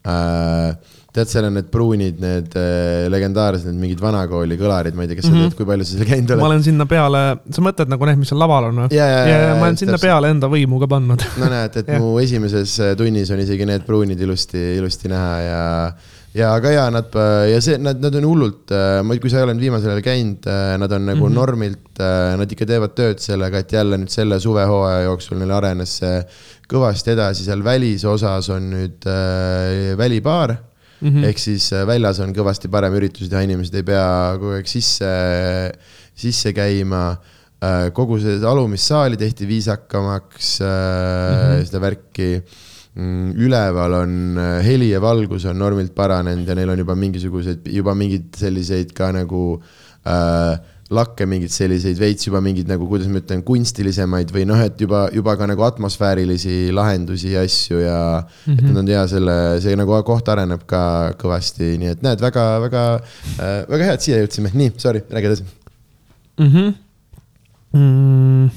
[0.05, 0.75] äh,
[1.15, 5.19] tead, seal on need pruunid, need äh, legendaarsed, need mingid vanakooli kõlarid, ma ei tea,
[5.19, 5.45] kas sa Mhm.
[5.45, 6.47] tead, kui palju sa seal käinud ma oled?
[6.49, 7.21] olen sinna peale,
[7.57, 8.89] sa mõtled nagu need, mis seal laval on või?
[8.95, 10.01] ja, ja, ja, ja ma olen sinna.
[10.01, 11.23] peale enda võimu ka pannud.
[11.41, 15.61] no näed, et mu esimeses äh, tunnis on isegi need pruunid ilusti, ilusti näha ja,
[16.35, 17.15] ja aga ja nad
[17.51, 18.75] ja see, nad, nad on hullult,
[19.07, 20.49] ma, kui sa ei ole nüüd viimasel ajal käinud,
[20.81, 21.29] nad on nagu mm.
[21.29, 21.39] -hmm.
[21.39, 22.03] normilt,
[22.41, 26.19] nad ikka teevad tööd sellega, et jälle nüüd selle suvehooaja jooksul neil arenes see
[26.69, 30.55] kõvasti edasi, seal välisosas on nüüd äh, välibaar
[31.01, 31.09] mm.
[31.09, 31.23] -hmm.
[31.29, 34.05] ehk siis äh, väljas on kõvasti parem üritusi teha, inimesed ei pea
[34.39, 35.11] kogu aeg sisse,
[36.15, 37.17] sisse käima.
[37.95, 41.37] kogu see alumist saali tehti viisakamaks äh, mm.
[41.41, 41.65] -hmm.
[41.65, 42.43] seda värki
[42.95, 47.65] Mm, üleval on äh, heli ja valgus on normilt paranenud ja neil on juba mingisuguseid,
[47.67, 49.41] juba mingeid selliseid ka nagu
[50.07, 50.53] äh,
[50.93, 55.07] lakke, mingeid selliseid veits juba mingeid nagu, kuidas ma ütlen, kunstilisemaid või noh, et juba,
[55.15, 58.59] juba ka nagu atmosfäärilisi lahendusi ja asju ja mm -hmm.
[58.59, 62.45] et nad on hea selle, see nagu koht areneb ka kõvasti, nii et näed väga,
[62.67, 65.43] väga äh,, väga hea, et siia jõudsime, nii, sorry, räägi edasi.
[66.37, 66.51] mm.
[66.53, 66.73] -hmm.
[67.75, 68.49] Mm.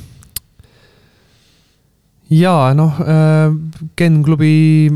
[2.31, 3.01] ja noh,
[3.97, 4.91] Ken klubi,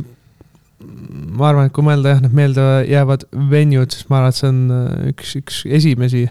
[1.33, 4.61] ma arvan, et kui mõelda jah, need meeldejäävad venue'd, siis ma arvan, et see on
[4.77, 6.27] äh, üks, üks esimesi,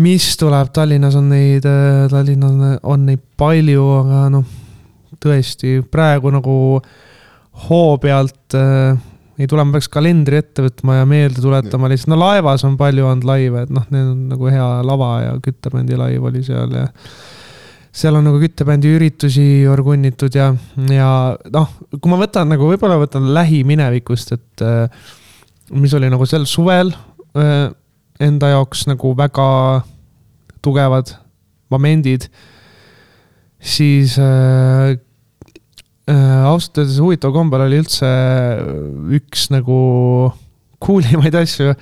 [0.00, 1.66] mis tuleb, Tallinnas on neid,
[2.10, 4.44] Tallinnas on- neid palju, aga noh,
[5.20, 6.56] tõesti praegu nagu
[7.68, 8.96] hoo pealt äh,
[9.40, 13.06] ei tule, ma peaks kalendri ette võtma ja meelde tuletama lihtsalt, no laevas on palju
[13.08, 16.86] olnud laive, et noh, need on nagu hea lava ja küttebändi laiv oli seal ja
[17.90, 20.50] seal on nagu küttebändi üritusi orgunnitud ja,
[20.92, 21.10] ja
[21.56, 25.08] noh, kui ma võtan nagu võib-olla võtan lähiminevikust, et äh,
[25.72, 27.70] mis oli nagu sel suvel äh,
[28.20, 29.48] enda jaoks nagu väga
[30.64, 31.14] tugevad
[31.72, 32.26] momendid,
[33.60, 34.96] siis äh,
[36.10, 38.10] äh, ausalt öeldes huvitaval kombel oli üldse
[39.20, 39.80] üks nagu
[40.84, 41.74] coolimaid asju.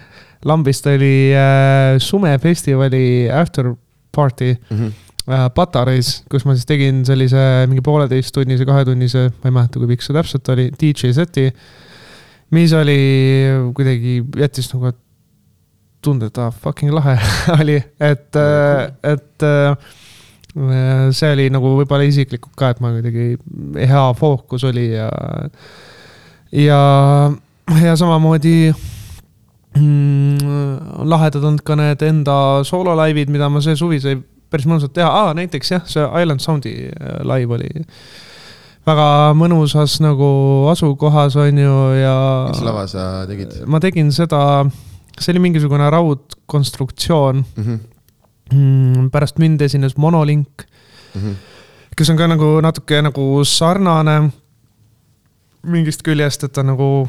[0.47, 3.73] lambist oli äh, sumefestivali after
[4.15, 4.93] party Mhm.
[5.29, 10.03] äh, Patareis, kus ma siis tegin sellise mingi pooleteisttunnise, kahetunnise, ma ei mäleta, kui pikk
[10.07, 11.51] see täpselt oli, DJ seti.
[12.51, 13.01] mis oli
[13.77, 14.97] kuidagi, jättis nagu et
[16.07, 17.17] ah, fucking lahe
[17.61, 18.37] oli, et,
[19.03, 19.89] et äh,
[21.15, 23.37] see oli nagu võib-olla isiklikult ka, et ma kuidagi
[23.89, 25.11] hea fookus oli ja,
[26.53, 26.81] ja,
[27.83, 28.73] ja samamoodi
[29.77, 34.19] mm, lahedad olnud ka need enda soololaivid, mida ma see suvi sai
[34.49, 37.71] päris mõnusalt teha ah,, näiteks jah, see Island Soundi äh, live oli
[38.89, 40.29] väga mõnusas nagu
[40.73, 42.19] asukohas on ju ja.
[42.49, 44.41] mis lava sa tegid ma tegin seda,
[45.21, 47.65] see oli mingisugune raudkonstruktsioon mm?
[47.65, 47.79] -hmm.
[48.55, 49.11] mm,.
[49.11, 50.49] pärast mind esines Monolink,
[51.15, 51.35] Mm -hmm.
[51.97, 54.31] kes on ka nagu natuke nagu sarnane
[55.63, 57.09] mingist küljest, et ta nagu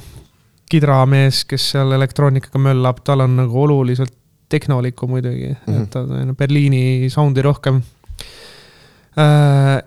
[0.70, 4.14] kidramees, kes seal elektroonikaga möllab, tal on nagu oluliselt
[4.50, 5.78] tehnolikku muidugi mm, Mhm.
[5.78, 5.84] -hmm.
[5.84, 7.82] et ta on Berliini soundi rohkem.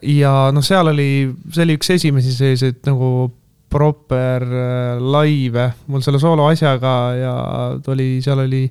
[0.03, 3.33] ja noh, seal oli, see oli üks esimesi selliseid nagu
[3.73, 7.35] proper äh, laive mul selle soolo asjaga ja
[7.93, 8.67] oli, seal oli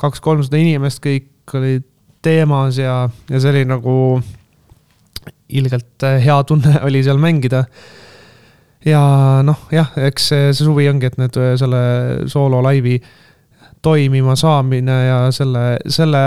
[0.00, 1.84] kaks-kolmsada inimest, kõik olid
[2.24, 3.96] teemas ja, ja see oli nagu
[5.48, 7.66] ilgelt äh, hea tunne oli seal mängida.
[8.86, 9.02] ja
[9.46, 11.82] noh, jah, eks see, see suvi ongi, et nüüd äh, selle
[12.32, 12.98] soolo laivi
[13.86, 16.22] toimima saamine ja selle, selle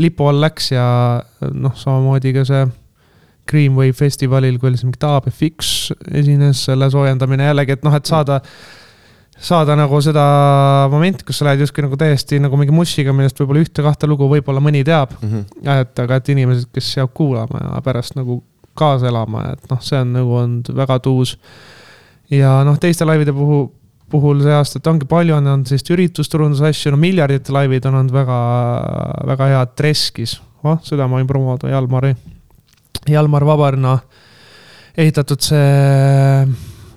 [0.00, 0.86] lipu all läks ja
[1.52, 2.62] noh, samamoodi ka see
[3.52, 5.72] Greenway festivalil, kui oli see mingi TABFX
[6.22, 8.38] esines selle soojendamine jällegi, et noh, et saada,
[9.36, 10.24] saada nagu seda
[10.92, 14.62] momenti, kus sa lähed justkui nagu täiesti nagu mingi mussiga, millest võib-olla ühte-kahte lugu võib-olla
[14.64, 15.12] mõni teab.
[15.20, 15.76] Mm -hmm.
[15.82, 18.40] et aga, et inimesed, kes jääb kuulama ja pärast nagu
[18.78, 21.36] kaasa elama, et noh, see on nagu olnud väga tuus.
[22.32, 23.66] ja noh, teiste laivide puhul,
[24.12, 28.00] puhul see aasta, et ongi palju on olnud sellist üritusturunduse asju, no miljardite laivid on
[28.00, 28.38] olnud väga,
[29.32, 32.14] väga head Treskis, oh seda ma võin promoda, Jalmari,
[33.10, 33.96] Jalmar Vabarna
[34.98, 36.46] ehitatud see,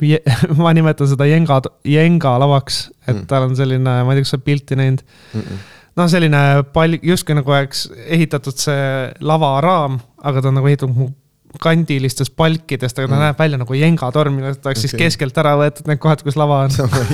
[0.61, 3.25] ma nimetan seda Jenga, Jenga lavaks, et Mm.
[3.29, 5.01] tal on selline, ma ei tea, kas sa oled pilti näinud
[5.33, 5.57] Mm -mm.
[5.95, 6.41] noh, selline
[6.73, 11.13] pall, justkui nagu oleks ehitatud see lavaraam, aga ta on nagu ehitatud
[11.61, 13.21] kandilistest palkidest, aga ta Mm.
[13.21, 14.89] näeb välja nagu jengatorm, mille ta oleks okay.
[14.89, 16.69] siis keskelt ära võetud need kohad, kus lava on.
[16.77, 17.05] Davai.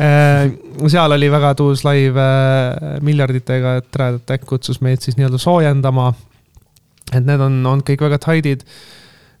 [0.88, 6.14] seal oli väga tuus laiv äh, miljarditega, et Red Attack kutsus meid siis nii-öelda soojendama.
[7.10, 8.64] Et need on olnud kõik väga tight'id.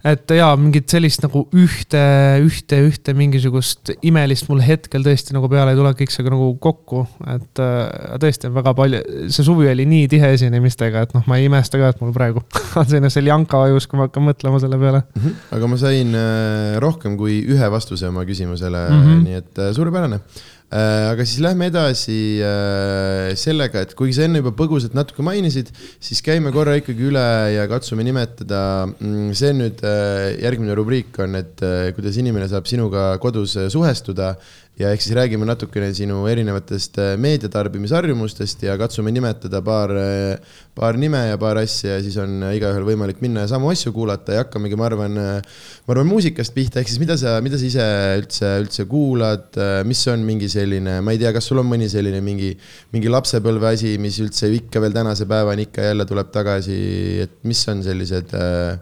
[0.00, 2.00] et jaa, mingit sellist nagu ühte,
[2.40, 7.02] ühte, ühte mingisugust imelist mul hetkel tõesti nagu peale ei tule kõik see nagu kokku.
[7.34, 11.36] et äh, tõesti on väga palju, see suvi oli nii tihe esinemistega, et noh, ma
[11.36, 12.40] ei imesta ka, et mul praegu
[12.80, 15.20] on selline seljanka ajus, kui ma hakkan mõtlema selle peale mm.
[15.20, 15.42] -hmm.
[15.58, 19.28] aga ma sain äh, rohkem kui ühe vastuse oma küsimusele mm, -hmm.
[19.28, 20.24] nii et äh, suurepärane
[20.70, 26.22] aga siis lähme edasi äh, sellega, et kuigi sa enne juba põgusalt natuke mainisid, siis
[26.22, 27.26] käime korra ikkagi üle
[27.56, 28.62] ja katsume nimetada.
[29.00, 31.64] Mm, see nüüd äh, järgmine rubriik on, et
[31.96, 34.36] kuidas inimene saab sinuga kodus suhestuda
[34.80, 40.96] ja ehk siis räägime natukene sinu erinevatest äh, meediatarbimisharjumustest ja katsume nimetada paar, äh, paar
[41.00, 44.38] nime ja paar asja ja siis on äh, igaühel võimalik minna ja samu asju kuulata
[44.38, 47.88] ja hakkamegi, ma arvan, ma arvan muusikast pihta, ehk siis mida sa, mida sa ise
[48.22, 52.22] üldse, üldse kuulad, mis on mingi selline, ma ei tea, kas sul on mõni selline
[52.24, 52.54] mingi,
[52.94, 56.78] mingi lapsepõlve asi, mis üldse ikka veel tänase päevani ikka jälle tuleb tagasi,
[57.26, 58.78] et mis on sellised äh,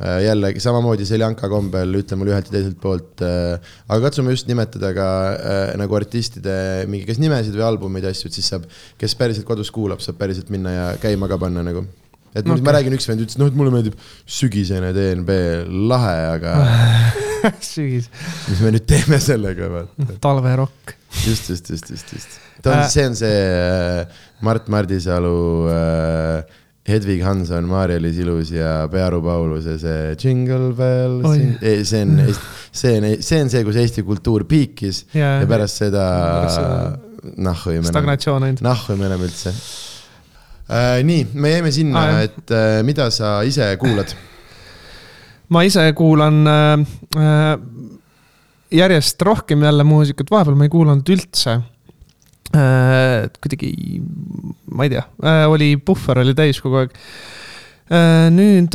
[0.00, 3.20] jällegi samamoodi Seljanka kombel, ütle mulle ühelt ja teiselt poolt.
[3.24, 6.54] Äh, aga katsume just nimetada ka äh, nagu artistide
[6.90, 8.64] mingi, kas nimesid või albumeid ja asju, et siis saab,
[9.00, 11.84] kes päriselt kodus kuulab, saab päriselt minna ja käima ka panna nagu.
[12.30, 12.62] et okay.
[12.64, 13.98] ma räägin, üks vend ütles, noh, et mulle meeldib
[14.30, 15.36] sügisene DNB,
[15.90, 16.54] lahe, aga
[17.72, 18.08] sügis.
[18.48, 20.16] mis me nüüd teeme sellega, vaata.
[20.24, 20.94] talverokk.
[21.26, 22.40] just, just, just, just, just.
[22.62, 23.36] ta on, see on see
[24.46, 25.36] Mart Mardisalu
[25.74, 31.34] äh, Hedvig Hanson, Maarja-Liis Ilus ja Pearu Paulus ja see Jingle Bells oh,,
[31.84, 32.14] see on,
[32.72, 36.06] see on, see on see, kus Eesti kultuur piikis ja, ja pärast seda
[37.36, 37.92] nahhu ei mene.
[37.92, 38.64] stagnatsioon ainult.
[38.64, 41.02] nahhu ei mene üldse äh,.
[41.04, 44.16] nii, me jäime sinna ah,, et äh, mida sa ise kuulad?
[45.52, 46.86] ma ise kuulan äh,
[47.20, 47.52] äh,
[48.80, 51.58] järjest rohkem jälle muusikat, vahepeal ma ei kuulanud üldse
[52.50, 54.00] kuidagi,
[54.74, 56.96] ma ei tea, äh, oli puhver oli täis kogu aeg.
[57.90, 58.74] Äh, nüüd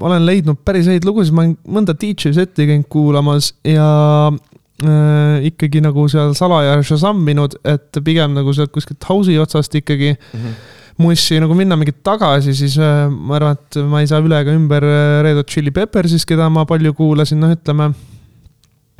[0.00, 3.86] olen leidnud päris häid lugusid, ma olen mõnda DJ seti käinud kuulamas ja
[4.32, 10.44] äh, ikkagi nagu seal salaja šasamminud, et pigem nagu sealt kuskilt house'i otsast ikkagi mm.
[10.44, 14.36] -hmm mussi nagu minna mingit tagasi, siis äh, ma arvan, et ma ei saa üle
[14.36, 14.84] ega ümber
[15.24, 17.86] Red Hot Chili Peppersist, keda ma palju kuulasin, noh, ütleme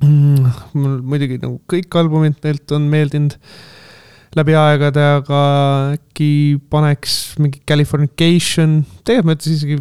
[0.02, 0.48] mm,.
[0.76, 3.36] mul muidugi nagu kõik albumid neilt on meeldinud
[4.38, 5.38] läbi aegade, aga
[5.96, 9.78] äkki paneks mingi Californication, tegelikult ma ütlesin isegi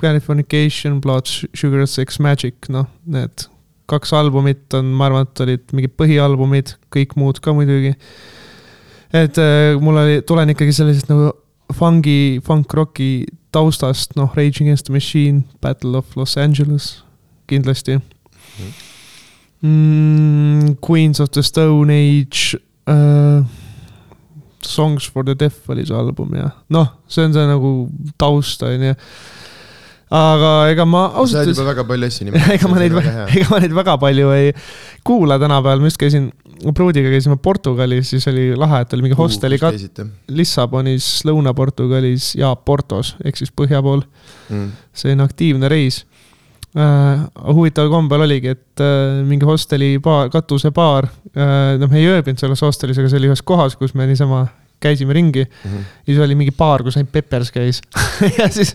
[0.00, 3.46] Californication, Blood, Sugar, Sex, Magic, noh, need
[3.86, 7.94] kaks albumit on, ma arvan, et olid mingid põhialbumid, kõik muud ka muidugi.
[9.14, 11.30] et äh, mul oli, tulen ikkagi sellisest nagu
[11.74, 16.96] fungi, funk-rocki taustast, noh, Rage Against the Machine, Battle of Los Angeles
[17.46, 18.85] kindlasti mm
[19.62, 20.76] mm,.
[20.80, 23.44] Queens of the Stone Age uh,.
[24.66, 27.72] Songs for the Deaf oli see album ja noh, see on see nagu
[28.18, 28.94] taust on ju
[30.06, 31.56] aga ega ma ausalt öeldes.
[31.58, 32.52] sa oled juba väga palju asju nimetanud.
[32.54, 32.98] ega ma neid,
[33.40, 34.52] ega ma neid väga palju ei
[35.06, 36.28] kuula tänapäeval, ma just käisin,
[36.74, 43.16] pruudiga käisime Portugalis, siis oli lahe, et oli mingi hosteli kat-, Lissabonis, Lõuna-Portugalis ja Portos
[43.24, 44.04] ehk siis põhja pool
[44.50, 44.70] mm..
[44.94, 46.04] selline aktiivne reis
[46.74, 47.24] äh,.
[47.54, 52.62] huvitaval kombel oligi, et äh, mingi hosteli baar, katusebaar äh,, noh, me ei ööbinud selles
[52.64, 54.46] hostelis, aga see oli ühes kohas, kus me niisama
[54.82, 55.70] käisime ringi mm.
[55.70, 55.84] -hmm.
[56.04, 57.80] ja siis oli mingi baar, kus ainult Peppers käis
[58.38, 58.74] ja siis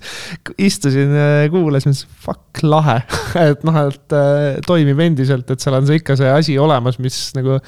[0.57, 1.13] istusin,
[1.51, 1.93] kuulasin,
[2.25, 3.01] fuck, lahe
[3.51, 4.17] et noh, et
[4.65, 7.59] toimib endiselt, et seal on see ikka see asi olemas, mis nagu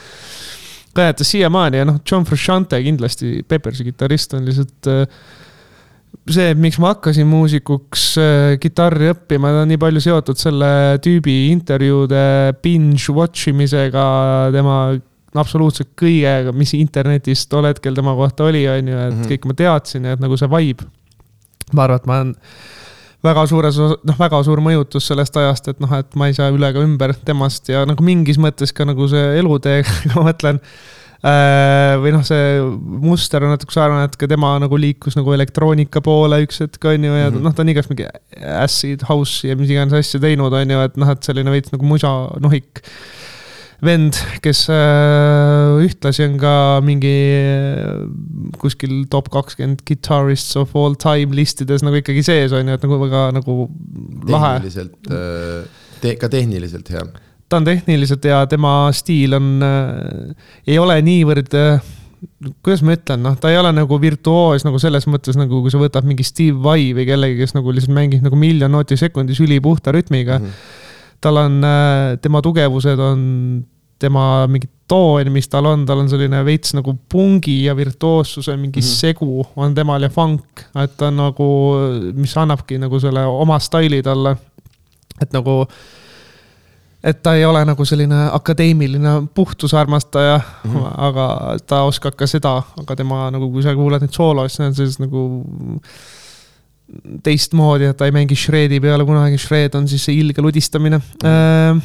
[0.93, 5.05] kõnetas siiamaani ja noh, John Frusciante kindlasti, Peppersi kitarrist on lihtsalt äh,
[6.31, 10.69] see, miks ma hakkasin muusikuks äh, kitarri õppima, ta on nii palju seotud selle
[11.03, 12.23] tüübi intervjuude
[12.63, 14.05] binge watch imisega,
[14.55, 14.77] tema
[15.39, 19.31] absoluutselt kõigega, mis internetis tol hetkel tema kohta oli, on ju, et mm -hmm.
[19.33, 20.87] kõik ma teadsin ja et nagu see vibe.
[21.73, 22.35] ma arvan, et ma olen
[23.23, 26.69] väga suures, noh, väga suur mõjutus sellest ajast, et noh, et ma ei saa üle
[26.69, 30.59] ega ümber temast ja nagu mingis mõttes ka nagu see elutee, kui ma mõtlen
[31.23, 32.57] või noh, see
[33.03, 37.05] muster on natuke sarnane, et ka tema nagu liikus nagu elektroonika poole üks hetk, on
[37.07, 37.45] ju, ja mm -hmm.
[37.47, 38.09] noh, ta on igast mingi
[38.59, 41.87] acid house ja mis iganes asju teinud, on ju, et noh, et selline veits nagu
[41.87, 42.11] musa
[42.43, 42.83] nohik
[43.83, 46.53] vend, kes äh, ühtlasi on ka
[46.85, 48.05] mingi äh,
[48.61, 52.99] kuskil top kakskümmend guitarists of all time listides nagu ikkagi sees, on ju, et nagu
[53.03, 53.57] väga nagu
[54.29, 54.55] lahe.
[54.59, 55.67] tehniliselt äh,
[56.01, 57.05] te,, ka tehniliselt hea
[57.53, 61.91] ta on tehniliselt ja tema stiil on äh,, ei ole niivõrd äh,
[62.63, 65.81] kuidas ma ütlen, noh, ta ei ole nagu virtuoos nagu selles mõttes nagu, kui sa
[65.81, 69.93] võtad mingi Steve Vai või kellegi, kes nagu lihtsalt mängib nagu miljon nooti sekundis ülipuhta
[69.93, 70.47] rütmiga mm.
[70.47, 71.19] -hmm.
[71.21, 73.27] tal on äh,, tema tugevused on
[74.03, 78.81] tema mingi toon, mis tal on, tal on selline veits nagu pungi ja virtuoossuse mingi
[78.81, 78.97] mm -hmm.
[78.99, 81.47] segu on temal ja funk, et ta on nagu,
[82.15, 84.35] mis annabki nagu selle oma staili talle
[85.21, 85.63] et nagu,
[87.03, 90.91] et ta ei ole nagu selline akadeemiline puhtusarmastaja mm, -hmm.
[91.07, 94.77] aga ta oskab ka seda, aga tema nagu, kui sa kuulad neid soolo, siis need
[94.77, 95.23] sellised nagu
[97.23, 101.27] teistmoodi, et ta ei mängi shred'i peale kunagi, shred on siis see ilge ludistamine mm.
[101.27, 101.81] -hmm.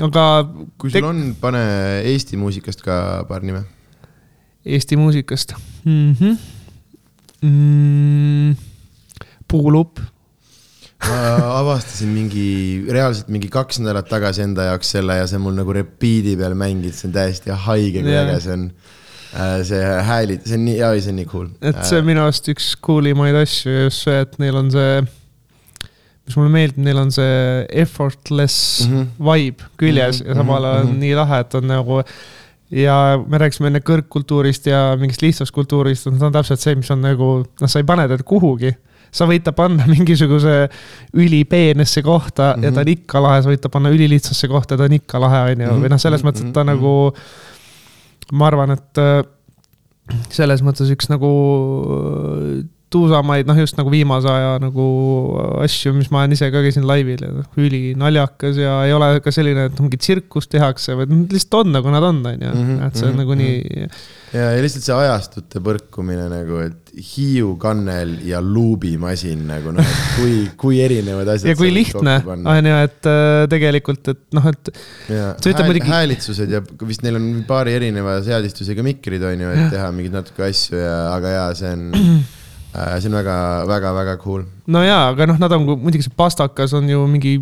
[0.00, 0.48] Aga.
[0.78, 1.60] kui sul on, pane
[2.08, 3.64] Eesti muusikast ka paar nime.
[4.64, 5.54] Eesti muusikast
[5.84, 6.12] mm.
[6.12, 6.36] -hmm.
[7.42, 8.56] Mm,
[9.48, 10.00] puulup
[11.08, 11.20] ma
[11.58, 12.46] avastasin mingi,
[12.92, 16.94] reaalselt mingi kaks nädalat tagasi enda jaoks selle ja see mul nagu repeat'i peal mängib,
[16.96, 18.68] see on täiesti haige, kui äge see on.
[19.32, 21.46] Äh, see hääli, see on nii, jaa, see on nii cool.
[21.64, 24.68] et see on äh, minu arust üks cool imaid asju, just see, et neil on
[24.74, 25.00] see,
[26.28, 29.08] mis mulle meeldib, neil on see effortless mm -hmm.
[29.30, 30.28] vibe küljes mm -hmm.
[30.28, 30.94] ja samal ajal mm -hmm.
[30.94, 32.02] on nii lahe, et on nagu
[32.72, 32.96] ja
[33.28, 37.32] me rääkisime enne kõrgkultuurist ja mingist lihtsast kultuurist, see on täpselt see, mis on nagu,
[37.60, 38.76] noh, sa ei pane teda kuhugi
[39.12, 40.56] sa võid ta panna mingisuguse
[41.12, 42.64] ülipeenesse kohta mm -hmm.
[42.64, 42.98] ja ta on mhm.
[42.98, 45.78] ikka lahe, sa võid ta panna ülilihtsasse kohta ja ta on ikka lahe, on ju,
[45.84, 46.74] või noh, selles mõttes, et ta mhm.
[46.74, 47.14] nagu.
[48.32, 49.24] ma arvan, et äh,
[50.32, 51.28] selles mõttes üks nagu
[52.92, 54.86] tuusamaid, noh, just nagu viimase aja nagu
[55.62, 59.32] asju, mis ma olen ise ka käisin laivil ja noh, ülinaljakas ja ei ole ka
[59.34, 63.00] selline, et mingi tsirkust tehakse, vaid lihtsalt on nagu nad on, on ju, mhm, et
[63.00, 63.88] see on nagu nii.
[64.36, 70.10] ja, ja lihtsalt see ajastute põrkumine nagu, et Hiiu kannel ja luubimasin nagu noh, et
[70.18, 71.54] kui, kui erinevad asjad.
[71.54, 74.72] ja kui lihtne on ju, et äh, tegelikult, et noh, et.
[75.08, 75.88] Hääl, muidugi...
[75.88, 80.44] häälitsused ja vist neil on paari erineva seadistusega mikrid on ju, et teha mingeid natuke
[80.50, 82.20] asju ja, aga jaa, see on Äh,
[82.72, 83.36] see on väga,
[83.68, 84.44] väga, väga cool.
[84.66, 87.34] no jaa, aga noh, nad on muidugi see pastakas on ju mingi,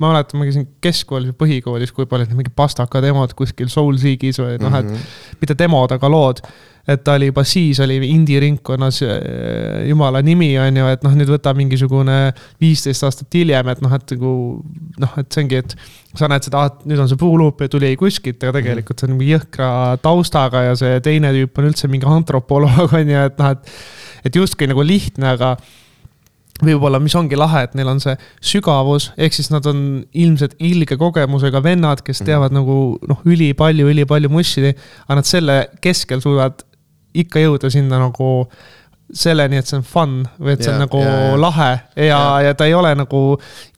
[0.00, 4.56] ma mäletan, ma käisin keskkoolis või põhikoolis, kui palju mingi pastaka demod kuskil Soulseekis või
[4.60, 5.36] noh, et mm -hmm.
[5.40, 6.42] mitte demod, aga lood.
[6.86, 11.14] et ta oli juba siis oli indie ringkonnas äh, jumala nimi on ju, et noh,
[11.18, 14.62] nüüd võta mingisugune viisteist aastat hiljem, et noh, et nagu
[14.98, 15.74] noh, et see ongi, et
[16.14, 19.16] sa näed seda, et nüüd on see puuluup ja tuli kuskilt, aga tegelikult see on
[19.16, 23.50] mingi jõhkra taustaga ja see teine tüüp on üldse mingi antropoloog on ju, et noh,
[23.50, 23.74] et
[24.26, 25.56] et justkui nagu lihtne, aga
[26.64, 28.14] võib-olla, mis ongi lahe, et neil on see
[28.52, 29.82] sügavus, ehk siis nad on
[30.16, 32.30] ilmselt ilge kogemusega vennad, kes mhm.
[32.30, 32.62] teavad mm.
[32.62, 34.72] nagu noh, ülipalju, ülipalju mussidi,
[35.06, 36.64] aga nad selle keskel suudavad
[37.16, 38.30] ikka jõuda sinna nagu
[39.16, 42.40] selleni, et see on fun või et see yeah, on nagu yeah, lahe ja yeah.,
[42.48, 43.20] ja ta ei ole nagu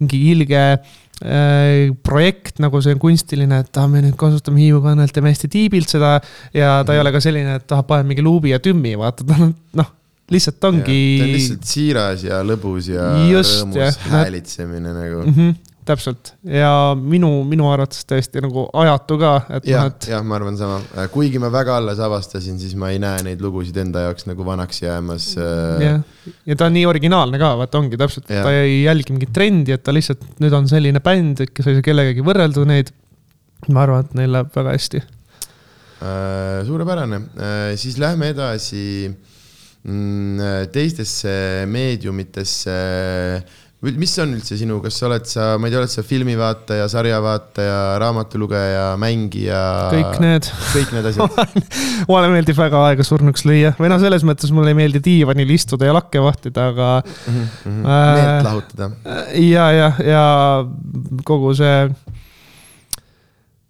[0.00, 5.12] mingi ilge äh, projekt, nagu see on kunstiline, et ah, me nüüd kasutame Hiiu kannelt,
[5.14, 6.16] teeme hästi tiibilt seda
[6.56, 6.94] ja ta mm.
[6.94, 7.04] ei mhm.
[7.04, 9.94] ole ka selline, et ah, paneme mingi luubi ja tümmi, vaata, ta on noh
[10.32, 10.98] lihtsalt ongi.
[11.20, 15.34] ta on lihtsalt siiras ja lõbus ja Just, rõõmus ja, häälitsemine nagu mm.
[15.34, 15.56] -hmm,
[15.88, 20.08] täpselt ja minu, minu arvates täiesti nagu ajatu ka, et noh, et.
[20.12, 20.78] jah, ma arvan sama,
[21.14, 24.82] kuigi ma väga alles avastasin, siis ma ei näe neid lugusid enda jaoks nagu vanaks
[24.84, 25.30] jäämas.
[25.40, 29.32] Äh, jah, ja ta on nii originaalne ka, vaata ongi täpselt, ta ei jälgi mingit
[29.36, 32.92] trendi, et ta lihtsalt nüüd on selline bänd, et kes ei saa kellegagi võrrelda neid.
[33.72, 36.60] ma arvan, et neil läheb väga hästi äh,.
[36.68, 38.84] suurepärane äh,, siis lähme edasi
[40.72, 41.32] teistesse
[41.70, 42.76] meediumitesse
[43.78, 47.76] mis on üldse sinu, kas sa oled sa, ma ei tea, oled sa filmivaataja, sarjavaataja,
[48.02, 49.60] raamatulugeja, mängija?
[49.92, 50.48] kõik need.
[50.72, 51.38] kõik need asjad
[52.10, 55.86] mulle meeldib väga aega surnuks lüüa või noh, selles mõttes mulle ei meeldi diivanil istuda
[55.86, 57.38] ja lakke vahtida, aga mm.
[57.38, 57.86] -hmm.
[57.86, 58.90] meelt äh, lahutada.
[59.46, 60.24] ja, ja, ja
[61.28, 61.76] kogu see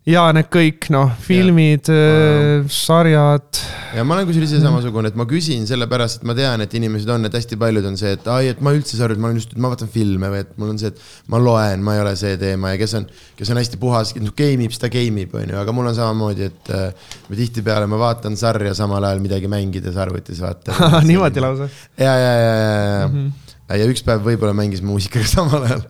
[0.08, 3.60] ja need kõik noh, filmid, äh, sarjad.
[3.96, 7.10] ja ma olen kusjuures ise samasugune, et ma küsin sellepärast, et ma tean, et inimesed
[7.12, 9.22] on, et hästi paljud on see, et ai, et ma üldse ei saa aru, et
[9.22, 11.02] ma olen just, ma vaatan filme või et mul on see, et
[11.32, 13.08] ma loen, ma ei ole see teema ja kes on,
[13.38, 15.90] kes on hästi puhas, noh game ib, siis ta game ib, on ju, aga mul
[15.90, 21.44] on samamoodi, et äh, tihtipeale ma vaatan sarja samal ajal midagi mängides arvutis vaatan niimoodi
[21.44, 21.68] lausa?
[22.00, 22.72] ja, ja, ja, ja,
[23.02, 23.12] ja.
[23.12, 23.28] -hmm
[23.76, 25.82] ja üks päev võib-olla mängis muusikaga samal ajal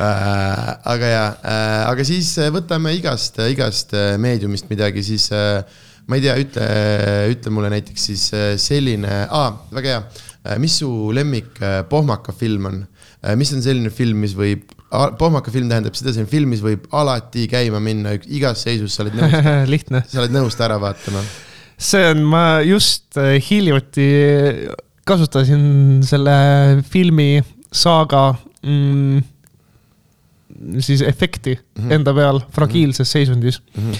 [0.00, 5.28] aga ja, äh, aga siis äh, võtame igast, igast meediumist midagi, siis
[6.10, 6.66] ma ei tea, ütle,
[7.34, 8.26] ütle mulle näiteks siis
[8.62, 11.60] selline ah,, väga hea, mis su lemmik
[11.90, 12.82] pohmaka film on?
[13.36, 14.70] mis on selline film, mis võib,
[15.20, 19.04] pohmaka film tähendab seda, see on film, mis võib alati käima minna, igas seisus sa
[19.04, 19.34] oled nõus
[20.14, 21.20] sa oled nõus ta ära vaatama?
[21.76, 23.20] see on, ma just
[23.50, 24.08] hiljuti
[25.08, 26.38] kasutasin selle
[26.88, 28.30] filmi saaga
[28.64, 29.20] mm,
[30.78, 31.92] siis efekti mm -hmm.
[31.92, 33.12] enda peal fragiilses -hmm.
[33.12, 33.90] seisundis mm.
[33.90, 33.96] -hmm.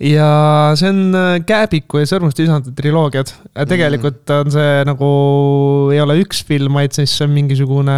[0.00, 3.32] Ja see on äh, Kääbiku ja Sõrmuste isandate triloogiad.
[3.68, 5.08] tegelikult on see nagu,
[5.92, 7.96] ei ole üks film, vaid siis see on mingisugune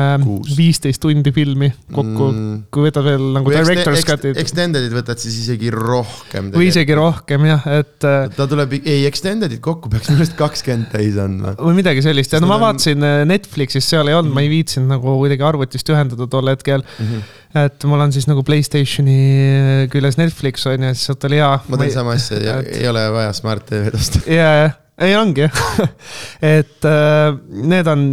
[0.56, 4.40] viisteist tundi filmi kokku mm., kui võtad veel nagu director's cut'id.
[4.42, 6.50] Extended'id võtad siis isegi rohkem.
[6.56, 7.98] või isegi rohkem jah, et.
[8.08, 11.54] Äh, ta tuleb, ei extended'id kokku peaks minu arust kakskümmend täis andma.
[11.60, 14.50] või midagi sellist ja no ma vaatasin äh, Netflixis, seal ei olnud mm, ma ei
[14.50, 17.06] viitsinud nagu kuidagi arvutist ühendada tol hetkel mm.
[17.06, 21.50] -hmm et mul on siis nagu Playstationi küljes Netflix on ju, siis sealt oli hea.
[21.68, 24.22] ma teen sama asja, ei ole vaja Smart TV-d osta.
[24.38, 25.60] ja, jah, ei ongi jah
[26.58, 27.32] et äh,
[27.72, 28.06] need on,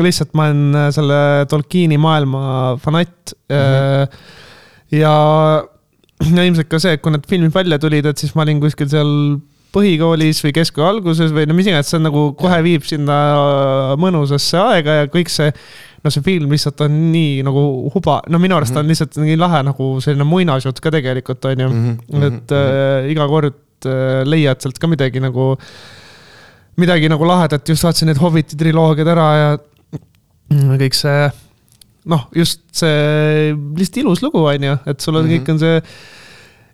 [0.00, 1.20] lihtsalt ma olen äh, selle
[1.50, 3.56] Tolkieni maailma fanatt mm.
[3.56, 4.18] -hmm.
[5.00, 5.14] ja,
[6.30, 8.90] ja ilmselt ka see, et kui need filmid välja tulid, et siis ma olin kuskil
[8.92, 9.14] seal
[9.74, 13.16] põhikoolis või keskkooli alguses või no mis iganes, see on nagu kohe viib sinna
[14.00, 15.52] mõnusasse aega ja kõik see
[16.04, 17.62] no see film lihtsalt on nii nagu
[17.94, 18.84] huba, no minu arust mm -hmm.
[18.84, 22.26] on lihtsalt nii lahe nagu selline muinasjutt ka tegelikult on ju mm, -hmm.
[22.28, 25.56] et äh, iga kord äh, leiad sealt ka midagi nagu,
[26.76, 29.58] midagi nagu lahedat, just vaatasin need Hobbiti triloogiad ära ja
[30.50, 31.30] kõik see
[32.10, 35.44] noh, just see lihtsalt ilus lugu on ju, et sul on mm -hmm.
[35.44, 35.82] kõik on see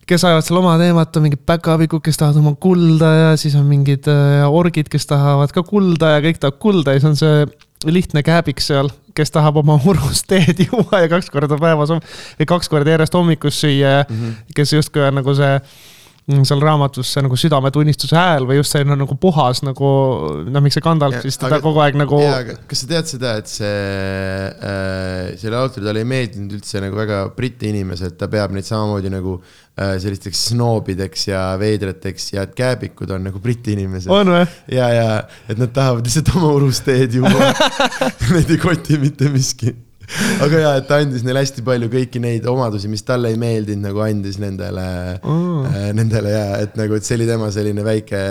[0.07, 3.67] kes ajavad seal oma teemat, on mingid päkapikud, kes tahavad oma kulda ja siis on
[3.69, 7.91] mingid äh, orgid, kes tahavad ka kulda ja kõik tahavad kulda ja siis on see
[7.93, 12.71] lihtne kääbik seal, kes tahab oma urust teed juua ja kaks korda päevas või kaks
[12.73, 14.55] korda järjest hommikus süüa mm, -hmm.
[14.55, 15.59] kes justkui on nagu see
[16.27, 19.91] seal raamatus see nagu südametunnistuse hääl või just selline nagu puhas nagu
[20.47, 22.19] noh, miks see Gandalf siis teda kogu aeg nagu.
[22.67, 27.71] kas sa tead seda, et see äh,, selle autorile ei meeldinud üldse nagu väga briti
[27.71, 29.39] inimesed, ta peab neid samamoodi nagu
[29.77, 34.09] Äh, sellisteks snoobideks ja veidrateks ja et kääbikud on nagu briti inimesed.
[34.09, 34.47] on või?
[34.73, 35.09] ja, ja
[35.53, 37.51] et nad tahavad lihtsalt oma urusteed juua
[38.33, 39.75] Neid ei koti mitte miski.
[40.45, 43.85] aga ja, et ta andis neile hästi palju kõiki neid omadusi, mis talle ei meeldinud,
[43.89, 44.89] nagu andis nendele
[45.21, 48.25] mm., äh, nendele ja et nagu, et see oli tema selline väike,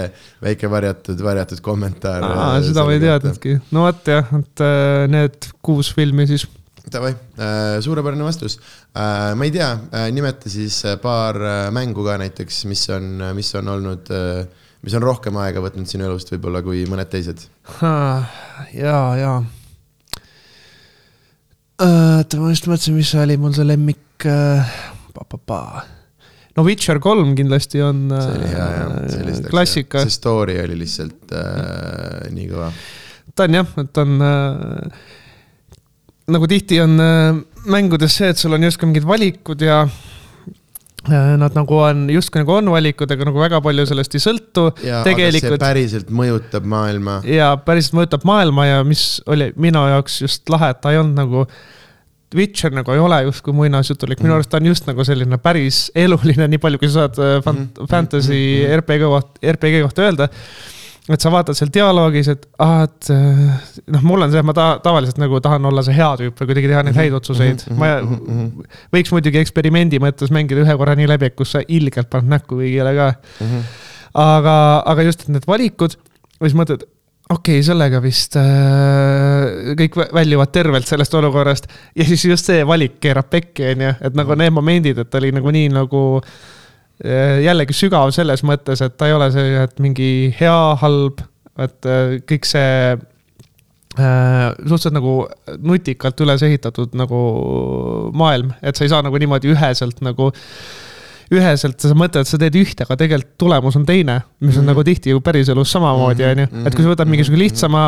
[0.46, 2.28] väike varjatud, varjatud kommentaar.
[2.66, 6.48] seda ma ei teadnudki, no vot jah, et äh, need kuus filmi siis
[6.92, 8.60] Davai, äh, suurepärane vastus.
[8.94, 11.40] Äh, ma ei tea, äh, nimeta siis paar
[11.74, 14.12] mängu ka näiteks, mis on, mis on olnud,
[14.86, 17.48] mis on rohkem aega võtnud sinu elust võib-olla kui mõned teised.
[17.82, 19.34] ja, ja.
[21.84, 25.84] Oota, ma just mõtlesin, mis oli mul see lemmik pa,.
[26.56, 28.08] no Witcher kolm kindlasti on.
[28.14, 30.06] see oli hea jah, see oli klassika.
[30.06, 32.72] see story oli lihtsalt äh, nii kõva.
[33.36, 35.06] ta on jah, et on äh,
[36.36, 40.04] nagu tihti on äh, mängudes see, et sul on justkui mingid valikud ja äh,
[41.12, 44.68] Nad nagu on, justkui nagu on valikud, aga nagu väga palju sellest ei sõltu.
[45.06, 45.62] tegelikult.
[45.62, 47.22] päriselt mõjutab maailma.
[47.30, 51.20] ja päriselt mõjutab maailma ja mis oli minu jaoks just lahe, et ta ei olnud
[51.22, 51.48] nagu.
[52.36, 54.42] Witcher nagu ei ole justkui muinasjutulik, minu mhm.
[54.42, 57.62] arust ta on just nagu selline päris eluline, nii palju kui sa saad äh, fant-
[57.62, 57.92] mm, -hmm.
[57.92, 58.80] fantasy mm -hmm.
[58.82, 60.28] RPG kohta, RPG kohta öelda
[61.06, 63.42] et sa vaatad seal dialoogis, et ah, et eh,
[63.94, 66.50] noh, mul on see, et ma ta, tavaliselt nagu tahan olla see hea tüüp või
[66.50, 67.76] kuidagi teha neid häid mhm, otsuseid mm.
[67.76, 68.74] -hmm, ma mm -hmm.
[68.96, 72.58] võiks muidugi eksperimendi mõttes mängida ühe korra nii läbi, et kus sa ilgelt paned näkku
[72.58, 73.46] kõigile ka mm.
[73.46, 73.70] -hmm.
[74.26, 74.58] aga,
[74.96, 75.94] aga just, need valikud
[76.42, 76.88] siis mõtled,
[77.30, 82.98] okei okay,, sellega vist äh, kõik väljuvad tervelt sellest olukorrast ja siis just see valik
[83.00, 86.65] keerab pekki, on ju, et nagu need momendid, et oli nagu nii nagu äh, Äh,
[87.04, 90.10] jällegi sügav selles mõttes, et ta ei ole see, et mingi
[90.40, 91.20] hea, halb,
[91.60, 95.18] et äh, kõik see äh, suhteliselt nagu
[95.60, 97.22] nutikalt üles ehitatud nagu
[98.16, 100.32] maailm, et sa ei saa nagu niimoodi üheselt nagu
[101.34, 104.62] üheselt sa mõtled, et sa teed ühte, aga tegelikult tulemus on teine, mis on mm
[104.62, 104.68] -hmm.
[104.70, 106.32] nagu tihti ju päriselus samamoodi, mhm.
[106.32, 106.68] on ju.
[106.68, 107.82] et kui sa võtad mingisuguse lihtsama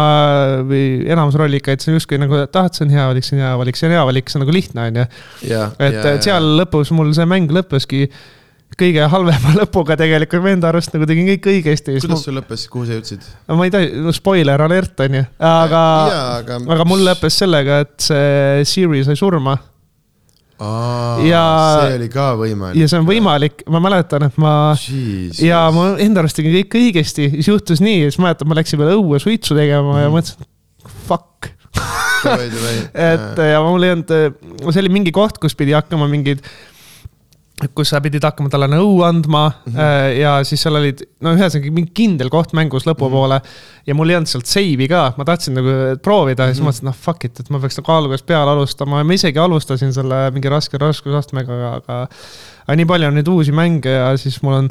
[0.65, 3.43] või enamus rollikaid, on justkui nagu, et ah, et see on hea valik, see on
[3.45, 5.05] hea valik, see on hea valik, see on nagu lihtne, on ju.
[5.79, 8.09] et ja, seal lõpus mul see mäng lõppeski
[8.77, 11.95] kõige halvema lõpuga tegelikult, ma enda arust nagu tegin kõik õigesti.
[12.01, 13.23] kuidas sul lõppes, kuhu sa jõudsid?
[13.47, 15.81] no ma ei tea, no spoiler alert on ju, aga,
[16.41, 16.59] aga...
[16.75, 19.57] aga mul lõppes sellega, et see Siri sai surma.
[20.57, 21.41] Aa, ja
[21.83, 22.79] see oli ka võimalik.
[22.81, 25.43] ja see on võimalik, ma mäletan, et ma Jesus.
[25.45, 28.95] ja ma enda arust tegin kõik õigesti, siis juhtus nii, siis mäletan, ma läksin veel
[28.95, 30.01] õue suitsu tegema mm.
[30.01, 30.49] ja mõtlesin,
[31.05, 31.53] fuck
[33.11, 34.15] et ja mul ei olnud,
[34.65, 36.41] see oli mingi koht, kus pidi hakkama mingeid
[37.73, 40.17] kus sa pidid hakkama talle nõu andma mm -hmm.
[40.19, 43.45] ja siis seal olid, no ühesõnaga mingi kindel koht mängus lõpupoole mm.
[43.47, 43.87] -hmm.
[43.89, 46.67] ja mul ei olnud sealt save'i ka, ma tahtsin nagu proovida ja siis mm -hmm.
[46.67, 49.39] mõtlesin, et noh, fuck it, et ma peaks nagu algusest peale alustama ja ma isegi
[49.39, 52.07] alustasin selle mingi raske raskusastmega, aga.
[52.67, 54.69] aga nii palju on neid uusi mänge ja siis mul on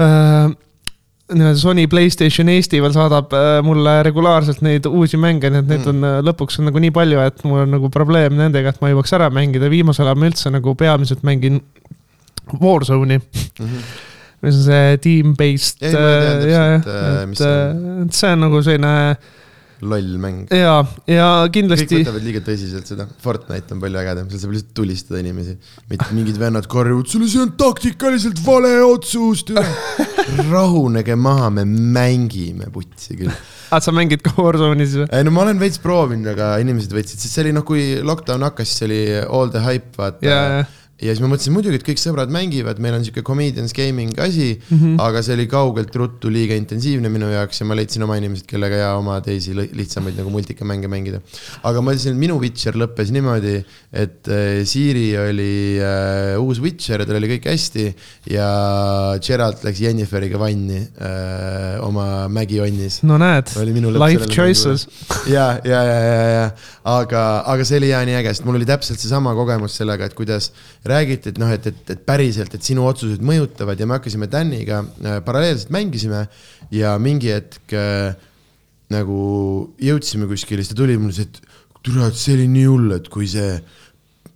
[0.00, 0.52] äh,
[1.32, 5.86] nii-öelda Sony Playstation Eesti veel saadab äh, mulle regulaarselt neid uusi mänge, nii et neid
[5.88, 6.24] on mm.
[6.28, 9.30] lõpuks on nagu nii palju, et mul on nagu probleem nendega, et ma jõuaks ära
[9.32, 11.62] mängida, viimasel ajal ma üldse nagu peamiselt mängin
[12.60, 13.70] Warzone'i mm.
[13.70, 14.10] -hmm
[14.44, 16.00] mis on see team-based ja,
[16.44, 18.92] ja, äh, mis et, et see on nagu selline
[19.82, 20.52] loll mäng.
[20.54, 20.76] ja,
[21.10, 25.22] ja kõik kindlasti, võtavad liiga tõsiselt seda, Fortnite on palju ägedam, seal saab lihtsalt tulistada
[25.22, 25.56] inimesi.
[25.90, 29.44] mitte mingid vennad karjuvad sulle, see on taktikaliselt vale otsus,
[30.54, 33.34] rahunege maha, me mängime putsi küll.
[33.70, 35.10] ah, sa mängid ka Warzone'i siis või?
[35.10, 38.46] ei no ma olen veits proovinud, aga inimesed võtsid, sest see oli noh, kui lockdown
[38.46, 40.40] hakkas, siis oli all the hype, vaata ja,
[41.00, 44.14] ja, ja siis ma mõtlesin muidugi, et kõik sõbrad mängivad, meil on sihuke comedians gaming
[44.22, 44.78] asi mm.
[44.78, 44.94] -hmm.
[45.02, 48.78] aga see oli kaugelt ruttu liiga intensiivne minu jaoks ja ma leidsin oma inimesed, kellega
[48.84, 51.20] ja oma teisi lihtsamaid nagu multikamänge mängida.
[51.62, 53.56] aga ma ütlesin, et minu Witcher lõppes niimoodi,
[53.92, 57.86] et äh, Siiri oli äh, uus Witcher ja tal oli kõik hästi
[58.30, 58.48] ja
[59.18, 63.50] Gerald läks Jenniferiga vanni äh, oma mägionnis no näed
[63.98, 64.86] life choices.
[65.26, 66.46] ja, ja, ja, ja, ja,
[66.84, 70.14] aga, aga see oli jaa nii äge, sest mul oli täpselt seesama kogemus sellega, et
[70.14, 70.52] kuidas
[70.88, 74.82] räägiti, et noh, et, et, et päriselt, et sinu otsused mõjutavad ja me hakkasime Daniga
[74.84, 76.26] äh, paralleelselt mängisime
[76.74, 78.12] ja mingi hetk äh,
[78.92, 79.18] nagu
[79.80, 81.40] jõudsime kuskile, siis ta tuli mulle see, et
[81.84, 83.56] türa, et see oli nii hull, et kui see,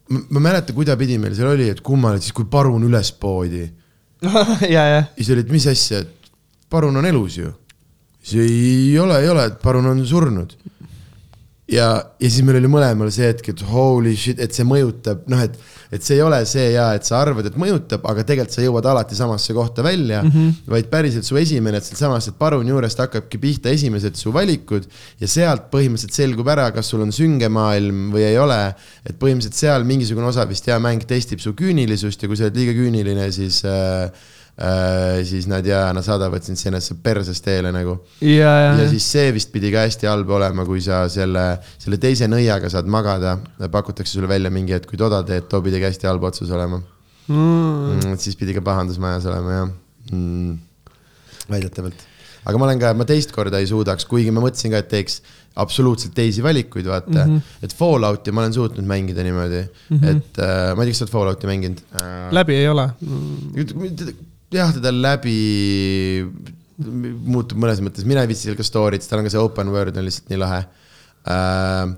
[0.09, 3.67] ma ei mäleta, kuidapidi meil seal oli, et kummal, et siis kui parun üles poodi
[4.25, 6.33] ja, ja, ja siis oli, et mis asja, et
[6.73, 7.53] parun on elus ju.
[8.23, 10.57] siis ei ole, ei ole, et parun on surnud.
[11.69, 11.89] ja,
[12.21, 15.57] ja siis meil oli mõlemal see hetk, et holy shit, et see mõjutab, noh, et,
[15.93, 18.89] et see ei ole see ja et sa arvad, et mõjutab, aga tegelikult sa jõuad
[18.89, 20.71] alati samasse kohta välja mm, -hmm.
[20.75, 24.89] vaid päriselt su esimene, et sealtsamast, et paruni juurest hakkabki pihta esimesed su valikud
[25.21, 28.59] ja sealt põhimõtteliselt selgub ära, kas sul on sünge maailm või ei ole.
[29.05, 32.57] et põhimõtteliselt seal mingisugune osa vist hea mäng testib su küünilisust ja kui sa oled
[32.57, 34.09] liiga küüniline, siis äh,
[35.29, 37.95] siis nad ja nad saadavad sind sinnasse persest teele nagu.
[38.21, 41.45] ja, ja ja, siis see vist pidi ka hästi halb olema, kui sa selle,
[41.79, 43.37] selle teise nõiaga saad magada,
[43.71, 46.81] pakutakse sulle välja mingi hetk, kui toda teed, too pidi ka hästi halb otsus olema
[46.81, 47.39] mm..
[47.39, 48.19] mm,.
[48.19, 49.69] siis pidi ka pahandus majas olema jah
[50.13, 50.55] mm..
[51.53, 52.07] väidetavalt,
[52.43, 55.21] aga ma olen ka, ma teist korda ei suudaks, kuigi ma mõtlesin ka, et teeks
[55.59, 57.37] absoluutselt teisi valikuid, vaata mm.
[57.37, 57.67] -hmm.
[57.67, 60.17] et Fallouti ma olen suutnud mängida niimoodi mm, -hmm.
[60.17, 62.33] et äh, ma ei tea, kas sa oled Fallouti mänginud äh,?
[62.35, 64.27] läbi ei ole mm..
[64.55, 65.39] jah, teda läbi
[66.79, 69.97] muutub mõnes mõttes, mina ei viitsi seal ka story'd, tal on ka see open world
[69.99, 70.61] on lihtsalt nii lahe
[71.29, 71.97] äh,.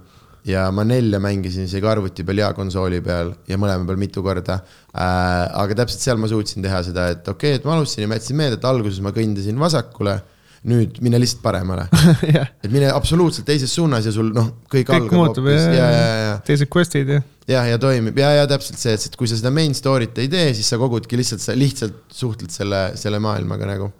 [0.49, 4.57] ja ma nelja mängisin isegi arvuti peal ja konsooli peal ja mõlema peal mitu korda
[4.57, 5.47] äh,.
[5.63, 8.21] aga täpselt seal ma suutsin teha seda, et okei okay,, et ma alustasin ja ma
[8.21, 10.17] jätsin meelde, et alguses ma kõndisin vasakule
[10.71, 11.87] nüüd mine lihtsalt paremale,
[12.37, 17.15] jah, et mine absoluutselt teises suunas ja sul noh, kõik, kõik algab ja teised quest'id
[17.17, 17.21] ja.
[17.51, 20.53] jah, ja toimib ja, ja täpselt see, et kui sa seda main story't ei tee,
[20.57, 23.93] siis sa kogudki lihtsalt, sa lihtsalt suhtled selle, selle maailmaga nagu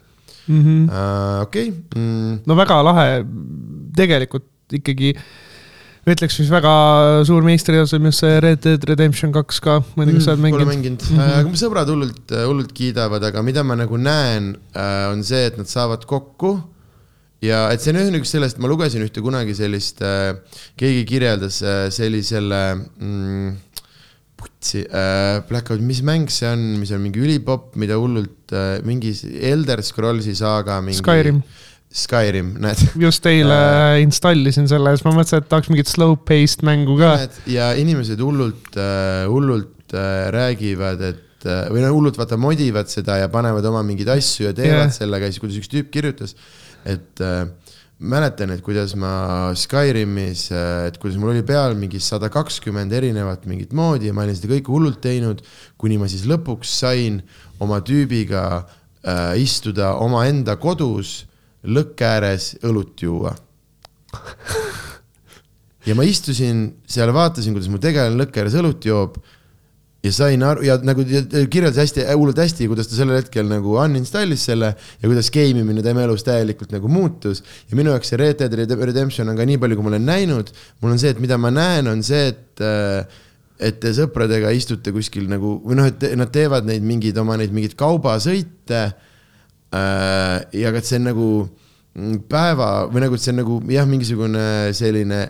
[0.51, 0.91] Mm -hmm.
[0.91, 1.43] uh,.
[1.43, 2.03] okei okay.
[2.03, 3.25] mm,, no väga lahe,
[3.95, 5.13] tegelikult ikkagi
[6.11, 6.73] ütleks siis väga
[7.29, 10.33] suur meistriteos on just see Red Dead Redemption kaks ka, ma ei tea, kas sa
[10.33, 10.73] oled Pole mänginud?
[10.73, 11.39] mänginud mm, -hmm.
[11.39, 14.57] aga mu sõbrad hullult, hullult kiidavad, aga mida ma nagu näen,
[15.13, 16.57] on see, et nad saavad kokku
[17.45, 20.03] ja et see on üks sellest, ma lugesin ühte kunagi sellist,
[20.81, 23.57] keegi kirjeldas äh, sellisele mm,
[24.41, 29.15] putsi äh,, Blackout, mis mäng see on, mis on mingi ülipopp, mida hullult äh, mingi
[29.53, 31.43] Elder Scrollsi saaga mingi Skyrim,
[31.91, 33.97] Skyrim, näed just eile Äh.
[34.05, 37.17] installisin selle siis ma mõtlesin, et tahaks mingit slow-paced mängu ka.
[37.51, 38.79] Ja inimesed hullult,
[39.31, 44.13] hullult äh, räägivad, et äh, või noh, hullult vaata modivad seda ja panevad oma mingeid
[44.17, 44.95] asju ja teevad yeah.
[44.95, 46.37] sellega ja siis kuidas üks tüüp kirjutas,
[46.89, 47.47] et äh,
[48.01, 50.47] mäletan, et kuidas ma Skyrimis,
[50.89, 54.55] et kuidas mul oli peal mingi sada kakskümmend erinevat mingit moodi ja ma olin seda
[54.55, 55.43] kõike hullult teinud,
[55.81, 57.21] kuni ma siis lõpuks sain
[57.61, 61.27] oma tüübiga äh, istuda omaenda kodus
[61.65, 63.37] lõkke ääres õlut juua.
[65.89, 69.15] Ja ma istusin seal, vaatasin, kuidas mu tegelane lõkke ääres õlut joob
[70.01, 74.47] ja sain aru ja nagu kirjeldas hästi, hullult hästi, kuidas ta sellel hetkel nagu uninstallis
[74.49, 77.43] selle ja kuidas game imine tema elus täielikult nagu muutus.
[77.69, 80.53] ja minu jaoks see Red Dead Redemption on ka nii palju, kui ma olen näinud,
[80.81, 83.21] mul on see, et mida ma näen, on see, et äh,
[83.61, 87.53] et te sõpradega istute kuskil nagu või noh, et nad teevad neid mingeid oma neid
[87.53, 90.37] mingeid kaubasõite äh,.
[90.57, 91.27] ja ka see on nagu
[92.31, 94.43] päeva või nagu, et see on nagu jah, mingisugune
[94.79, 95.25] selline,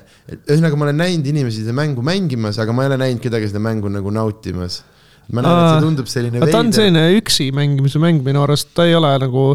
[0.44, 3.62] ühesõnaga ma olen näinud inimesi seda mängu mängimas, aga ma ei ole näinud kedagi seda
[3.64, 4.82] mängu nagu nautimas.
[5.30, 8.74] ma näen, et see tundub selline aga ta on selline üksi mängimise mäng minu arust,
[8.74, 9.54] ta ei ole nagu.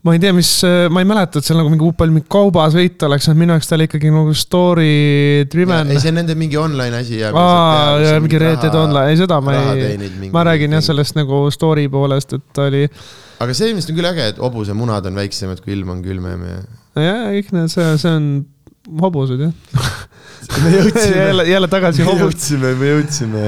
[0.00, 0.50] Ma ei tea, mis,
[0.88, 3.86] ma ei mäleta, et seal nagu mingi palju mingi kaubasõit oleks, minu jaoks ta oli
[3.88, 4.92] ikkagi nagu story
[5.52, 7.18] driven ei, see on nende mingi online asi.
[7.28, 10.86] aa, ja mingi Red Dead Online, ei seda ma ei, ma räägin jah.
[10.88, 12.86] sellest nagu story poolest, et ta oli.
[13.44, 16.62] aga see vist on küll äge, et hobusemunad on väiksemad, kui ilm on külmem ja.
[16.96, 18.32] jah, kõik need, see, see on
[19.00, 19.52] hobused jah.
[20.64, 22.24] me jõudsime jälle, jälle tagasi me hobused.
[22.32, 23.42] jõudsime, me jõudsime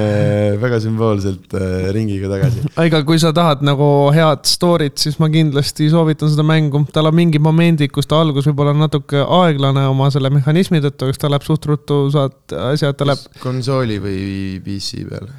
[0.62, 2.64] väga sümboolselt äh, ringiga tagasi.
[2.84, 6.84] aga kui sa tahad nagu head story't, siis ma kindlasti soovitan seda mängu.
[6.92, 11.10] tal on mingid momendid, kus ta algus võib olla natuke aeglane oma selle mehhanismi tõttu,
[11.10, 14.26] kas ta läheb suht ruttu, saad asjad, ta läheb, konsooli või
[14.64, 15.30] PC peal?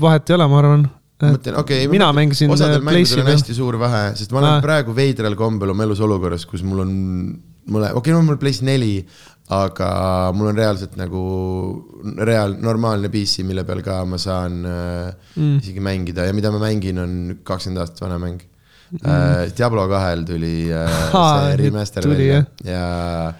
[0.00, 0.86] vahet ei ole, ma arvan.
[1.22, 4.54] mõtlen, okei okay,, mina mängisin osadel mängudel Place'i on hästi suur vahe, sest ma olen
[4.54, 4.64] ah.
[4.64, 6.90] praegu veidral kombel oma elus olukorras, kus mul on,
[7.66, 8.96] mulle, okei okay,, no mul on Place neli,
[9.54, 9.88] aga
[10.34, 11.22] mul on reaalselt nagu
[12.18, 15.58] reaal, normaalne PC, mille peal ka ma saan äh, Mm.
[15.60, 17.10] isegi mängida ja mida ma mängin, on
[17.44, 19.02] kakskümmend aastat vana mäng mm..
[19.04, 23.32] Äh, Diablo kahel tuli äh, Aa, see remaster välja ja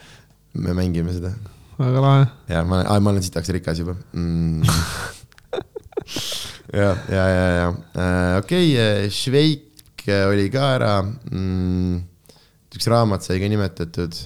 [0.53, 1.31] me mängime seda
[1.79, 2.27] väga lahe.
[2.49, 4.63] ja ma, ma olen sitaks rikas juba mm.
[6.83, 12.01] ja, ja, ja, ja äh, okei okay,, Šveik oli ka ära mm,.
[12.77, 14.17] Üks raamat sai ka nimetatud.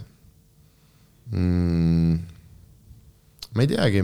[1.30, 2.18] Mm,.
[3.54, 4.02] ma ei teagi,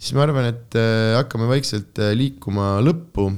[0.00, 3.28] siis ma arvan, et äh, hakkame vaikselt äh, liikuma lõppu.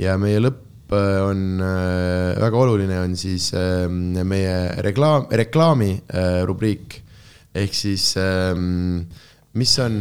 [0.00, 3.50] Ja meie lõpp äh, on väga oluline, on siis
[4.24, 5.92] meie reklaam, reklaami
[6.48, 7.02] rubriik.
[7.52, 9.02] Ehk siis ähm,
[9.52, 9.98] mis on,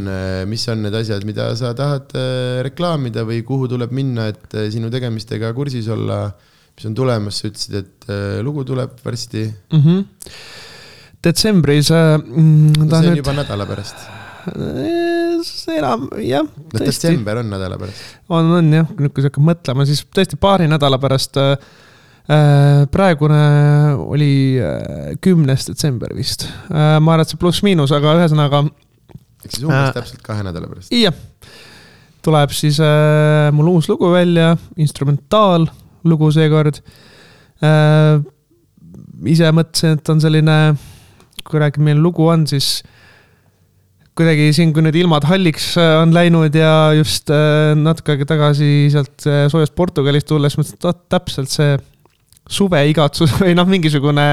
[0.47, 2.15] mis on need asjad, mida sa tahad
[2.63, 6.29] reklaamida või kuhu tuleb minna, et sinu tegemistega kursis olla,
[6.75, 9.83] mis on tulemas, sa ütlesid, et äh, lugu tuleb varsti, mm.
[9.83, 10.05] -hmm.
[11.23, 14.07] detsembris äh, mm, ta see on nüüd juba nädala pärast.
[15.45, 18.17] see enam, jah, tõesti, detsember on nädala pärast.
[18.29, 21.57] on, on jah, nüüd kui sa hakkad mõtlema, siis tõesti paari nädala pärast äh,.
[22.91, 23.41] praegune
[24.05, 28.63] oli äh, kümnes detsember vist äh,, ma arvan, et see pluss-miinus, aga ühesõnaga
[29.45, 29.93] ehk siis umbes Äh.
[29.97, 30.93] täpselt kahe nädala pärast.
[30.93, 31.15] jah,
[32.25, 34.55] tuleb siis äh, mul uus lugu välja,
[36.01, 36.81] instrumentaallugu seekord
[37.61, 38.21] äh,.
[39.25, 40.57] ise mõtlesin, et on selline,
[41.45, 42.81] kui räägime, milline lugu on, siis
[44.17, 48.89] kuidagi siin, kui need ilmad halliks äh, on läinud ja just äh, natuke aega tagasi
[48.91, 51.77] sealt äh, soojast Portugalist tulles mõtlesin, et vot täpselt see
[52.51, 54.25] suveigatsus või noh, mingisugune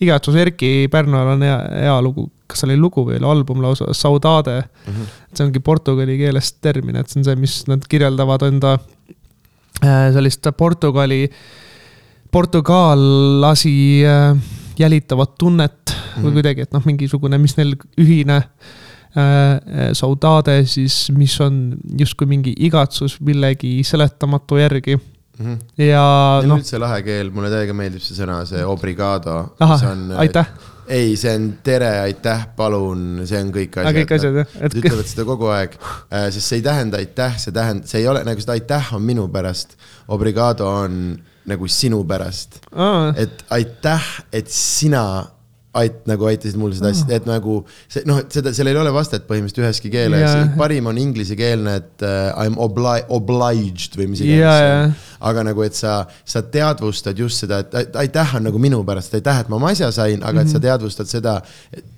[0.00, 1.58] igatsus Erki Pärnal on hea,
[1.88, 2.30] hea lugu.
[2.46, 5.12] kas see oli lugu või oli album lausa, Saudade Mhm.
[5.34, 8.78] see ongi portugali keelest termin, et see on see, mis nad kirjeldavad enda
[10.14, 11.28] sellist Portugali,
[12.34, 14.36] portugallasi äh,
[14.78, 16.22] jälitavat tunnet mm -hmm.
[16.22, 16.32] või Mhm.
[16.34, 23.20] kuidagi, et noh, mingisugune, mis neil ühine äh, saudade siis, mis on justkui mingi igatsus
[23.20, 24.98] millegi seletamatu järgi
[25.38, 25.54] Mhm.
[25.78, 29.54] ja Neil on noh, üldse lahe keel, mulle täiega meeldib see sõna, see obrigado.
[29.60, 29.80] ahah,
[30.16, 30.46] aitäh,
[30.88, 34.00] ei, see on tere, aitäh, palun, see on kõik asjad.
[34.00, 35.76] kõik asjad jah, Nad ütlevad seda kogu aeg,
[36.34, 39.28] sest see ei tähenda aitäh, see tähendab, see ei ole nagu seda aitäh on minu
[39.32, 39.78] pärast.
[40.12, 40.98] Obrigado on
[41.48, 45.04] nagu sinu pärast, aa, et aitäh, et sina
[45.74, 47.58] ait-, nagu aitasid mul seda asja, et nagu
[47.90, 51.74] see noh, et seda, seal ei ole vastet põhimõtteliselt üheski keeles Jaa., parim on inglisekeelne,
[51.82, 54.86] et uh, I m obli-, obliged või mis iganes see jaa.
[55.24, 55.98] Aga nagu, et sa,
[56.28, 59.70] sa teadvustad just seda, et ait- aitäh on nagu minu pärast, aitäh, et ma oma
[59.72, 61.38] asja sain, aga et sa teadvustad seda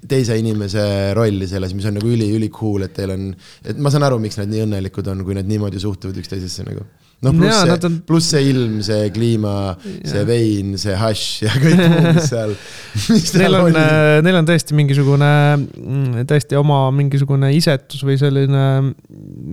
[0.07, 0.85] teise inimese
[1.19, 3.27] rolli selles, mis on nagu üli-üli cool, et teil on,
[3.67, 6.85] et ma saan aru, miks nad nii õnnelikud on, kui nad niimoodi suhtuvad üksteisesse nagu.
[7.25, 9.55] noh, pluss see on-, pluss see ilm, see kliima,
[10.05, 12.53] see vein, see hašš ja kõik muu, mis seal,
[13.41, 13.85] Neil on oli.,
[14.29, 15.33] neil on tõesti mingisugune,
[16.29, 18.67] tõesti oma mingisugune isetus või selline,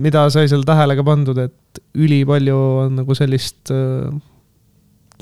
[0.06, 1.56] mida sai seal tähele ka pandud, et
[1.94, 4.10] ülipalju on nagu sellist äh,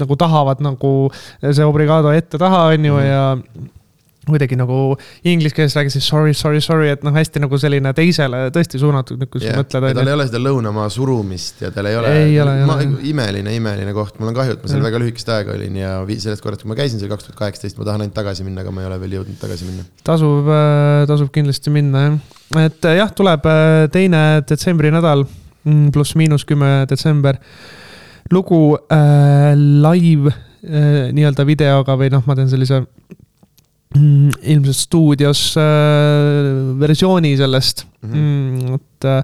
[0.01, 0.97] nagu tahavad nagu
[1.43, 3.23] see obrigado ette-taha, on ju, ja
[4.23, 4.95] kuidagi nagu
[5.27, 9.25] inglise keeles räägid siis sorry, sorry, sorry, et noh, hästi nagu selline teisele tõesti suunatud,
[9.27, 12.13] kui sa jah, mõtled, ja tal ei ole seda lõunamaa surumist ja tal ei ole.
[12.21, 12.87] Ei ole, ole.
[13.11, 14.87] imeline, imeline koht, mul on kahju, et ma seal Jah.
[14.87, 17.89] väga lühikest aega olin ja sellest korrast, kui ma käisin seal kaks tuhat kaheksateist, ma
[17.89, 19.89] tahan ainult tagasi minna, aga ma ei ole veel jõudnud tagasi minna.
[20.07, 20.55] tasub,
[21.11, 22.19] tasub kindlasti minna jah.
[22.63, 25.27] et äh, jah, tuleb äh, teine detsembri nädal,
[25.93, 27.39] pluss-miinus kümme detsember.
[28.33, 32.81] lugu äh, live äh, nii-öelda videoga või noh, ma teen sellise
[33.95, 38.19] mm, ilmselt stuudios äh, versiooni sellest Mhm.
[38.19, 39.23] mm,, et äh,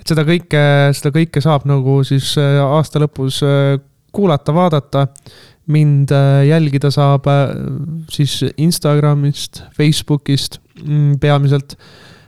[0.00, 0.62] et seda kõike,
[0.96, 3.76] seda kõike saab nagu siis äh, aasta lõpus äh,
[4.12, 5.08] kuulata, vaadata.
[5.66, 6.12] mind
[6.46, 7.24] jälgida saab
[8.08, 11.74] siis Instagramist, Facebookist mm, peamiselt.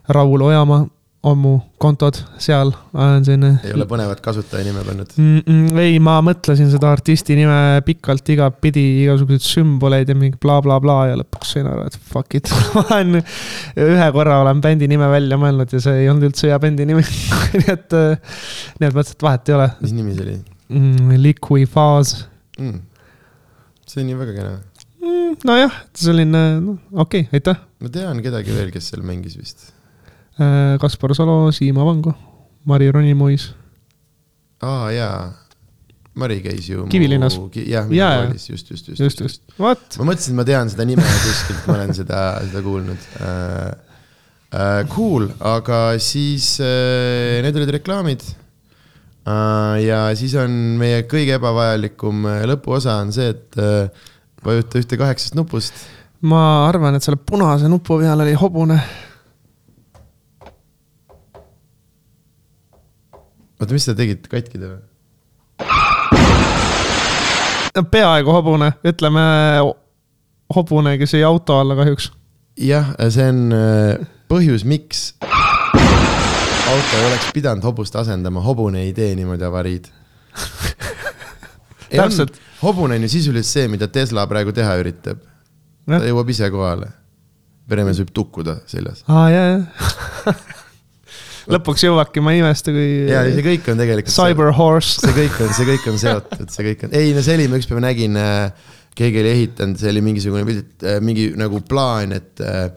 [0.08, 0.88] Raul Ojamaa
[1.26, 5.14] on mu kontod, seal olen selline ei ole põnevat kasutajanime pannud.
[5.18, 5.38] mm.
[5.40, 11.06] -mm, ei, ma mõtlesin seda artisti nime pikalt igatpidi, igasuguseid sümboleid ja mingi blablabla bla,
[11.06, 12.52] bla, ja lõpuks sain aru, et fuck it.
[12.76, 13.18] ma olen,
[13.82, 17.02] ühe korra olen bändi nime välja mõelnud ja see ei olnud üldse hea bändi nimi
[17.58, 17.98] nii et,
[18.78, 21.16] nii et mõtlesin, et vahet ei ole mis nimi see oli mm,.
[21.24, 22.14] Liquifaas
[22.60, 22.78] mm.?
[23.88, 24.54] see on ju väga kena.
[25.02, 25.34] mm,.
[25.50, 29.72] nojah, selline, noh, okei okay,, aitäh, ma tean kedagi veel, kes seal mängis vist.
[30.38, 32.14] Äh, Kaspar Salo, Siim Avangu,
[32.64, 33.50] Mari Ronimuis.
[34.62, 35.32] aa jaa,
[36.18, 36.86] Mari käis ju.
[36.90, 37.38] Kivilinnas.
[37.54, 38.24] jah, jaa.
[38.24, 41.64] koolis, just, just, just, just, just, vot, ma mõtlesin, et ma tean seda nime kuskilt,
[41.66, 43.84] ma olen seda, seda kuulnud äh,.
[44.48, 49.74] Äh, cool, aga siis äh, need olid reklaamid äh,.
[49.84, 54.06] ja siis on meie kõige ebavajalikum lõpuosa on see, et äh,
[54.46, 55.84] vajuta ühte kaheksast nupust.
[56.24, 58.78] ma arvan, et selle punase nupu peal oli hobune.
[63.60, 64.82] oota, mis sa tegid, katki ta või?
[67.92, 69.24] peaaegu hobune, ütleme
[70.54, 72.12] hobune, kes jäi auto alla kahjuks.
[72.58, 75.12] jah, see on äh, põhjus, miks
[76.68, 79.88] auto ei oleks pidanud hobust asendama, hobune ei tee niimoodi avariid.
[81.88, 82.36] Täpselt.
[82.62, 85.22] hobune on ju sisuliselt see, mida Tesla praegu teha üritab.
[85.88, 86.92] ta jõuab ise kohale.
[87.68, 89.04] peremees võib tukkuda seljas.
[89.08, 89.58] aa jaa.
[91.54, 94.14] lõpuks jõuabki, ma ei imesta, ja see kui kõik on tegelikult.
[94.14, 94.98] Cyber Horse.
[95.04, 97.60] see kõik on, see kõik on seotud, see kõik on, ei no see oli, ma
[97.60, 98.20] ükspäev nägin,
[98.98, 102.68] keegi oli ehitanud, see oli mingisugune pilt, mingi nagu plaan, et äh,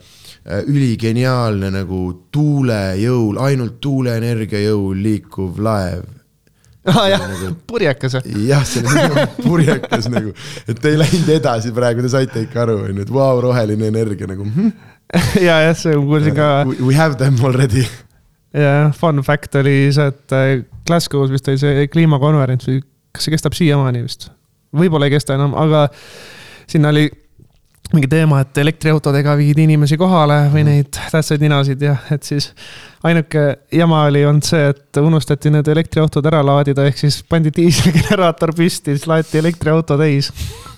[0.67, 2.01] üligeniaalne nagu
[2.33, 6.05] tuulejõul, ainult tuuleenergia jõul liikuv laev.
[6.89, 8.45] aa jah Nagu-, purjekas või?
[8.47, 10.31] jah, see oli nagu purjekas nagu,
[10.65, 14.29] et te ei läinud edasi praegu, te saite ikka aru, onju, et vau, roheline energia
[14.29, 14.71] nagu hm,.
[15.47, 16.49] ja, jah, see ma kuulsin ka
[16.79, 17.85] we have them already.
[18.53, 20.53] Ja fun fact oli see, et äh,
[20.89, 24.29] Glasgow's vist oli see kliimakonverents või kas see kestab siiamaani vist?
[24.75, 25.87] võib-olla ei kesta enam, aga
[26.71, 27.09] sinna oli
[27.91, 32.51] mingi teema, et elektriautodega viidi inimesi kohale või neid tähtsaid ninasid ja et siis
[33.03, 33.43] ainuke
[33.75, 38.95] jama oli olnud see, et unustati need elektriautod ära laadida, ehk siis pandi diiselgeneraator püsti,
[38.95, 40.31] siis laeti elektriauto täis.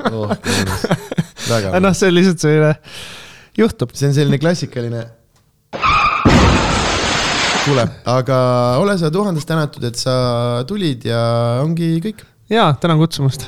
[0.10, 0.32] oh,
[1.86, 2.74] noh, see on lihtsalt selline,
[3.62, 3.94] juhtub.
[3.94, 5.06] see on selline klassikaline.
[7.64, 8.38] kuule, aga
[8.84, 10.16] ole sa tuhandest tänatud, et sa
[10.68, 11.24] tulid ja
[11.64, 12.26] ongi kõik.
[12.52, 13.48] ja tänan kutsumast